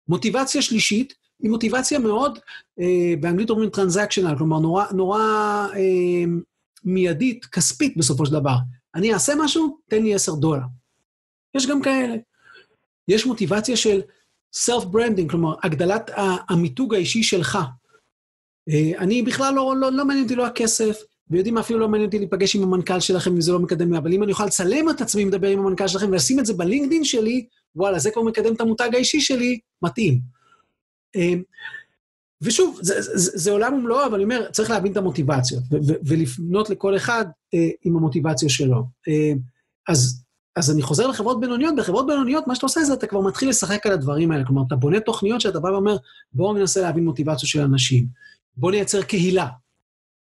מוטיבציה 0.07 0.61
שלישית 0.61 1.13
היא 1.39 1.51
מוטיבציה 1.51 1.99
מאוד, 1.99 2.39
אה, 2.79 3.13
באנגלית 3.19 3.49
אומרים 3.49 3.69
טרנזקשיונל, 3.69 4.37
כלומר, 4.37 4.59
נורא, 4.59 4.85
נורא 4.91 5.21
אה, 5.75 6.23
מיידית, 6.83 7.45
כספית 7.45 7.97
בסופו 7.97 8.25
של 8.25 8.33
דבר. 8.33 8.55
אני 8.95 9.13
אעשה 9.13 9.33
משהו, 9.37 9.77
תן 9.89 10.03
לי 10.03 10.15
10 10.15 10.35
דולר. 10.35 10.63
יש 11.55 11.67
גם 11.67 11.81
כאלה. 11.81 12.15
יש 13.07 13.25
מוטיבציה 13.25 13.77
של 13.77 14.01
self-branding, 14.55 15.29
כלומר, 15.29 15.55
הגדלת 15.63 16.11
המיתוג 16.49 16.95
האישי 16.95 17.23
שלך. 17.23 17.57
אה, 18.69 18.91
אני 18.97 19.21
בכלל 19.21 19.53
לא, 19.53 19.75
לא, 19.77 19.91
לא 19.91 20.05
מעניין 20.05 20.23
אותי 20.23 20.35
לא 20.35 20.45
הכסף, 20.45 20.97
ויודעים 21.29 21.55
מה, 21.55 21.61
אפילו 21.61 21.79
לא 21.79 21.87
מעניין 21.87 22.05
אותי 22.05 22.17
להיפגש 22.17 22.55
עם 22.55 22.63
המנכ"ל 22.63 22.99
שלכם 22.99 23.31
אם 23.31 23.41
זה 23.41 23.51
לא 23.51 23.59
מקדם, 23.59 23.93
אבל 23.93 24.13
אם 24.13 24.23
אני 24.23 24.31
אוכל 24.31 24.45
לצלם 24.45 24.89
את 24.89 25.01
עצמי 25.01 25.25
מדבר 25.25 25.47
עם 25.47 25.59
המנכ"ל 25.59 25.87
שלכם 25.87 26.09
ולשים 26.09 26.39
את 26.39 26.45
זה 26.45 26.53
בלינקדין 26.53 27.03
שלי, 27.03 27.45
וואלה, 27.75 27.99
זה 27.99 28.11
כבר 28.11 28.21
מקדם 28.21 28.53
את 28.53 28.61
המותג 28.61 28.89
האישי 28.93 29.21
שלי, 29.21 29.59
מתאים. 29.81 30.19
ושוב, 32.41 32.79
זה, 32.81 33.01
זה, 33.01 33.37
זה 33.37 33.51
עולם 33.51 33.73
ומלואו, 33.73 34.05
אבל 34.05 34.13
אני 34.13 34.23
אומר, 34.23 34.49
צריך 34.51 34.69
להבין 34.69 34.91
את 34.91 34.97
המוטיבציות, 34.97 35.63
ולפנות 36.05 36.69
לכל 36.69 36.95
אחד 36.95 37.25
אה, 37.53 37.69
עם 37.83 37.95
המוטיבציה 37.97 38.49
שלו. 38.49 38.83
אה, 39.07 39.33
אז, 39.87 40.23
אז 40.55 40.71
אני 40.71 40.81
חוזר 40.81 41.07
לחברות 41.07 41.39
בינוניות, 41.39 41.75
בחברות 41.75 42.07
בינוניות, 42.07 42.47
מה 42.47 42.55
שאתה 42.55 42.65
עושה 42.65 42.83
זה 42.83 42.93
אתה 42.93 43.07
כבר 43.07 43.21
מתחיל 43.21 43.49
לשחק 43.49 43.85
על 43.85 43.91
הדברים 43.91 44.31
האלה. 44.31 44.45
כלומר, 44.45 44.61
אתה 44.67 44.75
בונה 44.75 44.99
תוכניות 44.99 45.41
שאתה 45.41 45.59
בא 45.59 45.67
ואומר, 45.67 45.97
בואו 46.33 46.53
ננסה 46.53 46.81
להבין 46.81 47.05
מוטיבציות 47.05 47.49
של 47.49 47.61
אנשים. 47.61 48.05
בואו 48.57 48.71
נייצר 48.71 49.01
קהילה, 49.01 49.47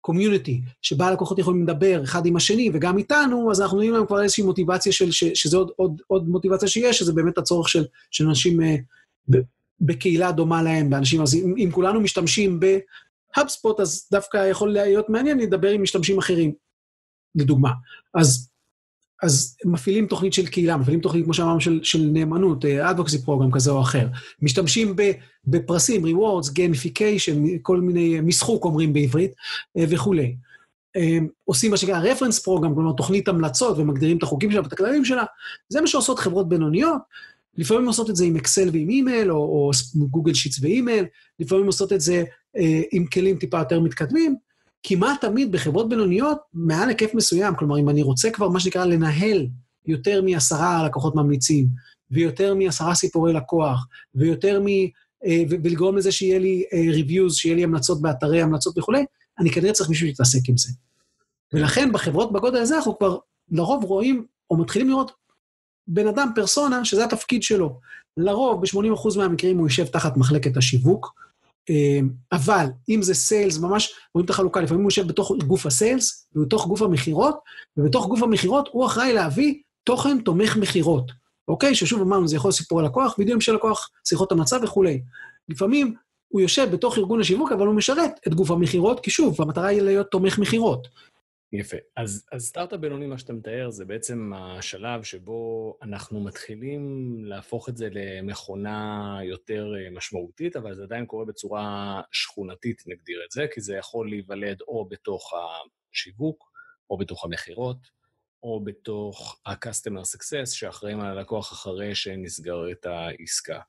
קומיוניטי, 0.02 0.62
שבה 0.82 1.08
הלקוחות 1.08 1.39
יכולים 1.39 1.63
לדבר 1.63 2.04
אחד 2.04 2.26
עם 2.26 2.36
השני 2.36 2.70
וגם 2.74 2.98
איתנו, 2.98 3.52
אז 3.52 3.62
אנחנו 3.62 3.78
נותנים 3.78 3.94
להם 3.94 4.06
כבר 4.06 4.24
איזושהי 4.24 4.44
מוטיבציה 4.44 4.92
של, 4.92 5.12
ש, 5.12 5.24
שזה 5.24 5.58
עוד, 5.58 5.72
עוד, 5.76 6.02
עוד 6.08 6.30
מוטיבציה 6.30 6.68
שיש, 6.68 7.00
שזה 7.00 7.13
באמת 7.13 7.38
הצורך 7.38 7.70
של, 7.70 7.86
של 8.12 8.28
אנשים 8.28 8.62
אה, 8.62 8.76
בקהילה 9.81 10.31
דומה 10.31 10.63
להם, 10.63 10.89
באנשים, 10.89 11.21
אז 11.21 11.36
אם, 11.36 11.55
אם 11.57 11.69
כולנו 11.71 12.01
משתמשים 12.01 12.59
בהאבספוט, 12.59 13.79
אז 13.79 14.07
דווקא 14.12 14.47
יכול 14.49 14.73
להיות 14.73 15.09
מעניין 15.09 15.39
לדבר 15.39 15.69
עם 15.69 15.81
משתמשים 15.81 16.17
אחרים, 16.17 16.53
לדוגמה. 17.36 17.71
אז, 18.13 18.49
אז 19.23 19.57
מפעילים 19.65 20.07
תוכנית 20.07 20.33
של 20.33 20.47
קהילה, 20.47 20.77
מפעילים 20.77 21.01
תוכנית, 21.01 21.23
כמו 21.23 21.33
שאמרנו, 21.33 21.62
של, 21.62 21.79
של 21.83 22.09
נאמנות, 22.13 22.65
advocacy 22.65 23.25
program 23.25 23.53
כזה 23.53 23.71
או 23.71 23.81
אחר. 23.81 24.07
משתמשים 24.41 24.95
ב, 24.95 25.12
בפרסים, 25.45 26.05
rewards, 26.05 26.49
gamification, 26.49 27.59
כל 27.62 27.81
מיני 27.81 28.21
משחוק 28.21 28.65
אומרים 28.65 28.93
בעברית, 28.93 29.31
אה, 29.77 29.83
וכולי. 29.89 30.36
אה, 30.95 31.17
עושים 31.45 31.71
מה 31.71 31.77
שנקרא 31.77 32.03
reference 32.03 32.39
program, 32.39 32.73
כלומר 32.75 32.93
תוכנית 32.97 33.27
המלצות 33.27 33.77
ומגדירים 33.77 34.17
את 34.17 34.23
החוקים 34.23 34.51
שלה 34.51 34.62
ואת 34.62 34.73
הכללים 34.73 35.05
שלה. 35.05 35.23
זה 35.69 35.81
מה 35.81 35.88
שעושות 35.88 36.19
חברות 36.19 36.49
בינוניות. 36.49 37.01
לפעמים 37.58 37.88
עושות 37.88 38.10
את 38.10 38.16
זה 38.16 38.26
עם 38.26 38.36
אקסל 38.36 38.70
ועם 38.74 38.89
אימייל, 38.89 39.32
או, 39.32 39.38
או 39.38 39.72
גוגל 40.10 40.34
שיטס 40.34 40.60
ואימייל, 40.62 41.06
לפעמים 41.39 41.66
עושות 41.66 41.94
את 41.94 42.02
זה 42.02 42.24
אה, 42.58 42.82
עם 42.92 43.06
כלים 43.06 43.38
טיפה 43.38 43.60
יותר 43.60 43.80
מתקדמים. 43.80 44.36
כמעט 44.84 45.22
תמיד 45.22 45.52
בחברות 45.52 45.89
בינוניות, 45.89 46.38
מעל 46.54 46.89
היקף 46.89 47.13
מסוים, 47.13 47.56
כלומר, 47.56 47.80
אם 47.80 47.89
אני 47.89 48.02
רוצה 48.02 48.30
כבר 48.30 48.50
מה 48.50 48.60
שנקרא 48.60 48.86
לנהל 48.86 49.48
יותר 49.86 50.22
מעשרה 50.22 50.86
לקוחות 50.86 51.16
ממליצים, 51.16 51.68
ויותר 52.12 52.56
מעשרה 52.56 52.96
סיפורי 52.96 53.34
לקוח, 53.34 53.88
ויותר 54.16 54.60
מ... 54.60 54.68
אה, 55.26 55.44
ולגרום 55.50 55.98
לזה 55.98 56.12
שיהיה 56.12 56.39
לי 56.39 56.63
אה, 56.74 56.84
reviews, 56.94 57.34
שיהיה 57.34 57.56
לי 57.56 57.63
המלצות 57.63 58.02
באתרי 58.02 58.42
המלצות 58.42 58.78
וכולי, 58.78 59.06
אני 59.39 59.52
כנראה 59.52 59.74
צריך 59.74 59.89
מישהו 59.89 60.08
שיתעסק 60.08 60.50
עם 60.50 60.58
זה. 60.58 60.70
ולכן 61.54 61.92
בחברות 61.92 62.34
בגודל 62.34 62.58
הזה 62.58 62.76
אנחנו 62.76 62.98
כבר 62.98 63.18
לרוב 63.52 63.84
רואים, 63.84 64.26
או 64.50 64.58
מתחילים 64.58 64.89
לראות 64.89 65.12
בן 65.88 66.08
אדם, 66.08 66.30
פרסונה, 66.36 66.86
שזה 66.86 67.04
התפקיד 67.04 67.43
שלו. 67.43 67.80
לרוב, 68.17 68.62
ב-80% 68.62 69.17
מהמקרים 69.17 69.58
הוא 69.58 69.67
יושב 69.67 69.86
תחת 69.86 70.17
מחלקת 70.17 70.58
השיווק, 70.58 71.13
אה, 71.69 72.00
אבל 72.32 72.65
אם 72.89 73.02
זה 73.02 73.13
סיילס, 73.13 73.58
ממש 73.58 73.93
רואים 74.13 74.26
את 74.26 74.30
החלוקה, 74.30 74.62
לפעמים 74.62 74.84
הוא 74.84 74.88
יושב 74.88 75.08
בתוך 75.08 75.32
גוף 75.48 75.65
הסיילס, 75.65 76.28
ובתוך 76.36 76.67
גוף 76.67 76.82
המכירות, 76.82 77.39
ובתוך 77.78 78.08
גוף 78.08 78.24
המכירות 78.24 78.69
הוא 78.72 78.86
אחראי 78.86 79.13
להביא 79.13 79.56
תוכן 79.84 80.19
תומך 80.19 80.58
מכירות, 80.58 81.12
אוקיי? 81.48 81.76
ששוב 81.76 82.02
אמרנו, 82.02 82.28
זה 82.28 82.36
יכול 82.36 82.50
להיות 82.50 82.58
סיפורי 82.58 82.86
לקוח, 82.86 83.15
וידאוים 83.17 83.41
של 83.41 83.56
לקוח, 83.56 83.89
שיחות 84.08 84.32
המצב 84.32 84.60
וכולי. 84.63 85.02
לפעמים 85.50 85.93
הוא 86.28 86.41
יושב 86.41 86.67
בתוך 86.72 86.98
ארגון 86.98 87.22
השיווק, 87.22 87.52
אבל 87.52 87.67
הוא 87.67 87.76
משרת 87.76 88.12
את 88.28 88.34
גוף 88.34 88.52
המכירות, 88.52 89.00
כי 89.00 89.12
שוב, 89.12 89.41
המטרה 89.41 89.67
היא 89.67 89.82
להיות 89.82 90.08
תומך 90.12 90.39
מכירות. 90.39 90.88
יפה. 91.54 91.78
אז, 91.98 92.26
אז 92.32 92.46
סטארט-אפ 92.46 92.80
בינוני, 92.80 93.08
מה 93.08 93.18
שאתה 93.18 93.34
מתאר, 93.34 93.70
זה 93.70 93.86
בעצם 93.86 94.32
השלב 94.36 95.04
שבו 95.04 95.78
אנחנו 95.82 96.24
מתחילים 96.24 97.16
להפוך 97.26 97.70
את 97.70 97.78
זה 97.78 97.89
למכונה 97.92 99.18
יותר 99.24 99.74
אה, 99.78 99.89
משמעותית, 99.92 100.56
אבל 100.56 100.76
זה 100.76 100.84
עדיין 100.84 101.06
קורה 101.06 101.26
בצורה 101.26 102.02
שכונתית, 102.12 102.84
נגדיר 102.88 103.22
את 103.26 103.32
זה, 103.32 103.46
כי 103.54 103.62
זה 103.62 103.76
יכול 103.76 104.10
להיוולד 104.10 104.62
או 104.62 104.89
בתוך 104.89 105.34
השיווק, 105.34 106.52
או 106.89 106.98
בתוך 106.98 107.26
המכירות, 107.26 107.78
או 108.44 108.63
בתוך 108.63 109.42
ה-customer 109.46 110.18
success, 110.18 110.46
שאחראים 110.46 111.00
על 111.00 111.18
הלקוח 111.18 111.54
אחרי 111.54 111.96
שנסגרת 111.96 112.86
העסקה. 112.86 113.60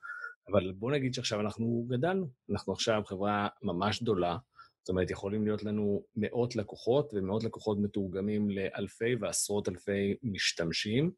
אבל 0.49 0.73
בוא 0.73 0.93
נגיד 0.93 1.15
שעכשיו 1.15 1.41
אנחנו 1.41 1.87
גדלנו, 1.89 2.29
אנחנו 2.51 2.73
עכשיו 2.73 3.03
חברה 3.07 3.49
ממש 3.63 4.03
גדולה, 4.03 4.37
זאת 4.85 4.89
אומרת, 4.89 5.11
יכולים 5.11 5.45
להיות 5.45 5.63
לנו 5.63 6.05
מאות 6.17 6.57
לקוחות, 6.57 7.11
ומאות 7.15 7.45
לקוחות 7.45 7.79
מתורגמים 7.79 8.51
לאלפי 8.51 9.15
ועשרות 9.21 9.69
אלפי 9.69 10.15
משתמשים. 10.23 11.11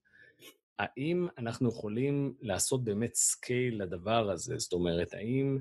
האם 0.79 1.29
אנחנו 1.39 1.69
יכולים 1.69 2.35
לעשות 2.41 2.85
באמת 2.85 3.15
scale 3.15 3.83
לדבר 3.83 4.31
הזה? 4.31 4.59
זאת 4.59 4.73
אומרת, 4.73 5.15
האם 5.15 5.59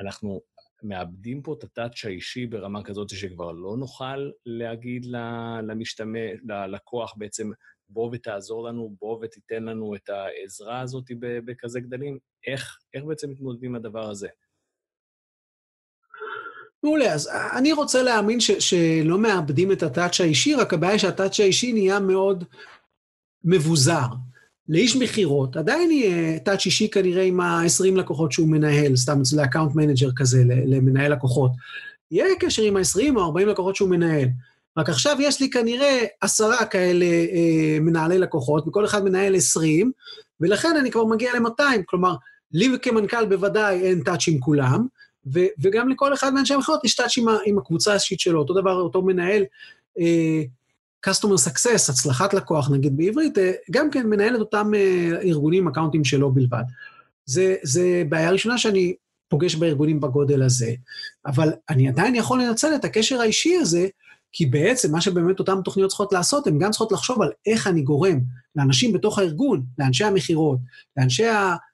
אנחנו 0.00 0.40
מאבדים 0.82 1.42
פה 1.42 1.54
את 1.58 1.64
ה 1.64 1.71
touch 1.71 2.04
האישי 2.04 2.46
ברמה 2.46 2.84
כזאת 2.84 3.08
שכבר 3.08 3.52
לא 3.52 3.76
נוכל 3.76 4.30
להגיד 4.46 5.06
למשתמש, 5.62 6.30
ללקוח 6.48 7.14
בעצם, 7.16 7.50
בוא 7.88 8.10
ותעזור 8.12 8.68
לנו, 8.68 8.96
בוא 9.00 9.18
ותיתן 9.22 9.62
לנו 9.62 9.94
את 9.94 10.08
העזרה 10.08 10.80
הזאת 10.80 11.04
בכזה 11.18 11.80
גדלים? 11.80 12.18
איך, 12.46 12.78
איך 12.94 13.04
בעצם 13.04 13.30
מתמודדים 13.30 13.70
עם 13.70 13.76
הדבר 13.76 14.10
הזה? 14.10 14.28
מעולה, 16.84 17.12
אז 17.12 17.28
אני 17.56 17.72
רוצה 17.72 18.02
להאמין 18.02 18.40
שלא 18.40 19.18
מאבדים 19.18 19.72
את 19.72 19.82
ה 19.82 19.88
touch 19.88 20.20
האישי, 20.20 20.54
רק 20.54 20.74
הבעיה 20.74 20.98
שה 20.98 21.14
touch 21.14 21.40
האישי 21.40 21.72
נהיה 21.72 22.00
מאוד 22.00 22.44
מבוזר. 23.44 24.06
לאיש 24.68 24.96
מכירות 24.96 25.56
עדיין 25.56 25.90
יהיה 25.90 26.38
touch 26.38 26.66
אישי 26.66 26.90
כנראה 26.90 27.22
עם 27.22 27.40
ה-20 27.40 27.96
לקוחות 27.96 28.32
שהוא 28.32 28.48
מנהל, 28.48 28.96
סתם 28.96 29.20
אצל 29.20 29.40
ה 29.40 29.44
account 29.44 29.74
manager 29.74 30.10
כזה, 30.16 30.42
למנהל 30.46 31.12
לקוחות. 31.12 31.50
יהיה 32.10 32.34
קשר 32.40 32.62
עם 32.62 32.76
ה-20 32.76 33.16
או 33.16 33.24
40 33.24 33.48
לקוחות 33.48 33.76
שהוא 33.76 33.88
מנהל. 33.88 34.28
רק 34.76 34.88
עכשיו 34.88 35.16
יש 35.20 35.40
לי 35.40 35.50
כנראה 35.50 36.04
עשרה 36.20 36.66
כאלה 36.66 37.04
אה, 37.04 37.78
מנהלי 37.80 38.18
לקוחות, 38.18 38.68
וכל 38.68 38.84
אחד 38.84 39.04
מנהל 39.04 39.36
20, 39.36 39.92
ולכן 40.40 40.76
אני 40.80 40.90
כבר 40.90 41.04
מגיע 41.04 41.32
ל-200. 41.34 41.82
כלומר, 41.86 42.14
לי 42.52 42.68
כמנכ"ל 42.82 43.26
בוודאי 43.26 43.80
אין 43.80 44.02
טאץ' 44.02 44.28
עם 44.28 44.40
כולם, 44.40 44.86
ו- 45.26 45.52
וגם 45.62 45.88
לכל 45.88 46.14
אחד 46.14 46.34
מאנשי 46.34 46.54
המכירות 46.54 46.84
יש 46.84 46.94
טאץ' 46.94 47.18
עם, 47.18 47.26
עם 47.46 47.58
הקבוצה 47.58 47.90
האישית 47.90 48.20
שלו. 48.20 48.38
אותו 48.38 48.54
דבר, 48.54 48.72
אותו 48.72 49.02
מנהל, 49.02 49.44
אה, 49.98 50.42
customer 51.06 51.48
success, 51.48 51.90
הצלחת 51.90 52.34
לקוח, 52.34 52.70
נגיד 52.70 52.96
בעברית, 52.96 53.38
אה, 53.38 53.52
גם 53.70 53.90
כן 53.90 54.06
מנהל 54.06 54.34
את 54.34 54.40
אותם 54.40 54.72
אה, 54.74 55.20
ארגונים, 55.22 55.68
אקאונטים 55.68 56.04
שלו 56.04 56.32
בלבד. 56.32 56.62
זה, 57.24 57.56
זה 57.62 58.02
בעיה 58.08 58.30
ראשונה 58.30 58.58
שאני 58.58 58.94
פוגש 59.28 59.54
בארגונים 59.54 60.00
בגודל 60.00 60.42
הזה, 60.42 60.72
אבל 61.26 61.52
אני 61.68 61.88
עדיין 61.88 62.14
יכול 62.14 62.42
לנצל 62.42 62.74
את 62.74 62.84
הקשר 62.84 63.20
האישי 63.20 63.56
הזה, 63.56 63.88
כי 64.32 64.46
בעצם 64.46 64.92
מה 64.92 65.00
שבאמת 65.00 65.38
אותן 65.38 65.62
תוכניות 65.64 65.88
צריכות 65.88 66.12
לעשות, 66.12 66.46
הן 66.46 66.58
גם 66.58 66.70
צריכות 66.70 66.92
לחשוב 66.92 67.22
על 67.22 67.30
איך 67.46 67.66
אני 67.66 67.82
גורם 67.82 68.20
לאנשים 68.56 68.92
בתוך 68.92 69.18
הארגון, 69.18 69.62
לאנשי 69.78 70.04
המכירות, 70.04 70.58
לאנשי 70.96 71.24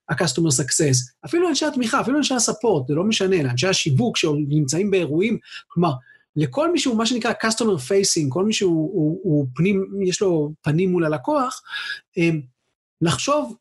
ה-customer 0.08 0.62
success, 0.62 1.12
אפילו 1.24 1.48
אנשי 1.48 1.66
התמיכה, 1.66 2.00
אפילו 2.00 2.18
אנשי 2.18 2.34
הספורט, 2.34 2.86
זה 2.86 2.94
לא 2.94 3.04
משנה, 3.04 3.42
לאנשי 3.42 3.66
השיווק 3.66 4.16
שנמצאים 4.16 4.90
באירועים, 4.90 5.38
כלומר, 5.68 5.92
לכל 6.36 6.72
מי 6.72 6.78
שהוא 6.78 6.96
מה 6.96 7.06
שנקרא 7.06 7.32
customer 7.42 7.78
facing, 7.88 8.26
כל 8.28 8.44
מי 8.44 8.52
שהוא 8.52 8.90
הוא, 8.92 9.20
הוא 9.22 9.46
פנים, 9.54 9.90
יש 10.04 10.20
לו 10.20 10.52
פנים 10.62 10.90
מול 10.90 11.04
הלקוח, 11.04 11.62
לחשוב 13.00 13.56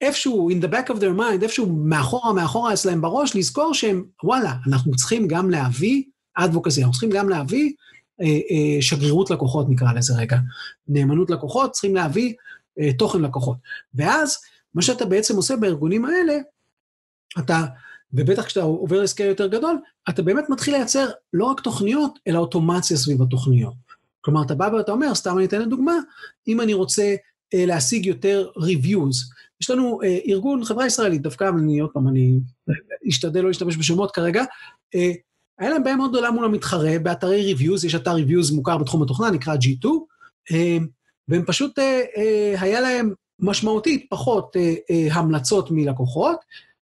איפשהו, 0.00 0.50
in 0.50 0.64
the 0.64 0.68
back 0.68 0.90
of 0.90 0.96
their 0.96 1.18
mind, 1.18 1.42
איפשהו 1.42 1.66
מאחורה, 1.66 2.32
מאחורה 2.32 2.72
אצלהם 2.72 3.00
בראש, 3.00 3.36
לזכור 3.36 3.74
שהם, 3.74 4.04
וואלה, 4.24 4.54
אנחנו 4.68 4.96
צריכים 4.96 5.28
גם 5.28 5.50
להביא 5.50 6.02
advocacy, 6.38 6.78
אנחנו 6.78 6.92
צריכים 6.92 7.10
גם 7.10 7.28
להביא 7.28 7.72
אה, 8.20 8.26
אה, 8.26 8.82
שגרירות 8.82 9.30
לקוחות, 9.30 9.66
נקרא 9.68 9.92
לזה 9.92 10.14
רגע. 10.16 10.36
נאמנות 10.88 11.30
לקוחות, 11.30 11.72
צריכים 11.72 11.94
להביא 11.94 12.34
אה, 12.80 12.92
תוכן 12.92 13.22
לקוחות. 13.22 13.56
ואז, 13.94 14.36
מה 14.76 14.82
שאתה 14.82 15.04
בעצם 15.04 15.36
עושה 15.36 15.56
בארגונים 15.56 16.04
האלה, 16.04 16.38
אתה, 17.38 17.64
ובטח 18.12 18.44
כשאתה 18.44 18.62
עובר 18.62 19.02
לסקייל 19.02 19.28
יותר 19.28 19.46
גדול, 19.46 19.78
אתה 20.08 20.22
באמת 20.22 20.44
מתחיל 20.48 20.74
לייצר 20.74 21.08
לא 21.32 21.44
רק 21.44 21.60
תוכניות, 21.60 22.18
אלא 22.26 22.38
אוטומציה 22.38 22.96
סביב 22.96 23.22
התוכניות. 23.22 23.74
כלומר, 24.20 24.42
אתה 24.42 24.54
בא 24.54 24.70
ואתה 24.76 24.92
אומר, 24.92 25.14
סתם 25.14 25.36
אני 25.38 25.44
אתן 25.44 25.62
לדוגמה, 25.62 25.94
אם 26.48 26.60
אני 26.60 26.74
רוצה 26.74 27.14
אה, 27.54 27.66
להשיג 27.66 28.06
יותר 28.06 28.50
reviews, 28.58 29.34
יש 29.60 29.70
לנו 29.70 30.02
אה, 30.02 30.18
ארגון, 30.28 30.64
חברה 30.64 30.86
ישראלית, 30.86 31.22
דווקא, 31.22 31.50
אני 31.58 31.80
עוד 31.80 31.90
פעם, 31.92 32.08
אני 32.08 32.38
אשתדל 33.08 33.40
לא 33.40 33.48
להשתמש 33.48 33.76
בשמות 33.76 34.10
כרגע, 34.10 34.44
אה, 34.94 35.12
היה 35.58 35.70
להם 35.70 35.84
בעיה 35.84 35.96
מאוד 35.96 36.10
גדולה 36.10 36.30
מול 36.30 36.44
המתחרה, 36.44 36.98
באתרי 36.98 37.54
reviews, 37.54 37.86
יש 37.86 37.94
אתר 37.94 38.16
reviews 38.16 38.54
מוכר 38.54 38.78
בתחום 38.78 39.02
התוכנה, 39.02 39.30
נקרא 39.30 39.54
G2, 39.54 39.88
אה, 40.52 40.78
והם 41.28 41.44
פשוט, 41.46 41.78
אה, 41.78 42.02
אה, 42.16 42.54
היה 42.60 42.80
להם 42.80 43.12
משמעותית 43.40 44.06
פחות 44.10 44.56
אה, 44.56 44.74
אה, 44.90 45.14
המלצות 45.14 45.70
מלקוחות, 45.70 46.36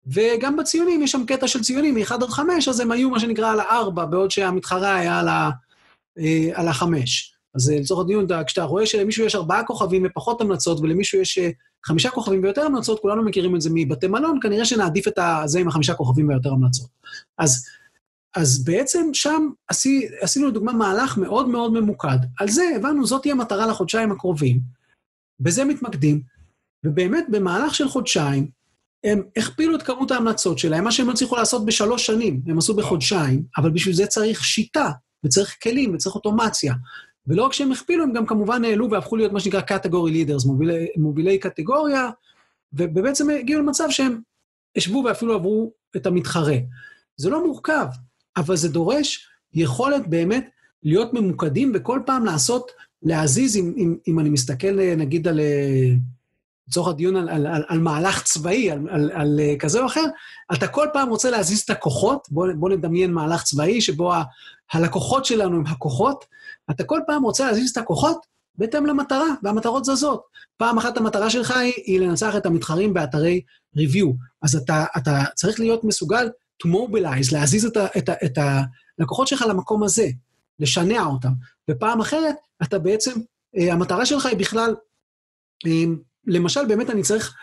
וגם 0.07 0.57
בציונים, 0.57 1.03
יש 1.03 1.13
שם 1.13 1.25
קטע 1.27 1.49
של 1.49 1.63
ציונים 1.63 1.95
מ-1 1.95 2.15
עד 2.15 2.25
5, 2.25 2.69
אז 2.69 2.81
הם 2.81 2.93
היו 2.93 3.11
מה 3.11 3.21
שנקרא 3.21 3.53
על 3.53 3.61
ה-4, 3.61 4.05
בעוד 4.05 4.31
שהמתחרה 4.31 4.95
היה 4.95 5.19
על 5.19 5.29
ה... 5.29 5.51
אה, 6.19 6.51
על 6.55 6.69
החמש. 6.69 7.35
אז 7.55 7.71
לצורך 7.71 8.05
הדיון, 8.05 8.27
כשאתה 8.47 8.63
רואה 8.63 8.87
שלמישהו 8.87 9.25
יש 9.25 9.35
ארבעה 9.35 9.65
כוכבים 9.65 10.07
ופחות 10.07 10.41
המלצות, 10.41 10.81
ולמישהו 10.81 11.21
יש 11.21 11.39
חמישה 11.87 12.11
כוכבים 12.11 12.43
ויותר 12.43 12.63
המלצות, 12.63 13.01
כולנו 13.01 13.25
מכירים 13.25 13.57
את 13.57 13.61
זה 13.61 13.71
מבתי 13.75 14.07
מלון, 14.07 14.39
כנראה 14.43 14.65
שנעדיף 14.65 15.09
את 15.09 15.19
זה 15.45 15.61
עם 15.61 15.69
החמישה 15.69 15.95
כוכבים 15.95 16.29
ויותר 16.29 16.53
המלצות. 16.53 16.89
אז, 17.39 17.67
אז 18.37 18.65
בעצם 18.65 19.11
שם 19.13 19.49
עשי, 19.69 20.09
עשינו 20.21 20.49
לדוגמה 20.49 20.73
מהלך 20.73 21.19
מאוד 21.19 21.49
מאוד 21.49 21.73
ממוקד. 21.73 22.19
על 22.39 22.49
זה 22.49 22.63
הבנו, 22.77 23.07
זאת 23.07 23.23
תהיה 23.23 23.35
המטרה 23.35 23.67
לחודשיים 23.67 24.13
הקרובים, 24.13 24.61
בזה 25.41 25.65
מתמקדים, 25.65 26.21
ובאמת 26.85 27.25
במהלך 27.29 27.75
של 27.75 27.89
חודשיים, 27.89 28.51
הם 29.05 29.23
הכפילו 29.37 29.77
את 29.77 29.83
כמות 29.83 30.11
ההמלצות 30.11 30.59
שלהם, 30.59 30.85
מה 30.85 30.93
שהם 30.93 31.11
הצליחו 31.11 31.37
לעשות 31.37 31.67
בשלוש 31.67 32.07
שנים, 32.07 32.43
הם 32.47 32.59
עשו 32.59 32.75
בחודשיים, 32.75 33.43
אבל 33.57 33.71
בשביל 33.71 33.95
זה 33.95 34.07
צריך 34.07 34.45
שיטה, 34.45 34.91
וצריך 35.25 35.57
כלים, 35.63 35.95
וצריך 35.95 36.15
אוטומציה. 36.15 36.75
ולא 37.27 37.45
רק 37.45 37.53
שהם 37.53 37.73
הכפילו, 37.73 38.05
הם 38.05 38.13
גם 38.13 38.27
כמובן 38.27 38.65
העלו 38.65 38.91
והפכו 38.91 39.17
להיות 39.17 39.33
מה 39.33 39.41
שנקרא 39.41 39.61
category 39.61 40.11
leaders, 40.11 40.47
מובילי, 40.47 40.87
מובילי 40.97 41.39
קטגוריה, 41.39 42.11
ובעצם 42.73 43.31
הגיעו 43.31 43.63
למצב 43.63 43.85
שהם 43.91 44.21
ישבו 44.77 45.03
ואפילו 45.07 45.35
עברו 45.35 45.73
את 45.97 46.07
המתחרה. 46.07 46.57
זה 47.17 47.31
לא 47.31 47.47
מורכב, 47.47 47.87
אבל 48.37 48.57
זה 48.57 48.69
דורש 48.69 49.29
יכולת 49.55 50.09
באמת 50.09 50.51
להיות 50.83 51.15
ממוקדים 51.15 51.73
וכל 51.75 52.01
פעם 52.07 52.25
לעשות, 52.25 52.71
להזיז, 53.03 53.57
אם, 53.57 53.75
אם, 53.77 53.97
אם 54.09 54.21
אני 54.21 54.31
מסתכל 54.31 54.97
נגיד 54.97 55.29
על, 55.29 55.41
לצורך 56.73 56.89
הדיון 56.89 57.17
על, 57.17 57.29
על, 57.29 57.47
על, 57.47 57.65
על 57.69 57.79
מהלך 57.79 58.23
צבאי, 58.23 58.71
על, 58.71 58.79
על, 58.91 59.11
על 59.15 59.41
כזה 59.59 59.81
או 59.81 59.87
אחר, 59.87 60.05
אתה 60.53 60.69
כל 60.69 60.87
פעם 60.93 61.09
רוצה 61.09 61.31
להזיז 61.31 61.61
את 61.61 61.71
הכוחות, 61.71 62.29
בוא, 62.31 62.47
בוא 62.57 62.71
נדמיין 62.71 63.13
מהלך 63.13 63.43
צבאי 63.43 63.81
שבו 63.81 64.13
ה, 64.13 64.23
הלקוחות 64.73 65.25
שלנו 65.25 65.57
הם 65.57 65.67
הכוחות, 65.67 66.25
אתה 66.71 66.85
כל 66.85 67.01
פעם 67.07 67.23
רוצה 67.23 67.47
להזיז 67.47 67.71
את 67.71 67.77
הכוחות 67.77 68.27
בהתאם 68.59 68.87
למטרה, 68.87 69.27
והמטרות 69.43 69.85
זזות. 69.85 70.23
פעם 70.57 70.79
אחת 70.79 70.97
המטרה 70.97 71.31
שלך 71.31 71.51
היא, 71.51 71.73
היא 71.77 72.01
לנצח 72.01 72.37
את 72.37 72.47
המתחרים 72.47 72.95
באתרי 72.95 73.41
ריוויו. 73.77 74.13
אז 74.43 74.57
אתה, 74.57 74.85
אתה 74.97 75.23
צריך 75.35 75.61
להיות 75.61 75.85
מסוגל 75.85 76.31
to 76.65 76.69
mobilize, 76.69 77.33
להזיז 77.33 77.65
את, 77.65 77.77
ה, 77.77 77.87
את, 77.99 78.09
ה, 78.09 78.13
את 78.25 78.39
הלקוחות 78.99 79.29
שלך 79.29 79.45
למקום 79.49 79.83
הזה, 79.83 80.07
לשנע 80.59 81.05
אותם. 81.05 81.33
ופעם 81.71 82.01
אחרת, 82.01 82.37
אתה 82.63 82.79
בעצם, 82.79 83.21
אה, 83.57 83.73
המטרה 83.73 84.07
שלך 84.07 84.27
היא 84.27 84.37
בכלל, 84.37 84.75
אה, 85.67 85.85
למשל, 86.27 86.67
באמת 86.67 86.91
אני 86.91 87.03
צריך 87.03 87.35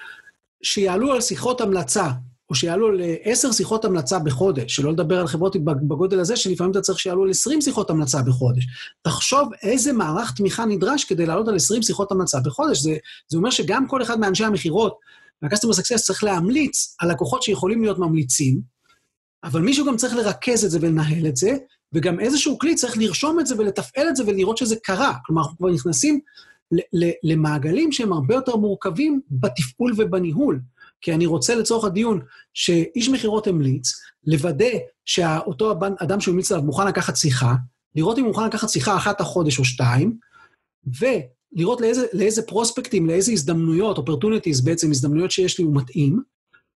שיעלו 0.64 1.12
על 1.14 1.22
שיחות 1.22 1.62
המלצה 1.62 2.10
או 2.50 2.56
שיעלו 2.56 2.92
לעשר 2.92 3.52
שיחות 3.52 3.86
המלצה 3.86 4.20
בחודש, 4.20 4.76
שלא 4.76 4.92
לדבר 4.92 5.20
על 5.20 5.28
חברות 5.28 5.56
בגודל 5.64 6.20
הזה, 6.20 6.36
שלפעמים 6.36 6.72
אתה 6.72 6.82
צריך 6.82 7.00
שיעלו 7.00 7.24
על 7.24 7.30
20 7.30 7.62
שיחות 7.62 7.90
המלצה 7.90 8.22
בחודש. 8.22 8.68
תחשוב 9.02 9.50
איזה 9.64 9.94
מערך 9.94 10.32
תמיכה 10.32 10.66
נדרש 10.66 11.04
כדי 11.04 11.26
לעלות 11.26 11.48
על 11.48 11.56
20 11.56 11.82
שיחות 11.82 12.12
המלצה 12.12 12.40
בחודש. 12.40 12.80
זה, 12.82 12.98
זה 13.28 13.38
אומר 13.38 13.50
שגם 13.50 13.88
כל 13.88 14.02
אחד 14.02 14.20
מאנשי 14.20 14.44
המכירות 14.44 14.98
וה-customer 15.42 15.74
success 15.74 15.98
צריך 15.98 16.24
להמליץ 16.24 16.96
על 17.00 17.12
לקוחות 17.12 17.44
שיכולים 17.44 17.82
להיות 17.82 18.00
ממליצים, 18.00 18.62
אבל 19.44 19.62
מישהו 19.62 19.86
גם 19.86 19.98
צריך 19.98 20.16
לרכז 20.16 20.66
את 20.66 20.72
זה 20.72 20.80
ולנהל 20.82 21.28
את 21.28 21.36
זה, 21.36 21.52
וגם 21.94 22.20
איזשהו 22.20 22.60
כלי 22.60 22.76
צריך 22.76 22.98
לרשום 22.98 23.40
את 23.40 23.48
זה 23.48 23.56
ולתפעל 23.58 24.10
את 24.10 24.16
זה 24.16 24.24
ולראות 24.28 24.58
שזה 24.58 24.76
קרה. 24.84 25.14
כלומר, 25.26 25.42
אנחנו 25.42 25.58
כבר 25.58 25.70
נכנסים 25.70 26.20
למעגלים 27.24 27.92
שהם 27.92 28.14
הרבה 28.14 28.36
יותר 28.36 28.56
מורכבים 28.56 29.22
בתפעול 29.32 29.94
ובניהול. 29.98 30.62
כי 31.02 31.14
אני 31.14 31.26
רוצה 31.26 31.56
לצורך 31.56 31.86
הדיון 31.86 32.22
שאיש 32.54 33.10
מכירות 33.10 33.48
המליץ, 33.48 33.92
לוודא 34.26 34.70
שאותו 35.06 35.74
אדם 35.98 36.20
שהוא 36.20 36.32
המליץ 36.32 36.52
עליו 36.52 36.64
מוכן 36.64 36.88
לקחת 36.88 37.16
שיחה, 37.16 37.56
לראות 37.96 38.18
אם 38.18 38.24
הוא 38.24 38.32
מוכן 38.32 38.46
לקחת 38.46 38.70
שיחה 38.70 38.98
אחת 38.98 39.22
החודש 39.22 39.60
או 39.60 39.66
שתיים, 39.66 40.18
ולראות 41.00 41.82
לאיזה, 41.82 42.06
לאיזה 42.14 42.42
prospectים, 42.42 43.08
לאיזה 43.08 43.32
הזדמנויות, 43.32 43.98
opportunities 43.98 44.62
בעצם, 44.62 44.92
הזדמנויות 44.92 45.32
שיש 45.32 45.60
לי 45.60 45.66
הוא 45.66 45.76
מתאים, 45.76 46.22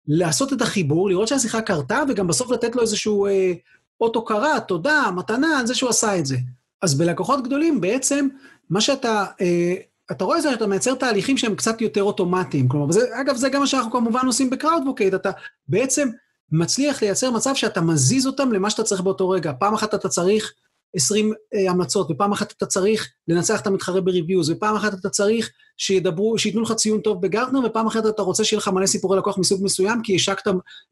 לעשות 0.07 0.53
את 0.53 0.63
החיבור, 0.63 1.09
לראות 1.09 1.29
שהשיחה 1.29 1.61
קרתה, 1.61 2.03
וגם 2.09 2.27
בסוף 2.27 2.51
לתת 2.51 2.77
לו 2.77 2.83
איזשהו 2.83 3.27
אה, 3.27 3.53
אות 4.01 4.17
הוקרה, 4.17 4.61
תודה, 4.61 5.11
מתנה, 5.17 5.61
על 5.61 5.67
זה 5.67 5.75
שהוא 5.75 5.91
עשה 5.91 6.19
את 6.19 6.27
זה. 6.27 6.37
אז 6.83 6.99
בלקוחות 6.99 7.45
גדולים, 7.45 7.81
בעצם, 7.81 8.29
מה 8.73 8.81
שאתה 8.81 9.25
אה, 9.41 9.75
אתה 10.11 10.25
רואה 10.25 10.43
שאתה 10.43 10.67
מייצר 10.67 10.95
תהליכים 10.95 11.39
שהם 11.39 11.55
קצת 11.55 11.81
יותר 11.81 12.03
אוטומטיים. 12.03 12.69
כלומר, 12.69 12.89
וזה, 12.89 13.21
אגב, 13.21 13.37
זה 13.37 13.49
גם 13.49 13.61
מה 13.61 13.67
שאנחנו 13.67 13.91
כמובן 13.91 14.27
עושים 14.27 14.51
ב 14.51 14.55
Crowdvocate, 14.55 15.15
אתה 15.15 15.31
בעצם 15.69 16.09
מצליח 16.53 17.03
לייצר 17.03 17.31
מצב 17.31 17.55
שאתה 17.55 17.81
מזיז 17.81 18.27
אותם 18.27 18.53
למה 18.53 18.71
שאתה 18.71 18.83
צריך 18.83 19.01
באותו 19.01 19.29
רגע. 19.29 19.53
פעם 19.59 19.75
אחת 19.75 19.95
אתה 19.95 20.09
צריך 20.09 20.53
20 20.97 21.33
אה, 21.55 21.71
המלצות, 21.71 22.11
ופעם 22.11 22.33
אחת 22.33 22.53
אתה 22.53 22.67
צריך 22.67 23.09
לנצח 23.29 23.61
את 23.61 23.67
המתחרה 23.67 24.01
בריוויוז, 24.01 24.51
ופעם 24.51 24.77
אחת 24.77 24.95
אתה 24.95 25.09
צריך 25.11 25.51
שידברו, 25.77 26.39
שייתנו 26.39 26.63
לך 26.63 26.73
ציון 26.73 27.01
טוב 27.01 27.23
בגרטנר, 27.23 27.61
ופעם 27.65 27.87
אחת 27.87 28.07
אתה 28.07 28.23
רוצה 28.23 28.45
שיהיה 28.45 28.59
לך 28.59 28.69
מלא 28.69 28.87
סיפורי 28.87 29.19
לקוח 29.19 29.39
מסוג 29.39 29.65
מסוים, 29.65 30.01
כי 30.03 30.17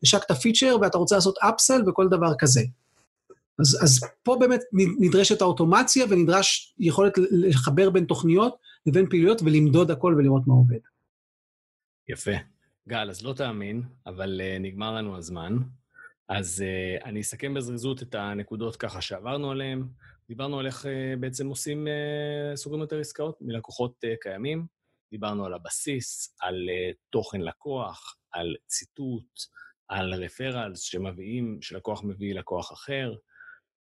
השקת 0.02 0.32
פיצ'ר 0.42 0.76
ואתה 0.80 0.98
רוצה 0.98 1.14
לעשות 1.14 1.38
אפסל 1.38 1.82
וכל 1.88 2.08
דבר 2.08 2.32
כזה. 2.38 2.60
אז, 3.60 3.78
אז 3.82 4.00
פה 4.22 4.36
באמת 4.40 4.60
נדרשת 5.00 5.40
האוטומציה 5.40 6.06
ונדרש 6.10 6.74
יכולת 6.78 7.12
לחבר 7.30 7.90
בין 7.90 8.04
תוכניות 8.04 8.56
לבין 8.86 9.08
פעילויות 9.08 9.42
ולמדוד 9.42 9.90
הכל 9.90 10.14
ולראות 10.18 10.46
מה 10.46 10.54
עובד. 10.54 10.78
יפה. 12.08 12.30
גל, 12.88 13.10
אז 13.10 13.22
לא 13.22 13.32
תאמין, 13.32 13.82
אבל 14.06 14.40
uh, 14.40 14.58
נגמר 14.62 14.94
לנו 14.94 15.16
הזמן. 15.16 15.56
אז 16.28 16.64
uh, 17.00 17.04
אני 17.04 17.20
אסכם 17.20 17.54
בזריזות 17.54 18.02
את 18.02 18.14
הנקודות 18.14 18.76
ככה 18.76 19.00
שעברנו 19.00 19.50
עליהן. 19.50 19.84
דיברנו 20.28 20.58
על 20.58 20.66
איך 20.66 20.84
uh, 20.84 20.88
בעצם 21.20 21.48
עושים, 21.48 21.86
uh, 21.86 22.56
סוגרים 22.56 22.80
יותר 22.80 23.00
עסקאות 23.00 23.38
מלקוחות 23.40 23.94
uh, 24.04 24.08
קיימים. 24.20 24.66
דיברנו 25.10 25.46
על 25.46 25.54
הבסיס, 25.54 26.36
על 26.40 26.54
uh, 26.54 26.96
תוכן 27.10 27.40
לקוח, 27.40 28.16
על 28.32 28.56
ציטוט, 28.66 29.40
על 29.88 30.14
רפרלס 30.14 30.80
שמביאים, 30.80 31.58
שלקוח 31.62 32.04
מביא 32.04 32.34
לקוח 32.34 32.72
אחר. 32.72 33.14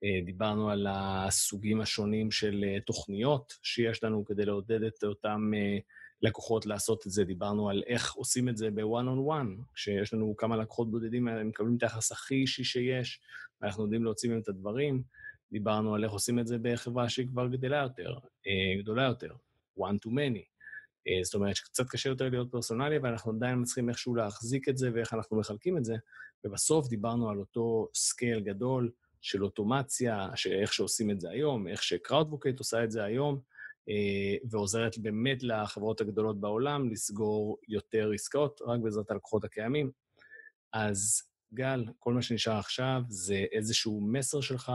אה, 0.04 0.20
דיברנו 0.24 0.70
על 0.70 0.86
הסוגים 0.90 1.80
השונים 1.80 2.30
של 2.30 2.64
אה, 2.64 2.80
תוכניות 2.80 3.52
שיש 3.62 4.04
לנו 4.04 4.24
כדי 4.24 4.44
לעודד 4.44 4.82
את 4.82 5.04
אותם 5.04 5.50
אה, 5.56 5.78
לקוחות 6.22 6.66
לעשות 6.66 7.06
את 7.06 7.12
זה. 7.12 7.24
דיברנו 7.24 7.70
על 7.70 7.82
איך 7.86 8.12
עושים 8.12 8.48
את 8.48 8.56
זה 8.56 8.70
ב-one 8.70 9.06
on 9.06 9.30
one, 9.30 9.62
כשיש 9.74 10.14
לנו 10.14 10.34
כמה 10.36 10.56
לקוחות 10.56 10.90
בודדים, 10.90 11.28
הם 11.28 11.48
מקבלים 11.48 11.76
את 11.76 11.82
היחס 11.82 12.12
הכי 12.12 12.34
אישי 12.34 12.64
שיש, 12.64 13.20
ואנחנו 13.60 13.84
יודעים 13.84 14.04
להוציא 14.04 14.30
מהם 14.30 14.40
את 14.40 14.48
הדברים. 14.48 15.02
דיברנו 15.52 15.94
על 15.94 16.04
איך 16.04 16.12
עושים 16.12 16.38
את 16.38 16.46
זה 16.46 16.56
בחברה 16.62 17.08
שהיא 17.08 17.28
כבר 17.28 17.48
גדלה 17.48 17.82
יותר, 17.82 18.18
גדולה 18.78 19.02
יותר, 19.02 19.34
one 19.78 19.96
to 20.06 20.10
many. 20.10 20.44
זאת 21.22 21.34
אומרת 21.34 21.56
שקצת 21.56 21.88
קשה 21.88 22.08
יותר 22.08 22.28
להיות 22.28 22.50
פרסונלי, 22.50 22.96
אבל 22.96 23.08
אנחנו 23.08 23.32
עדיין 23.32 23.60
מצליחים 23.60 23.88
איכשהו 23.88 24.14
להחזיק 24.14 24.68
את 24.68 24.78
זה 24.78 24.90
ואיך 24.94 25.14
אנחנו 25.14 25.38
מחלקים 25.38 25.76
את 25.76 25.84
זה. 25.84 25.94
ובסוף 26.44 26.88
דיברנו 26.88 27.30
על 27.30 27.38
אותו 27.38 27.88
scale 27.94 28.40
גדול, 28.40 28.90
של 29.20 29.44
אוטומציה, 29.44 30.28
איך 30.60 30.72
שעושים 30.72 31.10
את 31.10 31.20
זה 31.20 31.30
היום, 31.30 31.68
איך 31.68 31.82
ש 31.82 31.94
Crowdvocate 31.94 32.58
עושה 32.58 32.84
את 32.84 32.90
זה 32.90 33.04
היום, 33.04 33.40
אה, 33.88 34.36
ועוזרת 34.50 34.98
באמת 34.98 35.42
לחברות 35.42 36.00
הגדולות 36.00 36.40
בעולם 36.40 36.90
לסגור 36.90 37.58
יותר 37.68 38.10
עסקאות, 38.14 38.60
רק 38.66 38.80
בעזרת 38.80 39.10
הלקוחות 39.10 39.44
הקיימים. 39.44 39.90
אז 40.72 41.22
גל, 41.54 41.84
כל 41.98 42.14
מה 42.14 42.22
שנשאר 42.22 42.58
עכשיו 42.58 43.02
זה 43.08 43.44
איזשהו 43.52 44.00
מסר 44.00 44.40
שלך 44.40 44.72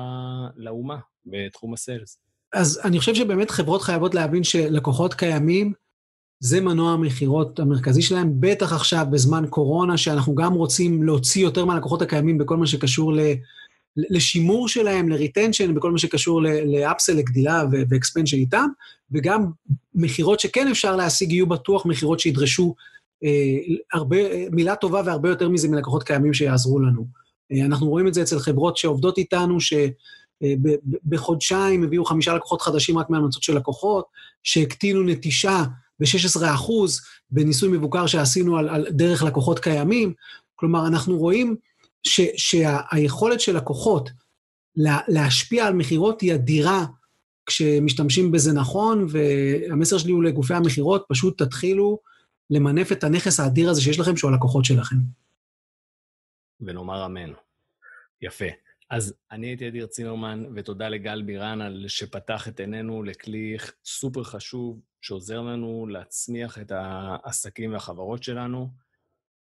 לאומה 0.55 0.99
בתחום 1.25 1.73
ה 1.73 1.80
sales. 1.80 2.19
אז 2.53 2.81
אני 2.85 2.99
חושב 2.99 3.15
שבאמת 3.15 3.51
חברות 3.51 3.81
חייבות 3.81 4.15
להבין 4.15 4.43
שלקוחות 4.43 5.13
קיימים, 5.13 5.73
זה 6.39 6.61
מנוע 6.61 6.91
המכירות 6.91 7.59
המרכזי 7.59 8.01
שלהם, 8.01 8.33
בטח 8.39 8.73
עכשיו 8.73 9.05
בזמן 9.11 9.43
קורונה, 9.49 9.97
שאנחנו 9.97 10.35
גם 10.35 10.53
רוצים 10.53 11.03
להוציא 11.03 11.43
יותר 11.43 11.65
מהלקוחות 11.65 12.01
הקיימים 12.01 12.37
בכל 12.37 12.57
מה 12.57 12.67
שקשור 12.67 13.13
ל... 13.13 13.19
לשימור 13.97 14.67
שלהם, 14.67 15.09
ל 15.09 15.15
retention, 15.15 15.75
בכל 15.75 15.91
מה 15.91 15.97
שקשור 15.97 16.41
ל 16.65 16.71
upsell, 16.71 17.13
לגדילה 17.13 17.63
ו 17.71 17.78
expansion 17.78 18.37
איתם, 18.37 18.67
וגם 19.11 19.45
מכירות 19.95 20.39
שכן 20.39 20.67
אפשר 20.67 20.95
להשיג, 20.95 21.31
יהיו 21.31 21.47
בטוח 21.47 21.85
מכירות 21.85 22.19
שידרשו 22.19 22.75
אה, 23.23 23.57
הרבה, 23.93 24.49
מילה 24.49 24.75
טובה 24.75 25.01
והרבה 25.05 25.29
יותר 25.29 25.49
מזה 25.49 25.67
מלקוחות 25.67 26.03
קיימים 26.03 26.33
שיעזרו 26.33 26.79
לנו. 26.79 27.05
אה, 27.51 27.65
אנחנו 27.65 27.89
רואים 27.89 28.07
את 28.07 28.13
זה 28.13 28.21
אצל 28.21 28.39
חברות 28.39 28.77
שעובדות 28.77 29.17
איתנו, 29.17 29.57
שבחודשיים 30.41 31.83
הביאו 31.83 32.05
חמישה 32.05 32.33
לקוחות 32.33 32.61
חדשים 32.61 32.97
רק 32.97 33.09
מהמלצות 33.09 33.43
של 33.43 33.57
לקוחות, 33.57 34.05
שהקטינו 34.43 35.03
נטישה 35.03 35.63
ב-16% 35.99 36.71
בניסוי 37.31 37.69
מבוקר 37.69 38.07
שעשינו 38.07 38.57
על, 38.57 38.69
על 38.69 38.87
דרך 38.91 39.23
לקוחות 39.23 39.59
קיימים. 39.59 40.13
כלומר, 40.55 40.87
אנחנו 40.87 41.17
רואים 41.17 41.55
ש, 42.03 42.21
שהיכולת 42.37 43.39
של 43.39 43.57
לקוחות 43.57 44.09
לה, 44.75 44.99
להשפיע 45.07 45.67
על 45.67 45.73
מכירות 45.73 46.21
היא 46.21 46.33
אדירה 46.33 46.85
כשמשתמשים 47.45 48.31
בזה 48.31 48.53
נכון, 48.53 49.05
והמסר 49.09 49.97
שלי 49.97 50.11
הוא 50.11 50.23
לגופי 50.23 50.53
המכירות, 50.53 51.05
פשוט 51.09 51.41
תתחילו 51.41 51.99
למנף 52.49 52.91
את 52.91 53.03
הנכס 53.03 53.39
האדיר 53.39 53.69
הזה 53.69 53.81
שיש 53.81 53.99
לכם, 53.99 54.17
שהוא 54.17 54.31
הלקוחות 54.31 54.65
שלכם. 54.65 54.95
ונאמר 56.61 57.05
אמן. 57.05 57.33
יפה. 58.21 58.45
אז 58.89 59.13
אני 59.31 59.47
הייתי 59.47 59.67
אדיר 59.67 59.85
צימרמן, 59.85 60.45
ותודה 60.55 60.89
לגל 60.89 61.21
בירן 61.21 61.61
על 61.61 61.85
שפתח 61.87 62.47
את 62.47 62.59
עינינו 62.59 63.03
לכלי 63.03 63.57
סופר 63.85 64.23
חשוב, 64.23 64.79
שעוזר 65.01 65.41
לנו 65.41 65.87
להצמיח 65.87 66.59
את 66.59 66.71
העסקים 66.75 67.73
והחברות 67.73 68.23
שלנו. 68.23 68.69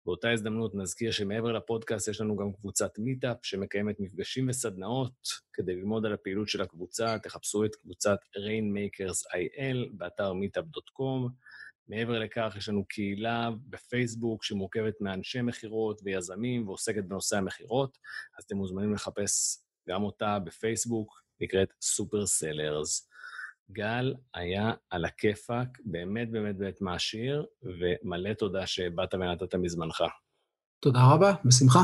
באותה 0.06 0.30
הזדמנות 0.30 0.74
נזכיר 0.74 1.10
שמעבר 1.10 1.52
לפודקאסט 1.52 2.08
יש 2.08 2.20
לנו 2.20 2.36
גם 2.36 2.52
קבוצת 2.52 2.98
מיטאפ 2.98 3.36
שמקיימת 3.42 4.00
מפגשים 4.00 4.48
וסדנאות. 4.48 5.28
כדי 5.52 5.76
ללמוד 5.76 6.06
על 6.06 6.12
הפעילות 6.12 6.48
של 6.48 6.62
הקבוצה, 6.62 7.18
תחפשו 7.18 7.64
את 7.64 7.76
קבוצת 7.76 8.18
Rainmakers 8.36 9.36
IL 9.36 9.88
באתר 9.92 10.32
meetup.com. 10.32 11.30
מעבר 11.88 12.18
לכך, 12.18 12.54
יש 12.58 12.68
לנו 12.68 12.84
קהילה 12.84 13.50
בפייסבוק 13.68 14.44
שמורכבת 14.44 15.00
מאנשי 15.00 15.42
מכירות 15.42 16.00
ויזמים 16.04 16.68
ועוסקת 16.68 17.04
בנושא 17.04 17.36
המכירות, 17.36 17.98
אז 18.38 18.44
אתם 18.44 18.56
מוזמנים 18.56 18.94
לחפש 18.94 19.58
גם 19.88 20.02
אותה 20.02 20.38
בפייסבוק, 20.38 21.22
נקראת 21.40 21.68
Super 21.80 22.26
Sellers. 22.26 23.08
גל 23.70 24.14
היה 24.34 24.72
על 24.90 25.04
הכיפאק, 25.04 25.78
באמת 25.84 26.30
באמת 26.30 26.56
באמת 26.56 26.80
מעשיר, 26.80 27.46
ומלא 27.62 28.32
תודה 28.32 28.66
שבאת 28.66 29.14
ונתת 29.14 29.54
מזמנך. 29.54 30.04
תודה 30.80 30.98
רבה, 31.12 31.32
בשמחה. 31.44 31.80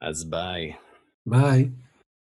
אז 0.00 0.30
ביי. 0.30 0.72
ביי. 1.26 1.68